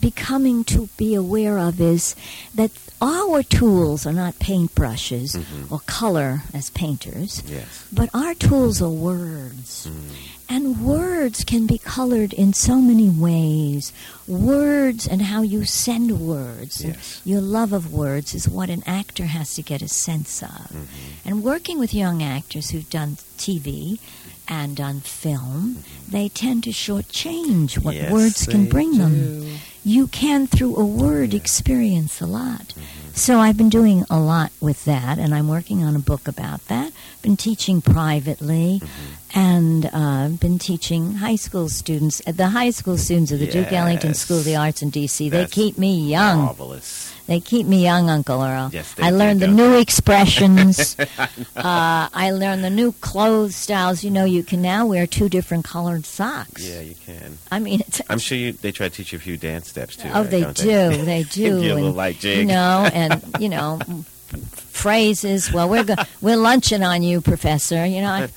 becoming 0.00 0.64
to 0.64 0.88
be 0.96 1.14
aware 1.14 1.58
of 1.58 1.80
is 1.80 2.14
that 2.54 2.70
our 3.02 3.42
tools 3.42 4.06
are 4.06 4.12
not 4.12 4.38
paintbrushes 4.38 5.36
Mhm. 5.36 5.70
or 5.70 5.80
color 5.86 6.44
as 6.54 6.70
painters, 6.70 7.42
yes. 7.46 7.66
but 7.92 8.08
our 8.14 8.34
tools 8.34 8.80
are 8.80 8.88
words. 8.90 9.86
Mm. 9.88 10.14
And 10.52 10.80
words 10.84 11.44
can 11.44 11.66
be 11.68 11.78
colored 11.78 12.32
in 12.32 12.52
so 12.54 12.80
many 12.80 13.08
ways. 13.08 13.92
Words 14.26 15.06
and 15.06 15.22
how 15.22 15.42
you 15.42 15.64
send 15.64 16.20
words. 16.20 16.80
and 16.80 16.94
Yes. 16.94 17.20
Your 17.24 17.40
love 17.40 17.72
of 17.72 17.92
words 17.92 18.34
is 18.34 18.48
what 18.48 18.68
an 18.68 18.82
actor 18.84 19.26
has 19.26 19.54
to 19.54 19.62
get 19.62 19.80
a 19.80 19.86
sense 19.88 20.42
of. 20.42 20.48
Mhm. 20.72 20.86
And 21.24 21.44
working 21.44 21.78
with 21.78 21.94
young 21.94 22.20
actors 22.20 22.70
who've 22.70 22.90
done 22.90 23.18
TV 23.38 24.00
and 24.48 24.74
done 24.74 25.00
film, 25.02 25.84
they 26.10 26.28
tend 26.28 26.64
to 26.64 26.70
shortchange 26.72 27.78
what 27.78 27.94
Mm-hmm. 27.94 28.04
Yes, 28.04 28.12
words 28.12 28.46
can 28.46 28.68
bring 28.68 28.98
them. 28.98 29.46
You 29.84 30.08
can, 30.08 30.46
through 30.48 30.76
a 30.76 30.84
word, 30.84 31.32
Yeah. 31.32 31.38
experience 31.40 32.20
a 32.20 32.26
lot. 32.26 32.68
Mm-hmm. 32.74 33.14
So 33.14 33.38
I've 33.40 33.56
been 33.56 33.70
doing 33.70 34.04
a 34.10 34.18
lot 34.18 34.50
with 34.60 34.84
that, 34.84 35.18
and 35.18 35.34
I'm 35.34 35.48
working 35.48 35.82
on 35.84 35.94
a 35.96 36.00
book 36.00 36.26
about 36.28 36.66
that. 36.68 36.92
Been 37.22 37.36
teaching 37.36 37.82
privately, 37.82 38.80
Mm-hmm. 38.82 39.38
and 39.38 39.90
uh, 39.92 40.28
been 40.40 40.58
teaching 40.58 41.14
high 41.16 41.36
school 41.36 41.68
students. 41.68 42.20
uh, 42.26 42.32
The 42.32 42.48
high 42.48 42.70
school 42.70 42.96
students 42.98 43.30
of 43.30 43.38
the 43.40 43.46
Duke 43.46 43.72
Ellington 43.72 44.14
School 44.14 44.38
of 44.38 44.44
the 44.44 44.56
Arts 44.56 44.80
in 44.82 44.90
D.C. 44.90 45.28
They 45.28 45.46
keep 45.46 45.76
me 45.78 46.00
young. 46.08 46.38
Marvelous. 46.42 47.14
They 47.26 47.38
keep 47.38 47.66
me 47.66 47.80
young, 47.84 48.10
Uncle 48.10 48.42
Earl. 48.42 48.70
Yes, 48.72 48.92
they 48.94 49.04
I 49.04 49.10
do, 49.10 49.16
learned 49.16 49.38
the 49.40 49.46
new 49.46 49.78
expressions. 49.78 50.96
uh, 51.56 52.08
I 52.12 52.32
learned 52.32 52.64
the 52.64 52.70
new 52.70 52.90
clothes 52.92 53.54
styles. 53.54 54.02
You 54.02 54.10
know, 54.10 54.24
you 54.24 54.42
can 54.42 54.62
now 54.62 54.86
wear 54.86 55.06
two 55.06 55.28
different 55.28 55.64
colored 55.64 56.06
socks. 56.06 56.66
Yeah, 56.66 56.80
you 56.80 56.96
can. 57.06 57.38
I 57.52 57.60
mean, 57.60 57.80
it's, 57.86 58.00
I'm 58.08 58.18
sure 58.18 58.36
you. 58.36 58.52
They 58.52 58.72
try 58.72 58.88
to 58.88 58.94
teach 58.94 59.12
you 59.12 59.18
a 59.18 59.20
few 59.20 59.36
dance 59.36 59.68
steps 59.68 59.94
too. 59.96 60.08
oh, 60.12 60.22
right, 60.22 60.30
they 60.30 60.40
don't 60.40 60.56
do, 60.56 61.04
they 61.04 61.22
do. 61.22 61.42
Give 61.60 61.62
you 61.64 61.72
a 61.72 61.74
little 61.74 61.92
light 61.92 62.18
jig. 62.18 62.38
you 62.38 62.44
know, 62.46 62.88
and 62.92 63.22
you 63.38 63.48
know, 63.48 63.78
phrases. 64.38 65.52
Well, 65.52 65.68
we're 65.68 65.84
go- 65.84 65.94
we're 66.20 66.36
lunching 66.36 66.82
on 66.82 67.02
you, 67.02 67.20
Professor. 67.20 67.84
You 67.84 68.00
know, 68.02 68.08
I, 68.10 68.28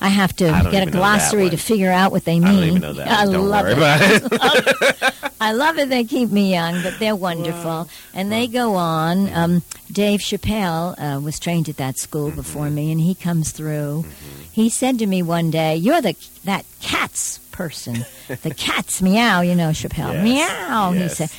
I 0.00 0.08
have 0.08 0.34
to 0.36 0.48
I 0.48 0.62
get 0.64 0.64
a 0.64 0.68
even 0.68 0.72
know 0.72 0.84
that 0.84 0.92
glossary 0.92 1.50
to 1.50 1.56
figure 1.56 1.90
out 1.90 2.12
what 2.12 2.24
they 2.24 2.38
mean. 2.38 2.48
I 2.48 2.52
don't 2.54 2.64
even 2.64 2.80
know 2.82 2.92
that. 2.94 3.08
I. 3.08 3.24
Don't 3.24 3.48
love 3.48 3.66
it. 3.68 3.78
it. 4.32 5.14
I 5.40 5.52
love 5.52 5.78
it. 5.78 5.88
They 5.88 6.04
keep 6.04 6.30
me 6.30 6.50
young, 6.52 6.82
but 6.82 6.98
they're 6.98 7.16
wonderful, 7.16 7.88
and 8.14 8.30
they 8.30 8.46
go 8.48 8.74
on. 8.74 9.32
Um, 9.32 9.62
Dave 9.90 10.20
Chappelle 10.20 10.94
uh, 10.98 11.20
was 11.20 11.38
trained 11.38 11.68
at 11.68 11.76
that 11.78 11.98
school 11.98 12.28
Mm-hmm. 12.28 12.36
before 12.36 12.70
me, 12.70 12.90
and 12.92 13.00
he 13.00 13.14
comes 13.14 13.52
through. 13.52 14.04
He 14.52 14.68
said 14.68 14.98
to 14.98 15.06
me 15.06 15.22
one 15.22 15.50
day, 15.50 15.76
"You're 15.76 16.00
the 16.02 16.16
that 16.44 16.64
cat's 16.80 17.38
person. 17.52 18.04
the 18.28 18.54
cat's 18.56 19.00
meow, 19.02 19.40
you 19.40 19.54
know, 19.54 19.70
Chappelle. 19.70 20.12
Yes, 20.24 20.24
Meow." 20.68 20.92
He 20.92 21.08
said. 21.08 21.30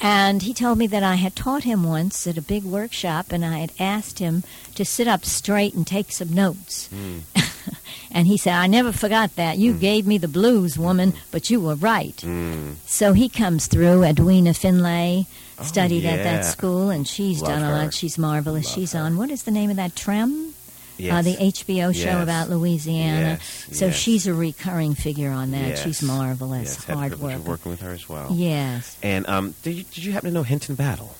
And 0.00 0.42
he 0.42 0.54
told 0.54 0.78
me 0.78 0.86
that 0.86 1.02
I 1.02 1.16
had 1.16 1.34
taught 1.34 1.64
him 1.64 1.82
once 1.82 2.26
at 2.26 2.38
a 2.38 2.42
big 2.42 2.62
workshop, 2.64 3.32
and 3.32 3.44
I 3.44 3.58
had 3.58 3.72
asked 3.80 4.20
him 4.20 4.44
to 4.76 4.84
sit 4.84 5.08
up 5.08 5.24
straight 5.24 5.74
and 5.74 5.84
take 5.86 6.12
some 6.12 6.32
notes. 6.32 6.86
Hmm. 6.88 7.18
and 8.12 8.26
he 8.28 8.36
said, 8.36 8.52
I 8.54 8.68
never 8.68 8.92
forgot 8.92 9.34
that. 9.36 9.58
You 9.58 9.72
gave 9.74 10.06
me 10.06 10.16
the 10.16 10.28
blues, 10.28 10.78
woman, 10.78 11.14
but 11.32 11.50
you 11.50 11.60
were 11.60 11.74
right. 11.74 12.16
Mm. 12.18 12.74
So 12.86 13.12
he 13.12 13.28
comes 13.28 13.66
through. 13.66 14.04
Edwina 14.04 14.54
Findley 14.54 15.26
Oh, 15.60 15.64
studied 15.64 16.04
at 16.04 16.22
that 16.22 16.44
school, 16.44 16.88
and 16.90 17.06
she's 17.06 17.42
Love 17.42 17.50
done 17.50 17.62
a 17.62 17.66
her. 17.66 17.72
lot. 17.86 17.92
She's 17.94 18.16
marvelous. 18.16 18.66
Love 18.66 18.74
she's 18.76 18.92
her. 18.92 19.00
on, 19.00 19.16
what 19.16 19.28
is 19.28 19.42
the 19.42 19.50
name 19.50 19.70
of 19.70 19.76
that, 19.76 19.96
Treme? 19.96 20.52
Yes. 20.98 21.12
Uh, 21.14 21.22
the 21.22 21.36
HBO 21.36 21.94
show 21.94 22.00
Yes. 22.00 22.22
about 22.22 22.50
Louisiana. 22.50 23.38
Yes, 23.40 23.66
So 23.78 23.86
yes. 23.86 23.94
she's 23.96 24.26
a 24.26 24.34
recurring 24.34 24.94
figure 24.94 25.30
on 25.30 25.52
that. 25.52 25.68
Yes. 25.68 25.82
She's 25.84 26.02
marvelous, 26.02 26.74
Yes, 26.76 26.84
had 26.84 26.94
the 26.94 26.98
hard 26.98 27.20
work. 27.20 27.38
working 27.46 27.70
with 27.70 27.80
her 27.80 27.90
as 27.92 28.08
well. 28.08 28.28
Yes. 28.32 28.96
And 29.02 29.26
um, 29.28 29.54
did 29.62 29.74
you, 29.76 29.84
did 29.84 30.04
you 30.04 30.12
happen 30.12 30.30
to 30.30 30.34
know 30.34 30.42
Hinton 30.42 30.74
Battle? 30.74 31.14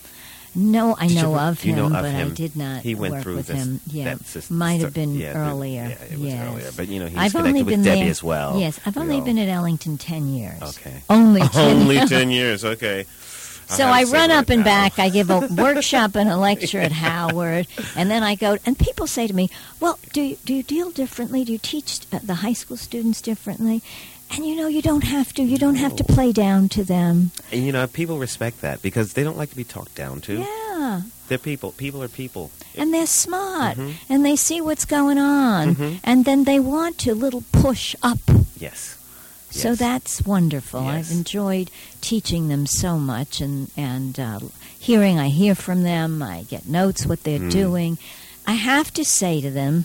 No, 0.55 0.97
I 0.99 1.07
Did 1.07 1.17
know 1.23 1.31
work- 1.33 1.41
of 1.43 1.65
you 1.65 1.73
him, 1.73 1.79
know 1.79 1.85
of 1.87 1.93
but 1.93 2.05
I 2.07 2.29
did 2.31 2.57
not 2.57 2.83
He 2.83 2.95
went 2.97 3.15
work 3.15 3.23
through 3.23 3.37
with 3.37 3.47
this- 3.49 3.59
him. 3.65 3.81
Yeah, 3.87 4.15
that 4.15 4.51
might 4.51 4.81
have 4.81 4.95
been 4.95 5.15
yeah, 5.15 5.35
earlier. 5.35 5.83
yeah, 5.91 6.05
it 6.07 6.19
was 6.19 6.21
yes. 6.21 6.49
earlier. 6.51 6.71
But, 6.75 6.89
you 6.89 6.99
know, 7.01 7.07
he's 7.07 7.19
I've 7.19 7.33
connected 7.33 7.49
only 7.51 7.63
with 7.63 7.69
been 7.75 7.83
Debbie 7.83 8.01
there, 8.01 8.11
as 8.11 8.23
well. 8.25 8.59
Yes, 8.59 8.81
I've 8.85 8.97
only 8.97 9.17
all- 9.17 9.21
been 9.21 9.39
at 9.39 9.49
Ellington 9.49 9.99
ten 9.99 10.29
years. 10.35 10.61
Okay. 10.61 11.03
Only 11.09 11.43
ten. 11.53 11.77
Only 11.83 11.99
10 12.01 12.31
years, 12.31 12.65
okay. 12.65 13.05
So 13.69 13.85
I, 13.85 14.01
I 14.01 14.05
run 14.05 14.31
up 14.31 14.49
and 14.51 14.61
now. 14.61 14.65
back. 14.65 14.99
I 14.99 15.09
give 15.11 15.31
a 15.31 15.41
workshop 15.51 16.17
and 16.17 16.29
a 16.29 16.37
lecture 16.37 16.81
at 16.81 16.93
Howard, 16.93 17.67
and 17.97 18.11
then 18.11 18.23
I 18.23 18.35
go. 18.35 18.57
And 18.67 18.79
people 18.79 19.07
say 19.07 19.27
to 19.27 19.35
me, 19.35 19.51
"Well, 19.81 19.99
do 20.13 20.23
you, 20.23 20.37
do 20.45 20.55
you 20.55 20.63
deal 20.63 20.91
differently? 20.91 21.45
Do 21.45 21.53
you 21.53 21.59
teach 21.59 22.01
uh, 22.13 22.19
the 22.25 22.37
high 22.37 22.55
school 22.55 22.77
students 22.77 23.21
differently?" 23.21 23.83
And 24.31 24.45
you 24.45 24.57
know, 24.57 24.69
you 24.69 24.83
don't 24.83 25.05
have 25.05 25.33
to. 25.35 25.43
You 25.43 25.57
don't 25.59 25.77
have 25.77 25.97
to 25.97 26.05
play 26.05 26.33
down 26.33 26.69
to 26.71 26.85
them. 26.85 27.31
And, 27.51 27.65
you 27.65 27.73
know, 27.73 27.87
people 27.87 28.19
respect 28.19 28.61
that 28.61 28.83
because 28.83 29.15
they 29.15 29.25
don't 29.25 29.39
like 29.39 29.49
to 29.51 29.57
be 29.57 29.65
talked 29.65 29.95
down 29.95 30.21
to. 30.23 30.41
Yeah, 30.41 31.03
They're 31.29 31.39
people. 31.39 31.73
People 31.73 32.03
are 32.03 32.09
people. 32.09 32.51
and 32.77 32.93
they're 32.93 33.07
smart, 33.07 33.77
Mhm. 33.79 33.95
and 34.09 34.25
they 34.25 34.37
see 34.37 34.61
what's 34.61 34.85
going 34.85 35.19
on, 35.19 35.75
Mhm. 35.77 36.01
and 36.05 36.25
then 36.27 36.45
they 36.45 36.61
want 36.61 36.99
to 36.99 37.15
little 37.15 37.43
push 37.53 37.95
up. 38.03 38.19
Yes. 38.61 38.98
So 39.51 39.75
that's 39.75 40.23
wonderful. 40.27 40.83
Yes. 40.85 41.11
I've 41.11 41.17
enjoyed 41.17 41.71
teaching 42.01 42.49
them 42.49 42.67
so 42.67 42.99
much, 42.99 43.41
and 43.41 43.71
and 43.77 44.19
uh, 44.21 44.41
hearing. 44.79 45.19
I 45.19 45.29
hear 45.29 45.55
from 45.55 45.83
them. 45.83 46.23
I 46.23 46.43
get 46.43 46.69
notes 46.69 47.07
what 47.07 47.23
they're 47.25 47.39
Mm. 47.41 47.51
doing. 47.51 47.99
I 48.47 48.53
have 48.53 48.93
to 48.95 49.05
say 49.05 49.41
to 49.41 49.51
them, 49.51 49.85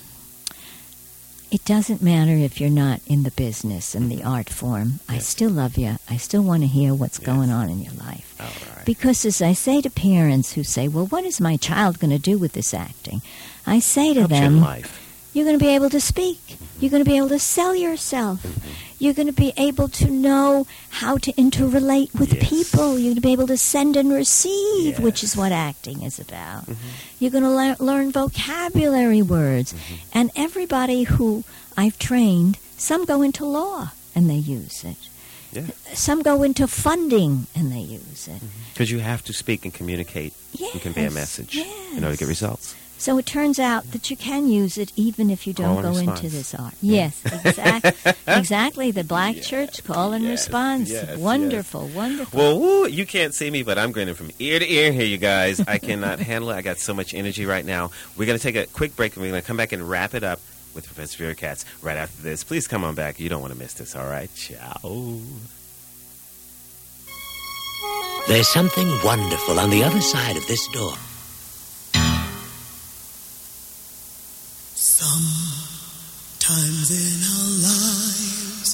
it 1.51 1.64
doesn't 1.66 2.01
matter 2.01 2.32
if 2.32 2.59
you're 2.59 2.70
not 2.70 2.99
in 3.05 3.24
the 3.24 3.32
business 3.32 3.93
and 3.93 4.09
the 4.11 4.24
art 4.24 4.49
form. 4.49 4.99
I 5.07 5.20
still 5.20 5.51
love 5.51 5.78
you. 5.78 5.97
I 6.09 6.18
still 6.18 6.41
want 6.41 6.64
to 6.64 6.68
hear 6.68 6.93
what's 6.95 7.20
Yes. 7.20 7.26
going 7.28 7.51
on 7.51 7.70
in 7.70 7.82
your 7.82 7.93
life. 7.93 8.36
All 8.39 8.47
right. 8.76 8.86
Because 8.86 9.24
as 9.24 9.41
I 9.41 9.53
say 9.53 9.80
to 9.82 9.89
parents 9.89 10.53
who 10.53 10.64
say, 10.64 10.88
"Well, 10.88 11.05
what 11.07 11.26
is 11.26 11.39
my 11.39 11.57
child 11.57 11.99
going 11.99 12.11
to 12.11 12.20
do 12.32 12.38
with 12.38 12.53
this 12.53 12.74
acting?" 12.74 13.22
I 13.68 13.80
say 13.80 14.14
to 14.14 14.22
Helps 14.22 14.34
them, 14.34 14.61
life. 14.61 14.99
you're 15.34 15.45
going 15.45 15.57
to 15.59 15.64
be 15.66 15.76
able 15.76 15.89
to 15.91 16.01
speak. 16.01 16.57
You're 16.80 16.91
going 16.91 17.03
to 17.03 17.09
be 17.09 17.18
able 17.18 17.30
to 17.30 17.39
sell 17.39 17.76
yourself. 17.76 18.39
Mm-hmm. 19.04 19.06
You're 19.06 19.14
going 19.14 19.28
to 19.28 19.34
be 19.34 19.54
able 19.58 19.88
to 19.89 20.10
know 20.10 20.66
how 20.89 21.18
to 21.18 21.32
interrelate 21.34 22.14
with 22.18 22.34
Yes. 22.34 22.49
people. 22.49 22.97
You're 22.97 23.12
going 23.14 23.16
to 23.16 23.22
be 23.22 23.34
able 23.34 23.47
to 23.47 23.58
send 23.58 23.95
and 23.97 24.12
receive, 24.14 24.99
which 24.99 25.24
is 25.24 25.36
what 25.36 25.51
acting 25.51 26.04
is 26.04 26.20
about. 26.20 26.66
Mhm. 26.68 26.76
You're 27.20 27.32
going 27.32 27.43
to 27.43 27.49
lear- 27.49 27.76
learn 27.80 28.12
vocabulary 28.12 29.22
words. 29.22 29.74
Mm-hmm. 29.74 30.18
And 30.18 30.32
everybody 30.36 31.04
who 31.04 31.43
I've 31.78 31.97
trained, 31.99 32.58
some 32.78 33.06
go 33.06 33.22
into 33.22 33.45
law 33.45 33.91
and 34.16 34.30
they 34.30 34.36
use 34.36 34.84
it. 34.84 34.97
Yeah. 35.51 35.68
Some 35.93 36.24
go 36.24 36.41
into 36.43 36.68
funding 36.68 37.45
and 37.56 37.72
they 37.72 37.80
use 37.82 38.28
it. 38.28 38.41
Because 38.74 38.89
you 38.89 38.99
have 38.99 39.24
to 39.26 39.34
speak 39.34 39.66
and 39.66 39.74
communicate 39.74 40.34
Yes. 40.54 40.74
and 40.74 40.82
convey 40.82 41.06
a 41.06 41.12
message 41.12 41.58
in 41.58 42.04
order 42.04 42.16
to 42.16 42.20
get 42.20 42.28
results. 42.28 42.74
So 43.04 43.18
it 43.18 43.26
turns 43.26 43.60
out 43.60 43.91
that 43.91 44.10
you 44.10 44.16
can 44.16 44.47
use 44.47 44.78
it 44.78 44.93
even 44.95 45.30
if 45.30 45.45
you 45.45 45.51
don't 45.51 45.82
go 45.82 45.89
response. 45.89 46.22
into 46.22 46.34
this 46.34 46.56
art. 46.56 46.74
Yes, 46.82 47.22
exact, 47.26 48.18
exactly. 48.28 48.91
The 48.91 49.04
black 49.04 49.41
church 49.41 49.84
call 49.84 50.14
and 50.14 50.24
yes, 50.24 50.32
response. 50.32 50.89
yes, 50.89 51.18
wonderful, 51.18 51.89
wonderful. 51.89 52.39
Well, 52.39 52.58
woo, 52.62 52.88
you 52.88 53.06
can't 53.06 53.36
see 53.36 53.51
me, 53.51 53.62
but 53.62 53.78
I'm 53.78 53.91
grinning 53.91 54.16
from 54.16 54.32
ear 54.39 54.58
to 54.58 54.72
ear 54.72 54.93
here, 54.93 55.04
you 55.04 55.18
guys. 55.18 55.60
I 55.60 55.80
cannot 55.80 56.20
handle 56.32 56.51
it. 56.51 56.56
I 56.56 56.62
got 56.62 56.80
so 56.80 56.93
much 56.93 57.14
energy 57.14 57.45
right 57.45 57.66
now. 57.66 57.91
We're 58.16 58.26
going 58.26 58.39
to 58.39 58.41
take 58.41 58.56
a 58.56 58.68
quick 58.68 58.95
break, 58.95 59.18
and 59.18 59.22
we're 59.22 59.32
going 59.32 59.41
to 59.41 59.45
come 59.45 59.58
back 59.58 59.74
and 59.74 59.89
wrap 59.89 60.14
it 60.14 60.24
up 60.24 60.39
with 60.74 60.86
Professor 60.86 61.18
Vera 61.18 61.36
Katz 61.36 61.66
right 61.82 61.97
after 61.97 62.24
this. 62.24 62.45
Please 62.45 62.70
come 62.70 62.86
on 62.86 62.95
back. 62.95 63.20
You 63.20 63.28
don't 63.28 63.41
want 63.41 63.51
to 63.51 63.60
miss 63.60 63.74
this, 63.74 63.97
all 63.97 64.08
right? 64.08 64.34
Ciao. 64.34 65.20
There's 68.30 68.47
something 68.47 68.88
wonderful 69.04 69.60
on 69.60 69.72
the 69.72 69.84
other 69.84 69.99
side 69.99 70.38
of 70.38 70.47
this 70.47 70.66
door. 70.70 70.95
Sometimes 75.04 76.88
in 76.95 77.20
our 77.36 77.51
lives, 77.68 78.72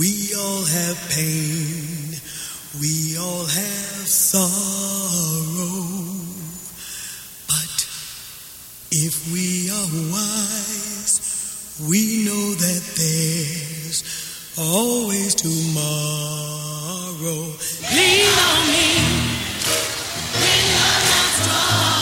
we 0.00 0.32
all 0.34 0.64
have 0.64 0.96
pain, 1.10 2.16
we 2.80 3.18
all 3.18 3.44
have 3.44 4.08
sorrow. 4.08 4.48
But 7.48 7.86
if 8.92 9.30
we 9.30 9.68
are 9.68 9.90
wise, 10.10 11.20
we 11.86 12.24
know 12.24 12.54
that 12.54 12.82
there's 12.96 14.02
always 14.56 15.34
tomorrow. 15.34 15.84
Lean 17.92 18.38
on 18.48 18.60
me. 18.72 18.88
when 20.32 20.60
you're 20.64 21.02
not 21.12 21.28
strong, 21.36 21.97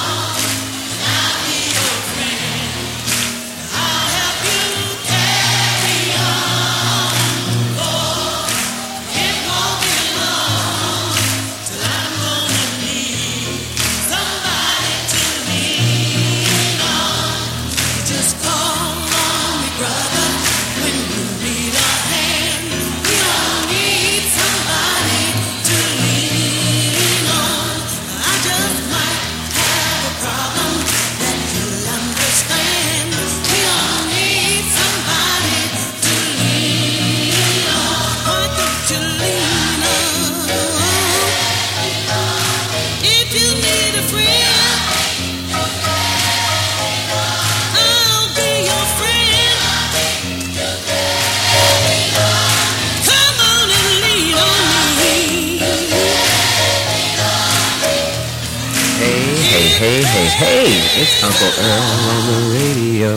hey. 60.36 60.68
It's 61.00 61.24
Uncle 61.24 61.48
Earl 61.48 61.88
on 62.12 62.22
the 62.28 62.40
radio. 62.52 63.12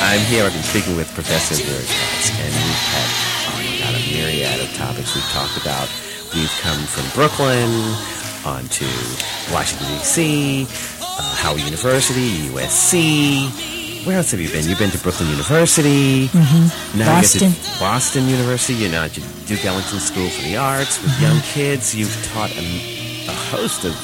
I'm 0.00 0.20
here. 0.24 0.44
I've 0.44 0.52
been 0.52 0.62
speaking 0.64 0.96
with 0.96 1.12
Professor 1.12 1.54
Vera 1.64 1.84
Katz, 1.84 2.32
and 2.32 2.48
we've 2.48 2.84
had, 2.96 3.08
oh 3.48 3.60
my 3.60 3.76
God, 3.76 3.94
a 3.96 4.02
myriad 4.08 4.60
of 4.60 4.72
topics 4.74 5.14
we've 5.14 5.28
talked 5.36 5.60
about. 5.60 5.88
We've 6.34 6.52
come 6.64 6.80
from 6.88 7.04
Brooklyn 7.12 7.68
on 8.44 8.64
to 8.80 8.88
Washington, 9.52 9.86
D.C., 9.98 10.66
uh, 11.00 11.36
Howard 11.36 11.60
University, 11.60 12.48
USC. 12.48 14.06
Where 14.06 14.16
else 14.16 14.30
have 14.32 14.40
you 14.40 14.48
been? 14.48 14.66
You've 14.66 14.78
been 14.78 14.90
to 14.90 14.98
Brooklyn 14.98 15.28
University. 15.28 16.28
Mm-hmm. 16.28 16.98
Now 16.98 17.20
you 17.20 17.22
get 17.22 17.40
Boston. 17.40 17.52
to 17.52 17.78
Boston 17.78 18.28
University. 18.28 18.74
You're 18.74 18.90
now 18.90 19.04
at 19.04 19.14
Duke 19.46 19.64
Ellington 19.64 20.00
School 20.00 20.28
for 20.28 20.42
the 20.42 20.56
Arts 20.56 21.00
with 21.02 21.20
young 21.20 21.40
kids. 21.42 21.94
You've 21.94 22.16
taught 22.32 22.50
a, 22.56 22.64
a 23.28 23.36
host 23.52 23.84
of 23.84 23.94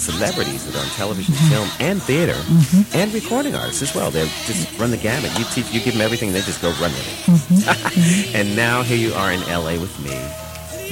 celebrities 0.00 0.64
that 0.66 0.76
are 0.76 0.84
on 0.84 0.90
television, 0.96 1.34
mm-hmm. 1.34 1.50
film, 1.50 1.68
and 1.80 2.02
theater, 2.02 2.34
mm-hmm. 2.34 2.96
and 2.96 3.12
recording 3.12 3.54
artists 3.54 3.82
as 3.82 3.94
well. 3.94 4.10
They 4.10 4.24
just 4.46 4.78
run 4.78 4.90
the 4.90 4.96
gamut. 4.96 5.36
You 5.38 5.44
teach, 5.46 5.72
you 5.72 5.80
give 5.80 5.94
them 5.94 6.02
everything, 6.02 6.32
they 6.32 6.42
just 6.42 6.62
go 6.62 6.70
run 6.80 6.92
with 6.92 7.06
it. 7.06 7.30
Mm-hmm. 7.30 8.36
and 8.36 8.56
now 8.56 8.82
here 8.82 8.98
you 8.98 9.12
are 9.14 9.32
in 9.32 9.42
L.A. 9.44 9.78
with 9.78 9.98
me, 10.00 10.14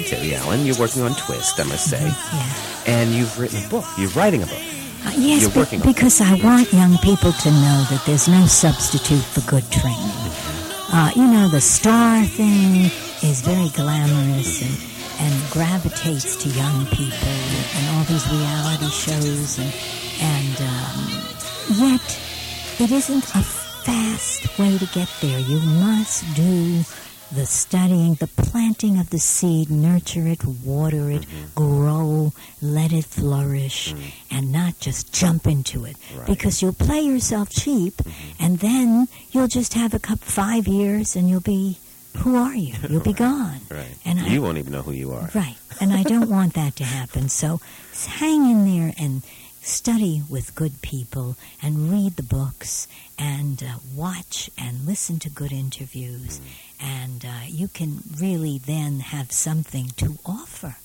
Debbie 0.08 0.34
Allen. 0.34 0.66
You're 0.66 0.78
working 0.78 1.02
on 1.02 1.14
Twist, 1.14 1.58
I 1.60 1.64
must 1.64 1.90
say, 1.90 2.02
Yeah. 2.02 2.52
and 2.86 3.10
you've 3.12 3.38
written 3.38 3.64
a 3.64 3.68
book. 3.68 3.84
You're 3.98 4.10
writing 4.10 4.42
a 4.42 4.46
book. 4.46 4.62
Uh, 5.06 5.12
yes, 5.16 5.46
be- 5.48 5.78
because 5.78 6.20
I 6.20 6.34
want 6.42 6.72
young 6.72 6.98
people 6.98 7.30
to 7.32 7.50
know 7.50 7.78
that 7.90 8.02
there's 8.06 8.28
no 8.28 8.46
substitute 8.46 9.22
for 9.22 9.40
good 9.48 9.70
training. 9.70 10.10
Uh, 10.92 11.10
you 11.14 11.26
know, 11.26 11.48
the 11.48 11.60
star 11.60 12.24
thing 12.24 12.90
is 13.22 13.40
very 13.42 13.68
glamorous 13.70 14.62
and, 14.62 14.95
and 15.18 15.50
gravitates 15.50 16.36
to 16.36 16.48
young 16.50 16.86
people 16.86 17.36
and 17.76 17.96
all 17.96 18.04
these 18.04 18.26
reality 18.30 18.90
shows 18.90 19.58
and 19.58 19.72
and 20.20 20.56
um, 20.60 20.98
yet 21.76 22.20
it 22.78 22.90
isn't 22.90 23.24
a 23.34 23.42
fast 23.42 24.58
way 24.58 24.76
to 24.78 24.86
get 24.86 25.08
there. 25.20 25.38
You 25.38 25.60
must 25.60 26.24
do 26.34 26.82
the 27.32 27.46
studying, 27.46 28.14
the 28.14 28.26
planting 28.26 28.98
of 28.98 29.10
the 29.10 29.18
seed, 29.18 29.70
nurture 29.70 30.26
it, 30.26 30.44
water 30.44 31.10
it, 31.10 31.22
mm-hmm. 31.22 31.54
grow, 31.54 32.32
let 32.62 32.92
it 32.92 33.04
flourish, 33.04 33.92
mm. 33.92 34.12
and 34.30 34.52
not 34.52 34.78
just 34.78 35.12
jump 35.12 35.46
into 35.46 35.84
it. 35.84 35.96
Right. 36.16 36.26
Because 36.26 36.62
you'll 36.62 36.72
play 36.72 37.00
yourself 37.00 37.50
cheap, 37.50 37.96
mm-hmm. 37.96 38.44
and 38.44 38.58
then 38.60 39.08
you'll 39.32 39.48
just 39.48 39.74
have 39.74 39.92
a 39.94 39.98
couple 39.98 40.26
five 40.26 40.68
years, 40.68 41.16
and 41.16 41.28
you'll 41.28 41.40
be, 41.40 41.78
who 42.18 42.36
are 42.36 42.54
you? 42.54 42.74
You'll 42.88 43.00
be 43.02 43.12
gone. 43.28 43.60
Right. 43.70 43.96
And 44.04 44.20
I- 44.20 44.26
you 44.28 44.42
won't 44.42 44.58
even 44.58 44.72
know 44.72 44.82
who 44.82 44.92
you 44.92 45.12
are. 45.12 45.30
Right. 45.34 45.56
And 45.80 45.92
I 45.92 46.02
don't 46.02 46.30
want 46.30 46.54
that 46.54 46.76
to 46.76 46.84
happen. 46.84 47.28
So 47.28 47.60
hang 48.06 48.50
in 48.50 48.64
there 48.64 48.92
and 48.98 49.22
study 49.62 50.22
with 50.30 50.54
good 50.54 50.80
people 50.80 51.36
and 51.62 51.90
read 51.90 52.16
the 52.16 52.22
books 52.22 52.86
and 53.18 53.62
uh, 53.62 53.78
watch 53.94 54.48
and 54.56 54.86
listen 54.86 55.18
to 55.20 55.28
good 55.30 55.52
interviews. 55.52 56.40
And 56.80 57.24
uh, 57.24 57.40
you 57.48 57.68
can 57.68 58.02
really 58.18 58.58
then 58.58 59.00
have 59.00 59.32
something 59.32 59.88
to 59.96 60.18
offer. 60.24 60.76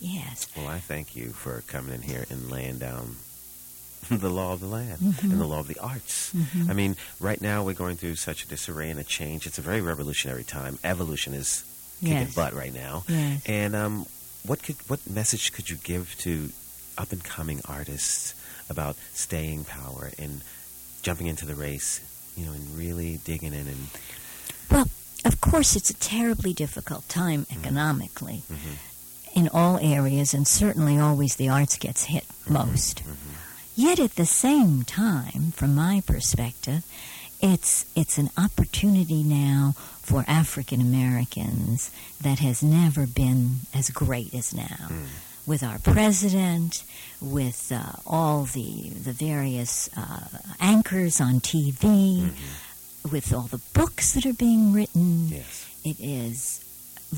Yes. 0.00 0.48
Well, 0.56 0.68
I 0.68 0.80
thank 0.80 1.16
you 1.16 1.30
for 1.30 1.62
coming 1.66 1.94
in 1.94 2.02
here 2.02 2.26
and 2.28 2.50
laying 2.50 2.78
down 2.78 3.16
the 4.20 4.30
law 4.30 4.52
of 4.52 4.60
the 4.60 4.66
land 4.66 4.98
Mm-hmm. 5.00 5.30
and 5.30 5.40
the 5.40 5.46
law 5.46 5.60
of 5.60 5.68
the 5.68 5.78
arts. 5.78 6.32
Mm-hmm. 6.34 6.70
I 6.70 6.74
mean, 6.74 6.96
right 7.20 7.40
now 7.40 7.62
we're 7.64 7.74
going 7.74 7.96
through 7.96 8.16
such 8.16 8.44
a 8.44 8.48
disarray 8.48 8.90
and 8.90 9.00
a 9.00 9.04
change. 9.04 9.46
It's 9.46 9.58
a 9.58 9.62
very 9.62 9.80
revolutionary 9.80 10.44
time. 10.44 10.78
Evolution 10.84 11.34
is 11.34 11.64
kicking 12.00 12.18
Yes. 12.18 12.34
butt 12.34 12.52
right 12.54 12.74
now. 12.74 13.04
Yes. 13.08 13.42
And 13.46 13.74
um, 13.76 14.06
what 14.46 14.62
could 14.62 14.76
what 14.88 15.00
message 15.08 15.52
could 15.52 15.70
you 15.70 15.76
give 15.76 16.14
to 16.18 16.50
up 16.98 17.12
and 17.12 17.22
coming 17.24 17.60
artists 17.68 18.34
about 18.70 18.96
staying 19.12 19.64
power 19.64 20.10
and 20.18 20.42
jumping 21.02 21.26
into 21.26 21.46
the 21.46 21.54
race? 21.54 22.00
You 22.36 22.46
know, 22.46 22.52
and 22.52 22.76
really 22.76 23.18
digging 23.24 23.52
in 23.54 23.66
and 23.68 23.88
Well, 24.70 24.88
of 25.24 25.40
course, 25.40 25.76
it's 25.76 25.90
a 25.90 25.94
terribly 25.94 26.52
difficult 26.52 27.08
time 27.08 27.44
mm-hmm. 27.46 27.60
economically 27.60 28.42
mm-hmm. 28.50 29.38
in 29.38 29.48
all 29.52 29.78
areas, 29.80 30.34
and 30.34 30.46
certainly 30.46 30.98
always 30.98 31.36
the 31.36 31.48
arts 31.48 31.76
gets 31.78 32.04
hit 32.04 32.24
most. 32.48 33.02
Yet 33.76 33.98
at 33.98 34.14
the 34.14 34.26
same 34.26 34.84
time, 34.84 35.52
from 35.52 35.74
my 35.74 36.02
perspective, 36.06 36.84
it's 37.40 37.84
it's 37.96 38.18
an 38.18 38.30
opportunity 38.38 39.22
now 39.22 39.74
for 40.00 40.24
African 40.28 40.80
Americans 40.80 41.90
that 42.22 42.38
has 42.38 42.62
never 42.62 43.06
been 43.06 43.60
as 43.74 43.90
great 43.90 44.32
as 44.34 44.54
now. 44.54 44.88
With 45.46 45.62
our 45.62 45.78
president, 45.78 46.84
with 47.20 47.70
uh, 47.74 47.92
all 48.06 48.44
the 48.44 48.90
the 48.90 49.12
various 49.12 49.90
uh, 49.96 50.28
anchors 50.60 51.20
on 51.20 51.40
TV, 51.40 52.30
with 53.10 53.32
all 53.34 53.48
the 53.48 53.60
books 53.74 54.14
that 54.14 54.24
are 54.24 54.32
being 54.32 54.72
written, 54.72 55.28
yes, 55.28 55.66
it 55.84 55.96
is 56.00 56.63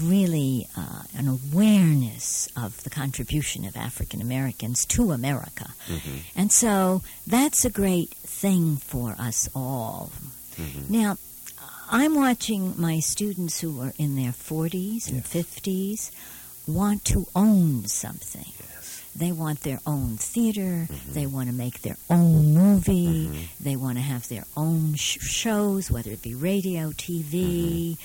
really 0.02 0.68
uh, 0.76 1.02
an 1.16 1.28
awareness 1.28 2.48
of 2.56 2.82
the 2.84 2.90
contribution 2.90 3.64
of 3.64 3.76
African 3.76 4.20
Americans 4.20 4.84
to 4.86 5.12
America. 5.12 5.70
Mm-hmm. 5.88 6.16
And 6.36 6.52
so 6.52 7.02
that's 7.26 7.64
a 7.64 7.70
great 7.70 8.10
thing 8.10 8.76
for 8.76 9.14
us 9.18 9.48
all. 9.54 10.10
Mm-hmm. 10.56 10.92
Now, 10.92 11.16
I'm 11.90 12.14
watching 12.14 12.74
my 12.80 12.98
students 13.00 13.60
who 13.60 13.80
are 13.80 13.92
in 13.98 14.16
their 14.16 14.32
40s 14.32 15.08
and 15.08 15.22
50s 15.24 16.10
want 16.66 17.04
to 17.06 17.26
own 17.36 17.86
something. 17.86 18.52
yes, 18.58 19.02
They 19.14 19.30
want 19.30 19.60
their 19.60 19.78
own 19.86 20.16
theater. 20.16 20.88
Mm-hmm. 20.90 21.12
They 21.12 21.26
want 21.26 21.48
to 21.48 21.54
make 21.54 21.82
their 21.82 21.96
own 22.10 22.54
movie. 22.54 23.48
They 23.60 23.76
want 23.76 23.98
to 23.98 24.02
have 24.02 24.26
their 24.28 24.44
own 24.56 24.94
sh- 24.96 25.18
shows, 25.20 25.90
whether 25.92 26.10
it 26.10 26.22
be 26.22 26.34
radio, 26.34 26.90
TV. 26.90 27.98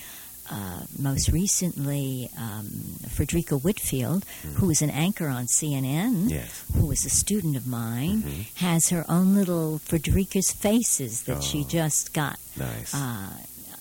Uh, 0.54 0.82
most 0.98 1.30
recently, 1.30 2.28
um, 2.36 2.66
Fredricka 3.08 3.56
Whitfield, 3.64 4.26
who 4.56 4.68
is 4.68 4.82
an 4.82 4.90
anchor 4.90 5.26
on 5.28 5.46
CNN, 5.46 6.28
yes. 6.30 6.62
who 6.74 6.84
was 6.86 7.06
a 7.06 7.10
student 7.10 7.56
of 7.56 7.66
mine, 7.66 8.46
has 8.56 8.90
her 8.90 9.06
own 9.08 9.34
little 9.34 9.80
Fredricka's 9.88 10.52
Faces 10.52 11.22
that 11.22 11.42
she 11.42 11.60
Oh. 11.60 11.68
just 11.68 12.12
got 12.12 12.38
Nice. 12.58 12.92
uh, 12.94 13.30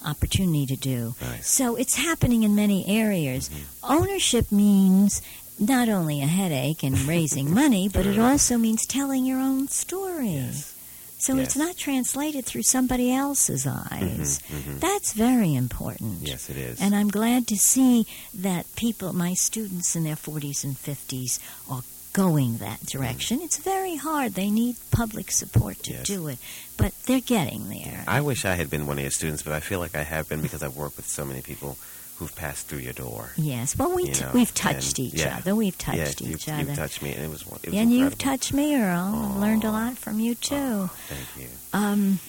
opportunity 0.06 0.66
to 0.68 0.78
do. 0.78 1.14
Nice. 1.22 1.50
So 1.50 1.76
it's 1.76 1.96
happening 1.96 2.44
in 2.44 2.56
many 2.56 2.88
areas. 2.88 3.50
Ownership 3.84 4.50
means 4.50 5.22
not 5.60 5.90
only 5.90 6.22
a 6.22 6.28
headache 6.28 6.84
and 6.84 6.98
raising 7.02 7.54
money, 7.64 7.90
but 7.90 8.06
it 8.06 8.18
also 8.18 8.58
means 8.58 8.86
telling 8.86 9.26
your 9.26 9.40
own 9.40 9.68
story. 9.68 10.36
Yes. 10.36 10.74
So 11.22 11.38
it's 11.38 11.56
not 11.56 11.78
translated 11.78 12.46
through 12.46 12.64
somebody 12.64 13.14
else's 13.14 13.68
eyes. 13.68 14.40
mhm. 14.50 14.80
That's 14.80 15.14
very 15.14 15.54
important. 15.54 16.20
Yes, 16.28 16.50
it 16.50 16.58
is. 16.58 16.82
And 16.82 16.96
I'm 16.96 17.10
glad 17.10 17.48
to 17.48 17.56
see 17.56 18.08
that 18.34 18.66
people, 18.76 19.14
my 19.14 19.34
students 19.36 19.96
in 19.96 20.04
their 20.04 20.16
40s 20.16 20.64
and 20.64 20.76
50s, 20.76 21.40
are 21.70 21.84
going 22.14 22.58
that 22.58 22.82
direction. 22.88 23.40
It's 23.42 23.58
very 23.58 23.96
hard. 23.96 24.34
They 24.34 24.50
need 24.50 24.76
public 24.92 25.32
support 25.32 25.82
to 25.84 25.92
Yes. 25.94 26.08
do 26.08 26.28
it, 26.28 26.40
but 26.76 26.92
they're 27.06 27.22
getting 27.38 27.70
there. 27.70 28.04
I 28.08 28.20
wish 28.20 28.44
I 28.44 28.56
had 28.56 28.70
been 28.70 28.86
one 28.88 28.98
of 28.98 29.04
your 29.04 29.12
students, 29.12 29.44
but 29.44 29.54
I 29.54 29.60
feel 29.62 29.80
like 29.80 29.96
I 29.96 30.04
have 30.04 30.28
been 30.28 30.42
because 30.42 30.62
I've 30.64 30.76
worked 30.76 30.98
with 30.98 31.08
so 31.08 31.24
many 31.24 31.42
people 31.42 31.78
who've 32.22 32.36
passed 32.36 32.68
through 32.68 32.78
your 32.78 32.94
door. 32.94 33.32
Yes. 33.36 33.76
Well, 33.76 33.96
we 33.96 34.06
t- 34.12 34.22
know, 34.22 34.30
we've 34.32 34.54
touched 34.54 35.00
and- 35.00 35.08
each 35.08 35.22
yeah. 35.22 35.38
other. 35.38 35.56
We've 35.56 35.76
touched 35.76 36.22
yeah, 36.22 36.28
each 36.30 36.48
you've, 36.48 36.54
other. 36.54 36.68
You've 36.68 36.76
touched 36.76 37.02
me, 37.02 37.14
and 37.14 37.24
it 37.24 37.30
was, 37.32 37.42
it 37.42 37.72
was 37.72 37.74
and 37.74 37.92
you've 37.92 38.20
touched 38.20 38.54
me, 38.54 38.76
Earl. 38.76 39.32
I've 39.32 39.38
learned 39.38 39.64
a 39.64 39.72
lot 39.72 39.98
from 39.98 40.20
you 40.20 40.36
too. 40.36 40.56
Oh, 40.56 40.92
thank 41.08 41.28
you. 41.44 41.50
Um, 41.74 42.20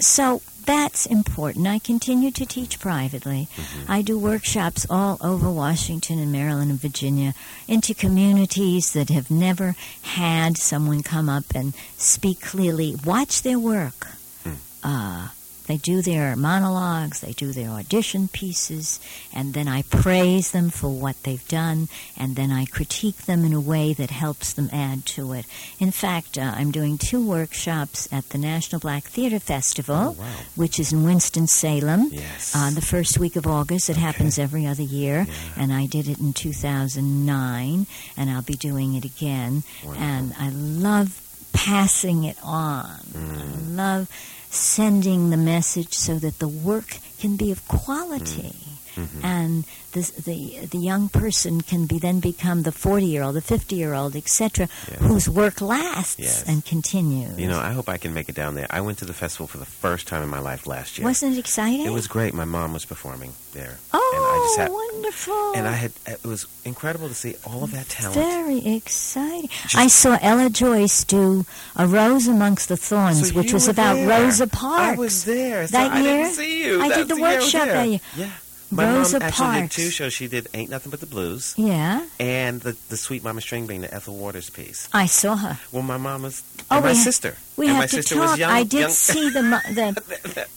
so 0.00 0.42
that's 0.66 1.06
important. 1.06 1.68
I 1.68 1.78
continue 1.78 2.32
to 2.32 2.44
teach 2.44 2.80
privately. 2.80 3.46
Mm-hmm. 3.54 3.92
I 3.92 4.02
do 4.02 4.18
workshops 4.18 4.84
all 4.90 5.16
over 5.20 5.48
Washington 5.48 6.18
and 6.18 6.32
Maryland 6.32 6.72
and 6.72 6.80
Virginia 6.80 7.34
into 7.68 7.94
communities 7.94 8.92
that 8.94 9.10
have 9.10 9.30
never 9.30 9.76
had 10.02 10.56
someone 10.56 11.04
come 11.04 11.28
up 11.28 11.44
and 11.54 11.72
speak 11.96 12.40
clearly. 12.40 12.96
Watch 13.04 13.42
their 13.42 13.60
work. 13.60 14.08
Hmm. 14.42 14.54
Uh, 14.82 15.28
they 15.70 15.76
do 15.76 16.02
their 16.02 16.34
monologues, 16.36 17.20
they 17.20 17.32
do 17.32 17.52
their 17.52 17.70
audition 17.70 18.28
pieces, 18.28 18.98
and 19.32 19.54
then 19.54 19.68
I 19.68 19.82
praise 19.82 20.50
them 20.50 20.68
for 20.70 20.88
what 20.88 21.22
they've 21.22 21.46
done, 21.48 21.88
and 22.16 22.34
then 22.36 22.50
I 22.50 22.64
critique 22.66 23.18
them 23.26 23.44
in 23.44 23.52
a 23.52 23.60
way 23.60 23.92
that 23.94 24.10
helps 24.10 24.52
them 24.52 24.68
add 24.72 25.06
to 25.16 25.32
it. 25.32 25.46
In 25.78 25.90
fact, 25.92 26.36
uh, 26.36 26.52
I'm 26.56 26.72
doing 26.72 26.98
two 26.98 27.24
workshops 27.24 28.08
at 28.10 28.28
the 28.30 28.38
National 28.38 28.80
Black 28.80 29.04
Theater 29.04 29.38
Festival, 29.38 29.94
Oh, 30.18 30.20
wow. 30.20 30.26
which 30.56 30.80
is 30.80 30.92
in 30.92 31.04
Winston-Salem. 31.04 32.10
Yes. 32.12 32.54
On 32.56 32.74
the 32.74 32.80
first 32.80 33.18
week 33.18 33.36
of 33.36 33.46
August, 33.46 33.88
it 33.88 33.96
happens 33.96 34.38
every 34.38 34.66
other 34.66 34.82
year, 34.82 35.26
Yeah. 35.28 35.62
and 35.62 35.72
I 35.72 35.86
did 35.86 36.08
it 36.08 36.18
in 36.18 36.32
2009, 36.32 37.86
and 38.16 38.30
I'll 38.30 38.42
be 38.42 38.54
doing 38.56 38.94
it 38.94 39.04
again. 39.04 39.62
Wonderful. 39.84 40.02
And 40.08 40.34
I 40.38 40.48
love 40.50 41.20
passing 41.52 42.24
it 42.24 42.36
on. 42.42 42.86
Mm. 43.12 43.40
I 43.40 43.72
love 43.82 44.08
sending 44.50 45.30
the 45.30 45.36
message 45.36 45.94
so 45.94 46.18
that 46.18 46.38
the 46.38 46.48
work 46.48 46.98
can 47.18 47.36
be 47.36 47.50
of 47.50 47.66
quality. 47.68 48.54
Mm. 48.54 48.79
Mm-hmm. 48.96 49.24
And 49.24 49.64
the, 49.92 50.00
the 50.24 50.66
the 50.66 50.78
young 50.78 51.08
person 51.08 51.60
can 51.60 51.86
be 51.86 51.98
then 51.98 52.20
become 52.20 52.62
the 52.62 52.72
forty 52.72 53.06
year 53.06 53.22
old, 53.22 53.34
the 53.36 53.40
fifty 53.40 53.76
year 53.76 53.94
old, 53.94 54.14
etc., 54.16 54.68
Yes. 54.88 54.98
whose 55.00 55.28
work 55.28 55.60
lasts 55.60 56.16
Yes. 56.18 56.44
and 56.48 56.64
continues. 56.64 57.38
You 57.38 57.48
know, 57.48 57.58
I 57.58 57.72
hope 57.72 57.88
I 57.88 57.96
can 57.98 58.12
make 58.14 58.28
it 58.28 58.34
down 58.34 58.54
there. 58.54 58.66
I 58.70 58.80
went 58.80 58.98
to 58.98 59.04
the 59.04 59.12
festival 59.14 59.46
for 59.46 59.58
the 59.58 59.64
first 59.66 60.06
time 60.06 60.22
in 60.22 60.28
my 60.28 60.40
life 60.40 60.66
last 60.66 60.98
year. 60.98 61.06
wasn't 61.06 61.36
it 61.36 61.38
exciting? 61.38 61.86
It 61.86 61.92
was 61.92 62.06
great. 62.06 62.34
My 62.34 62.44
mom 62.44 62.72
was 62.72 62.84
performing 62.84 63.32
there. 63.52 63.78
Oh, 63.92 64.12
and 64.14 64.24
I 64.24 64.36
just 64.46 64.58
had, 64.58 64.70
wonderful! 64.72 65.52
And 65.56 65.66
I 65.68 65.72
had 65.72 65.92
it 66.06 66.24
was 66.26 66.46
incredible 66.64 67.08
to 67.08 67.14
see 67.14 67.34
all 67.44 67.64
of 67.64 67.70
that 67.72 67.88
talent. 67.88 68.14
Very 68.14 68.76
exciting. 68.76 69.50
I 69.74 69.88
saw 69.88 70.18
Ella 70.20 70.50
Joyce 70.50 71.04
do 71.04 71.44
A 71.76 71.86
Rose 71.86 72.26
Amongst 72.28 72.68
the 72.68 72.76
Thorns, 72.76 73.28
So 73.30 73.34
which 73.34 73.52
was 73.52 73.66
about 73.68 73.94
there. 73.94 74.08
Rosa 74.08 74.46
Parks. 74.46 74.92
I 74.98 75.00
was 75.00 75.24
there. 75.24 75.66
So 75.66 75.72
That 75.78 75.92
I 75.92 76.00
year? 76.00 76.16
didn't 76.24 76.34
see 76.34 76.64
you. 76.64 76.80
I 76.82 76.88
did 76.88 77.08
the 77.08 77.16
workshop 77.16 77.64
there. 77.64 77.74
that 77.74 77.88
year. 77.88 78.00
Yeah. 78.16 78.30
My 78.72 78.84
Rosa 78.84 79.18
mom 79.18 79.26
actually 79.26 79.44
Parks. 79.46 79.76
did 79.76 79.82
two 79.84 79.90
shows. 79.90 80.12
She 80.12 80.28
did 80.28 80.48
Ain't 80.54 80.70
Nothing 80.70 80.90
But 80.90 81.00
the 81.00 81.06
Blues 81.06 81.54
Yeah, 81.56 82.06
and 82.20 82.60
the, 82.60 82.76
the 82.88 82.96
Sweet 82.96 83.24
Mama 83.24 83.40
String 83.40 83.66
Bean, 83.66 83.80
the 83.80 83.92
Ethel 83.92 84.16
Waters 84.16 84.48
piece. 84.50 84.88
I 84.92 85.06
saw 85.06 85.34
her. 85.36 85.58
Well, 85.72 85.82
my 85.82 85.96
mom 85.96 86.22
was 86.22 86.42
Oh, 86.70 86.80
my 86.80 86.92
sister. 86.92 87.36
We 87.60 87.66
and 87.68 87.76
my 87.76 87.80
have 87.82 87.90
to 87.90 87.96
sister 88.02 88.18
was 88.18 88.30
talk. 88.30 88.38
young- 88.38 88.50
I 88.50 88.62
did 88.64 88.80
young- 88.80 88.90
see 88.90 89.30
the 89.30 89.42
the 89.80 89.88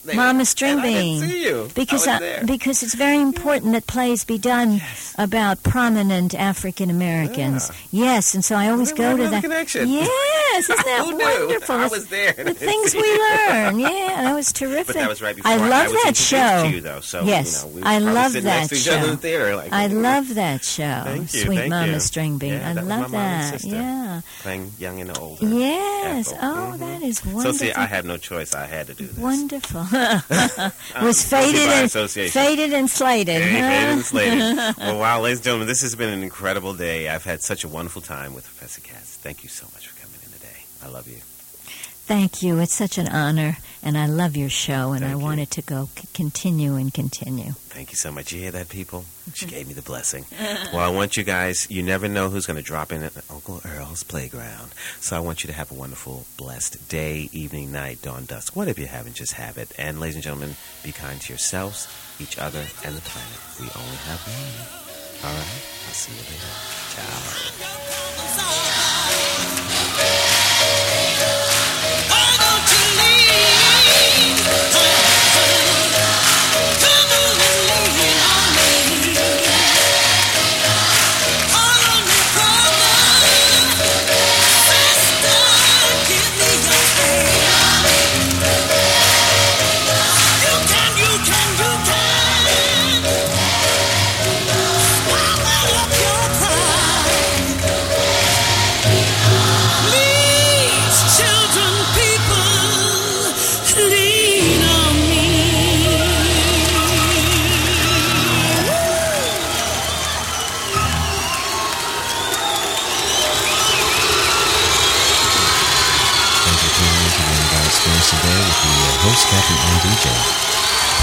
Mama 0.15 0.45
String 0.45 0.79
I 0.79 0.83
Bean. 0.83 1.21
see 1.21 1.43
you. 1.45 1.69
Because 1.75 2.07
I 2.07 2.17
I- 2.39 2.43
because 2.43 2.81
it's 2.83 2.95
very 2.95 3.19
important 3.19 3.73
that 3.73 3.85
plays 3.87 4.23
be 4.23 4.37
done 4.37 4.81
about 5.17 5.61
prominent 5.63 6.33
African 6.33 6.89
Americans. 6.89 7.69
Yes, 7.91 8.33
and 8.33 8.43
so 8.43 8.55
I 8.55 8.69
always 8.69 8.91
go 8.93 9.15
to 9.17 9.27
that. 9.29 9.43
connection. 9.43 9.87
Yes, 9.89 10.69
isn't 10.69 10.85
that 10.85 11.03
wonderful? 11.39 11.75
I 11.75 11.87
was 11.87 12.07
there. 12.07 12.33
The 12.33 12.53
things 12.53 12.95
we 12.95 13.01
learn. 13.01 13.79
Yeah, 13.79 14.21
that 14.23 14.33
was 14.35 14.51
terrific. 14.53 14.87
But 14.93 14.95
that 14.95 15.09
was 15.09 15.21
right 15.21 15.35
before 15.35 15.51
I 15.51 15.55
love 15.57 15.91
was 15.91 16.03
that 16.03 16.15
show. 16.17 16.63
to 16.63 16.69
you, 16.75 16.81
though. 16.81 17.01
So 17.01 17.23
yes, 17.23 17.65
you 17.73 17.81
know, 17.81 17.87
I 17.87 17.99
love 17.99 18.33
that 18.33 18.43
next 18.43 18.69
to 18.69 18.75
each 18.75 18.87
other 18.87 18.97
in 18.97 19.03
show. 19.03 19.11
the 19.11 19.17
theater. 19.17 19.55
Like, 19.55 19.71
I 19.73 19.85
"Ooh." 19.87 19.99
love 20.01 20.35
that 20.35 20.63
show. 20.63 21.01
Thank 21.05 21.33
you, 21.33 21.39
Sweet 21.41 21.57
thank 21.57 21.69
Mama 21.69 21.93
you. 21.93 21.99
String 21.99 22.37
Bean. 22.37 22.61
I 22.61 22.73
love 22.73 22.85
my 22.87 22.97
mom 23.07 23.15
and 23.15 23.53
that. 23.53 23.63
Yeah. 23.63 24.21
playing 24.41 24.71
young 24.79 24.99
and 25.01 25.17
old. 25.17 25.41
Yes. 25.41 26.31
Oh, 26.41 26.75
Mhm. 26.77 26.79
That 26.93 27.03
is 27.03 27.25
wonderful. 27.25 27.53
So 27.53 27.65
see, 27.65 27.73
I 27.73 27.85
had 27.85 28.05
no 28.05 28.17
choice. 28.17 28.53
I 28.53 28.65
had 28.65 28.87
to 28.87 28.93
do 28.93 29.07
this. 29.07 29.17
Wonderful. 29.17 29.81
Um, 29.81 30.71
was 31.05 31.23
faded 31.23 31.69
and 31.69 31.91
faded 31.91 32.73
and 32.73 32.89
slated. 32.89 33.41
Huh? 33.41 33.47
faded 33.47 33.63
and 33.63 34.01
slated. 34.05 34.57
well, 34.77 34.99
wow, 34.99 35.21
ladies 35.21 35.39
and 35.39 35.45
gentlemen, 35.45 35.67
this 35.67 35.81
has 35.81 35.95
been 35.95 36.09
an 36.09 36.23
incredible 36.23 36.73
day. 36.73 37.09
I've 37.09 37.25
had 37.25 37.41
such 37.41 37.63
a 37.63 37.67
wonderful 37.67 38.01
time 38.01 38.33
with 38.33 38.45
Professor 38.45 38.81
Katz. 38.81 39.17
Thank 39.17 39.43
you 39.43 39.49
so 39.49 39.65
much 39.73 39.87
for 39.87 39.99
coming 40.01 40.19
in 40.25 40.31
today. 40.31 40.65
I 40.83 40.87
love 40.87 41.07
you. 41.07 41.17
Thank 42.05 42.43
you. 42.43 42.59
It's 42.59 42.73
such 42.73 42.97
an 42.97 43.07
honor, 43.07 43.57
and 43.81 43.97
I 43.97 44.07
love 44.07 44.35
your 44.35 44.49
show, 44.49 44.91
and 44.91 45.05
I 45.05 45.11
Thank 45.11 45.21
want 45.21 45.37
you. 45.37 45.43
it 45.43 45.51
to 45.51 45.61
go 45.61 45.87
c- 45.95 46.05
continue 46.13 46.75
and 46.75 46.93
continue. 46.93 47.53
Thank 47.69 47.91
you 47.91 47.95
so 47.95 48.11
much. 48.11 48.33
You 48.33 48.41
hear 48.41 48.51
that, 48.51 48.67
people? 48.67 49.05
She 49.33 49.45
gave 49.55 49.69
me 49.69 49.73
the 49.73 49.81
blessing. 49.81 50.25
Well, 50.73 50.79
I 50.83 50.89
want 50.89 51.15
you 51.15 51.23
guys, 51.23 51.65
you 51.71 51.81
never 51.81 52.09
know 52.09 52.29
who's 52.29 52.45
going 52.45 52.57
to 52.57 52.61
drop 52.63 52.91
in 52.91 53.03
at 53.03 53.13
Uncle 53.29 53.61
Earl's 53.65 54.03
playground. 54.03 54.73
So 54.99 55.15
I 55.15 55.21
want 55.21 55.43
you 55.45 55.47
to 55.47 55.53
have 55.53 55.71
a 55.71 55.75
wonderful, 55.75 56.25
blessed 56.35 56.89
day, 56.89 57.29
evening, 57.31 57.71
night, 57.71 58.01
dawn, 58.01 58.25
dusk. 58.25 58.53
Whatever 58.53 58.81
you 58.81 58.87
haven't, 58.87 59.15
just 59.15 59.33
have 59.33 59.57
it. 59.57 59.71
And, 59.77 60.01
ladies 60.01 60.15
and 60.15 60.23
gentlemen, 60.25 60.55
be 60.83 60.91
kind 60.91 61.21
to 61.21 61.29
yourselves, 61.31 61.87
each 62.19 62.37
other, 62.37 62.65
and 62.83 62.95
the 62.97 63.01
planet. 63.01 63.39
We 63.61 63.67
only 63.81 63.97
have 64.07 64.19
one. 64.27 65.31
All 65.31 65.37
right? 65.37 65.63
I'll 65.87 65.93
see 65.93 66.11
you 66.11 66.19
later. 66.19 66.51
Ciao. 69.69 69.72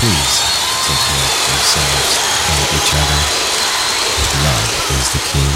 Please 0.01 0.41
take 0.87 0.97
care 0.97 1.27
of 1.29 1.45
yourselves 1.53 2.13
and 2.49 2.65
each 2.73 2.93
other. 2.97 3.21
Love 4.49 4.69
is 4.97 5.13
the 5.13 5.21
key. 5.29 5.51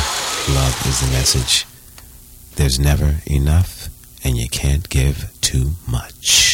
Love 0.52 0.86
is 0.86 1.00
the 1.00 1.06
message. 1.16 1.64
There's 2.56 2.78
never 2.78 3.20
enough, 3.24 3.88
and 4.22 4.36
you 4.36 4.50
can't 4.50 4.86
give 4.90 5.32
too 5.40 5.70
much. 5.88 6.53